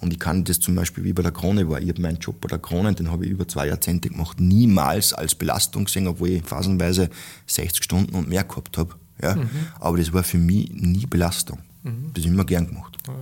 Und 0.00 0.12
ich 0.12 0.18
kann 0.18 0.44
das 0.44 0.60
zum 0.60 0.74
Beispiel 0.74 1.04
wie 1.04 1.12
bei 1.12 1.22
der 1.22 1.32
Krone 1.32 1.68
war. 1.68 1.80
Ich 1.80 1.88
habe 1.88 2.00
meinen 2.00 2.18
Job 2.18 2.40
bei 2.40 2.48
der 2.48 2.58
Krone, 2.58 2.94
den 2.94 3.10
habe 3.10 3.26
ich 3.26 3.30
über 3.30 3.46
zwei 3.46 3.66
Jahrzehnte 3.66 4.08
gemacht, 4.08 4.40
niemals 4.40 5.12
als 5.12 5.34
Belastung 5.34 5.84
gesehen, 5.84 6.06
obwohl 6.06 6.30
ich 6.30 6.42
phasenweise 6.42 7.10
60 7.46 7.84
Stunden 7.84 8.14
und 8.14 8.28
mehr 8.28 8.44
gehabt 8.44 8.78
habe. 8.78 8.94
Ja? 9.20 9.36
Mhm. 9.36 9.50
Aber 9.78 9.98
das 9.98 10.12
war 10.12 10.22
für 10.22 10.38
mich 10.38 10.72
nie 10.72 11.06
Belastung. 11.06 11.58
Mhm. 11.82 12.10
Das 12.14 12.22
habe 12.22 12.28
ich 12.28 12.34
immer 12.34 12.44
gern 12.44 12.66
gemacht. 12.66 12.96
Ja, 13.06 13.14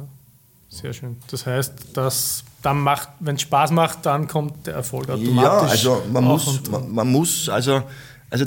sehr 0.69 0.93
schön. 0.93 1.17
Das 1.31 1.47
heißt, 1.47 1.73
dass 1.95 2.45
dann 2.63 2.81
macht, 2.81 3.09
wenn 3.21 3.37
es 3.37 3.43
Spaß 3.43 3.73
macht, 3.73 4.07
dann 4.07 4.29
kommt 4.29 4.67
der 4.67 4.75
Erfolg 4.75 5.09
automatisch. 5.11 5.85
Ja, 5.85 5.93
also 5.93 6.03
man 6.13 6.25
muss, 6.25 6.71
man, 6.71 6.93
man 6.93 7.09
muss, 7.09 7.49
also, 7.49 7.83
also 8.31 8.47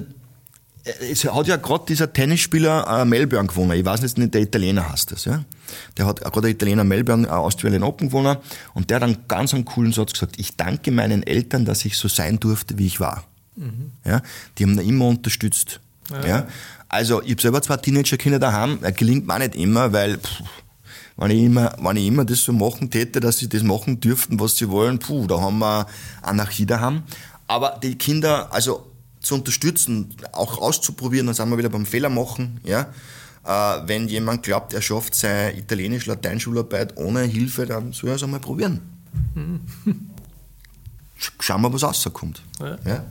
es 0.83 1.25
hat 1.25 1.47
ja 1.47 1.57
gerade 1.57 1.85
dieser 1.87 2.11
Tennisspieler 2.11 3.01
äh, 3.01 3.05
Melbourne 3.05 3.47
gewonnen. 3.47 3.71
Ich 3.71 3.85
weiß 3.85 4.01
nicht, 4.17 4.33
der 4.33 4.41
Italiener 4.41 4.91
heißt 4.91 5.11
das. 5.11 5.25
Ja? 5.25 5.43
Der 5.97 6.05
hat 6.05 6.21
gerade 6.21 6.41
der 6.41 6.51
Italiener 6.51 6.83
Melbourne 6.83 7.27
äh, 7.27 7.31
Australian 7.31 7.83
Open 7.83 8.07
gewonnen 8.07 8.37
und 8.73 8.89
der 8.89 8.97
hat 8.97 9.03
einen 9.03 9.17
ganz 9.27 9.53
einen 9.53 9.65
coolen 9.65 9.93
Satz 9.93 10.13
gesagt. 10.13 10.35
Ich 10.37 10.57
danke 10.57 10.91
meinen 10.91 11.23
Eltern, 11.23 11.65
dass 11.65 11.85
ich 11.85 11.97
so 11.97 12.07
sein 12.07 12.39
durfte, 12.39 12.77
wie 12.77 12.87
ich 12.87 12.99
war. 12.99 13.23
Mhm. 13.55 13.91
Ja? 14.05 14.21
Die 14.57 14.63
haben 14.63 14.79
ihn 14.79 14.89
immer 14.89 15.07
unterstützt. 15.07 15.79
Ja. 16.09 16.27
ja? 16.27 16.47
Also 16.89 17.21
ich 17.21 17.31
habe 17.31 17.41
selber 17.41 17.61
zwei 17.61 17.77
Teenagerkinder 17.77 18.39
daheim. 18.39 18.79
Das 18.81 18.95
gelingt 18.95 19.27
mir 19.27 19.39
nicht 19.39 19.55
immer, 19.55 19.93
weil 19.93 20.17
pff, 20.17 20.41
wenn 21.17 21.31
ich 21.31 21.43
immer, 21.43 21.75
wenn 21.79 21.97
ich 21.97 22.07
immer 22.07 22.25
das 22.25 22.43
so 22.43 22.53
machen 22.53 22.89
täte, 22.89 23.19
dass 23.19 23.37
sie 23.37 23.47
das 23.47 23.61
machen 23.61 23.99
dürften, 23.99 24.39
was 24.39 24.57
sie 24.57 24.69
wollen, 24.69 24.97
puh, 24.97 25.27
da 25.27 25.39
haben 25.39 25.59
wir 25.59 25.85
Anarchie 26.23 26.65
daheim. 26.65 27.03
Aber 27.47 27.79
die 27.83 27.97
Kinder, 27.97 28.51
also 28.51 28.90
zu 29.21 29.35
unterstützen, 29.35 30.15
auch 30.31 30.57
auszuprobieren, 30.57 31.27
dann 31.27 31.35
sind 31.35 31.49
wir 31.49 31.57
wieder 31.57 31.69
beim 31.69 31.85
Fehler 31.85 32.09
machen. 32.09 32.59
Ja? 32.63 32.93
Äh, 33.45 33.87
wenn 33.87 34.07
jemand 34.07 34.43
glaubt, 34.43 34.73
er 34.73 34.81
schafft 34.81 35.15
seine 35.15 35.57
Italienisch-Lateinschularbeit 35.57 36.97
ohne 36.97 37.21
Hilfe, 37.21 37.65
dann 37.65 37.93
soll 37.93 38.09
er 38.09 38.15
es 38.15 38.23
einmal 38.23 38.39
probieren. 38.39 38.81
Schauen 41.39 41.61
wir, 41.61 41.71
was 41.73 41.83
rauskommt. 41.83 42.41
Ja. 42.59 42.77
ja. 42.85 43.03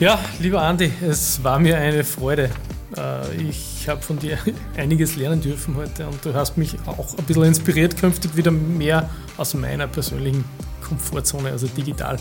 Ja, 0.00 0.18
lieber 0.40 0.60
Andi, 0.60 0.92
es 1.02 1.42
war 1.44 1.60
mir 1.60 1.78
eine 1.78 2.02
Freude. 2.02 2.50
Äh, 2.96 3.42
ich 3.42 3.88
habe 3.88 4.02
von 4.02 4.18
dir 4.18 4.38
einiges 4.76 5.14
lernen 5.14 5.40
dürfen 5.40 5.76
heute 5.76 6.08
und 6.08 6.24
du 6.24 6.34
hast 6.34 6.56
mich 6.56 6.76
auch 6.86 7.16
ein 7.16 7.24
bisschen 7.24 7.44
inspiriert, 7.44 7.96
künftig 7.96 8.34
wieder 8.34 8.50
mehr 8.50 9.08
aus 9.36 9.54
meiner 9.54 9.86
persönlichen 9.86 10.44
Komfortzone, 10.82 11.50
also 11.50 11.68
digital 11.68 12.18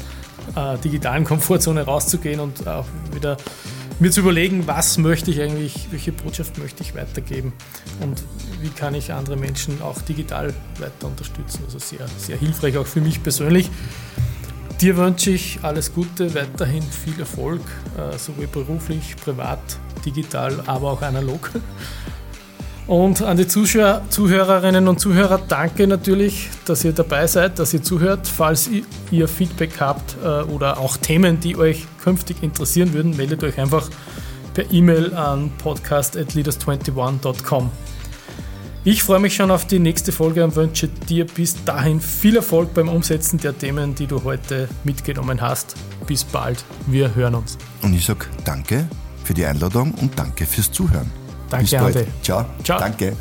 äh, 0.56 0.78
digitalen 0.80 1.24
Komfortzone 1.24 1.84
rauszugehen 1.84 2.40
und 2.40 2.68
auch 2.68 2.86
wieder 3.14 3.38
mir 4.00 4.12
zu 4.12 4.22
überlegen, 4.22 4.68
was 4.68 4.98
möchte 4.98 5.32
ich 5.32 5.42
eigentlich, 5.42 5.88
welche 5.92 6.12
Botschaft 6.12 6.58
möchte 6.58 6.84
ich 6.84 6.96
weitergeben 6.96 7.54
und 8.02 8.24
wie 8.62 8.70
kann 8.70 8.96
ich 8.96 9.14
andere 9.14 9.38
Menschen 9.38 9.82
auch 9.82 10.02
digital 10.02 10.54
weiter 10.80 11.08
unterstützen. 11.08 11.62
Also 11.66 11.80
sehr, 11.80 12.08
sehr 12.18 12.38
hilfreich 12.38 12.78
auch 12.78 12.88
für 12.88 13.02
mich 13.02 13.22
persönlich. 13.22 13.70
Dir 14.82 14.98
wünsche 14.98 15.32
ich 15.32 15.60
alles 15.62 15.94
Gute, 15.94 16.34
weiterhin 16.34 16.84
viel 16.84 17.18
Erfolg, 17.20 17.62
äh, 17.98 18.18
sowohl 18.18 18.48
beruflich, 18.48 19.16
privat, 19.24 19.62
digital, 20.06 20.64
aber 20.66 20.92
auch 20.92 21.02
analog. 21.02 21.52
Und 22.86 23.22
an 23.22 23.38
die 23.38 23.48
Zuschauer, 23.48 24.02
Zuhörerinnen 24.10 24.90
und 24.90 25.00
Zuhörer 25.00 25.40
danke 25.48 25.88
natürlich, 25.88 26.50
dass 26.66 26.84
ihr 26.84 26.92
dabei 26.92 27.28
seid, 27.28 27.60
dass 27.60 27.74
ihr 27.74 27.82
zuhört. 27.82 28.28
Falls 28.28 28.70
ihr 29.10 29.28
Feedback 29.28 29.80
habt 29.80 30.18
äh, 30.22 30.44
oder 30.52 30.80
auch 30.80 30.98
Themen, 30.98 31.40
die 31.40 31.56
euch 31.56 31.86
künftig 32.04 32.44
interessieren 32.44 32.94
würden, 32.94 33.16
meldet 33.16 33.44
euch 33.44 33.58
einfach 33.58 33.90
per 34.54 34.70
E-Mail 34.72 35.14
an 35.14 35.52
podcast.leaders21.com. 35.64 37.72
Ich 38.86 39.02
freue 39.02 39.20
mich 39.20 39.36
schon 39.36 39.50
auf 39.50 39.66
die 39.66 39.80
nächste 39.80 40.12
Folge 40.12 40.44
und 40.44 40.58
wünsche 40.58 40.90
dir 40.90 41.26
bis 41.26 41.64
dahin 41.64 42.02
viel 42.02 42.36
Erfolg 42.36 42.74
beim 42.74 42.90
Umsetzen 42.90 43.40
der 43.40 43.58
Themen, 43.58 43.96
die 43.96 44.08
du 44.08 44.26
heute 44.26 44.68
mitgenommen 44.84 45.40
hast. 45.40 45.76
Bis 46.06 46.26
bald, 46.26 46.66
wir 46.88 47.16
hören 47.16 47.36
uns. 47.36 47.58
Und 47.82 47.94
ich 47.94 48.06
sage 48.06 48.26
danke 48.44 48.86
für 49.24 49.34
die 49.34 49.46
Einladung 49.46 49.94
und 49.94 50.20
danke 50.20 50.46
fürs 50.46 50.70
Zuhören. 50.70 51.23
Danke, 51.54 51.80
Ade. 51.80 52.08
Ciao. 52.22 52.46
Ciao. 52.64 52.80
Danke. 52.80 53.16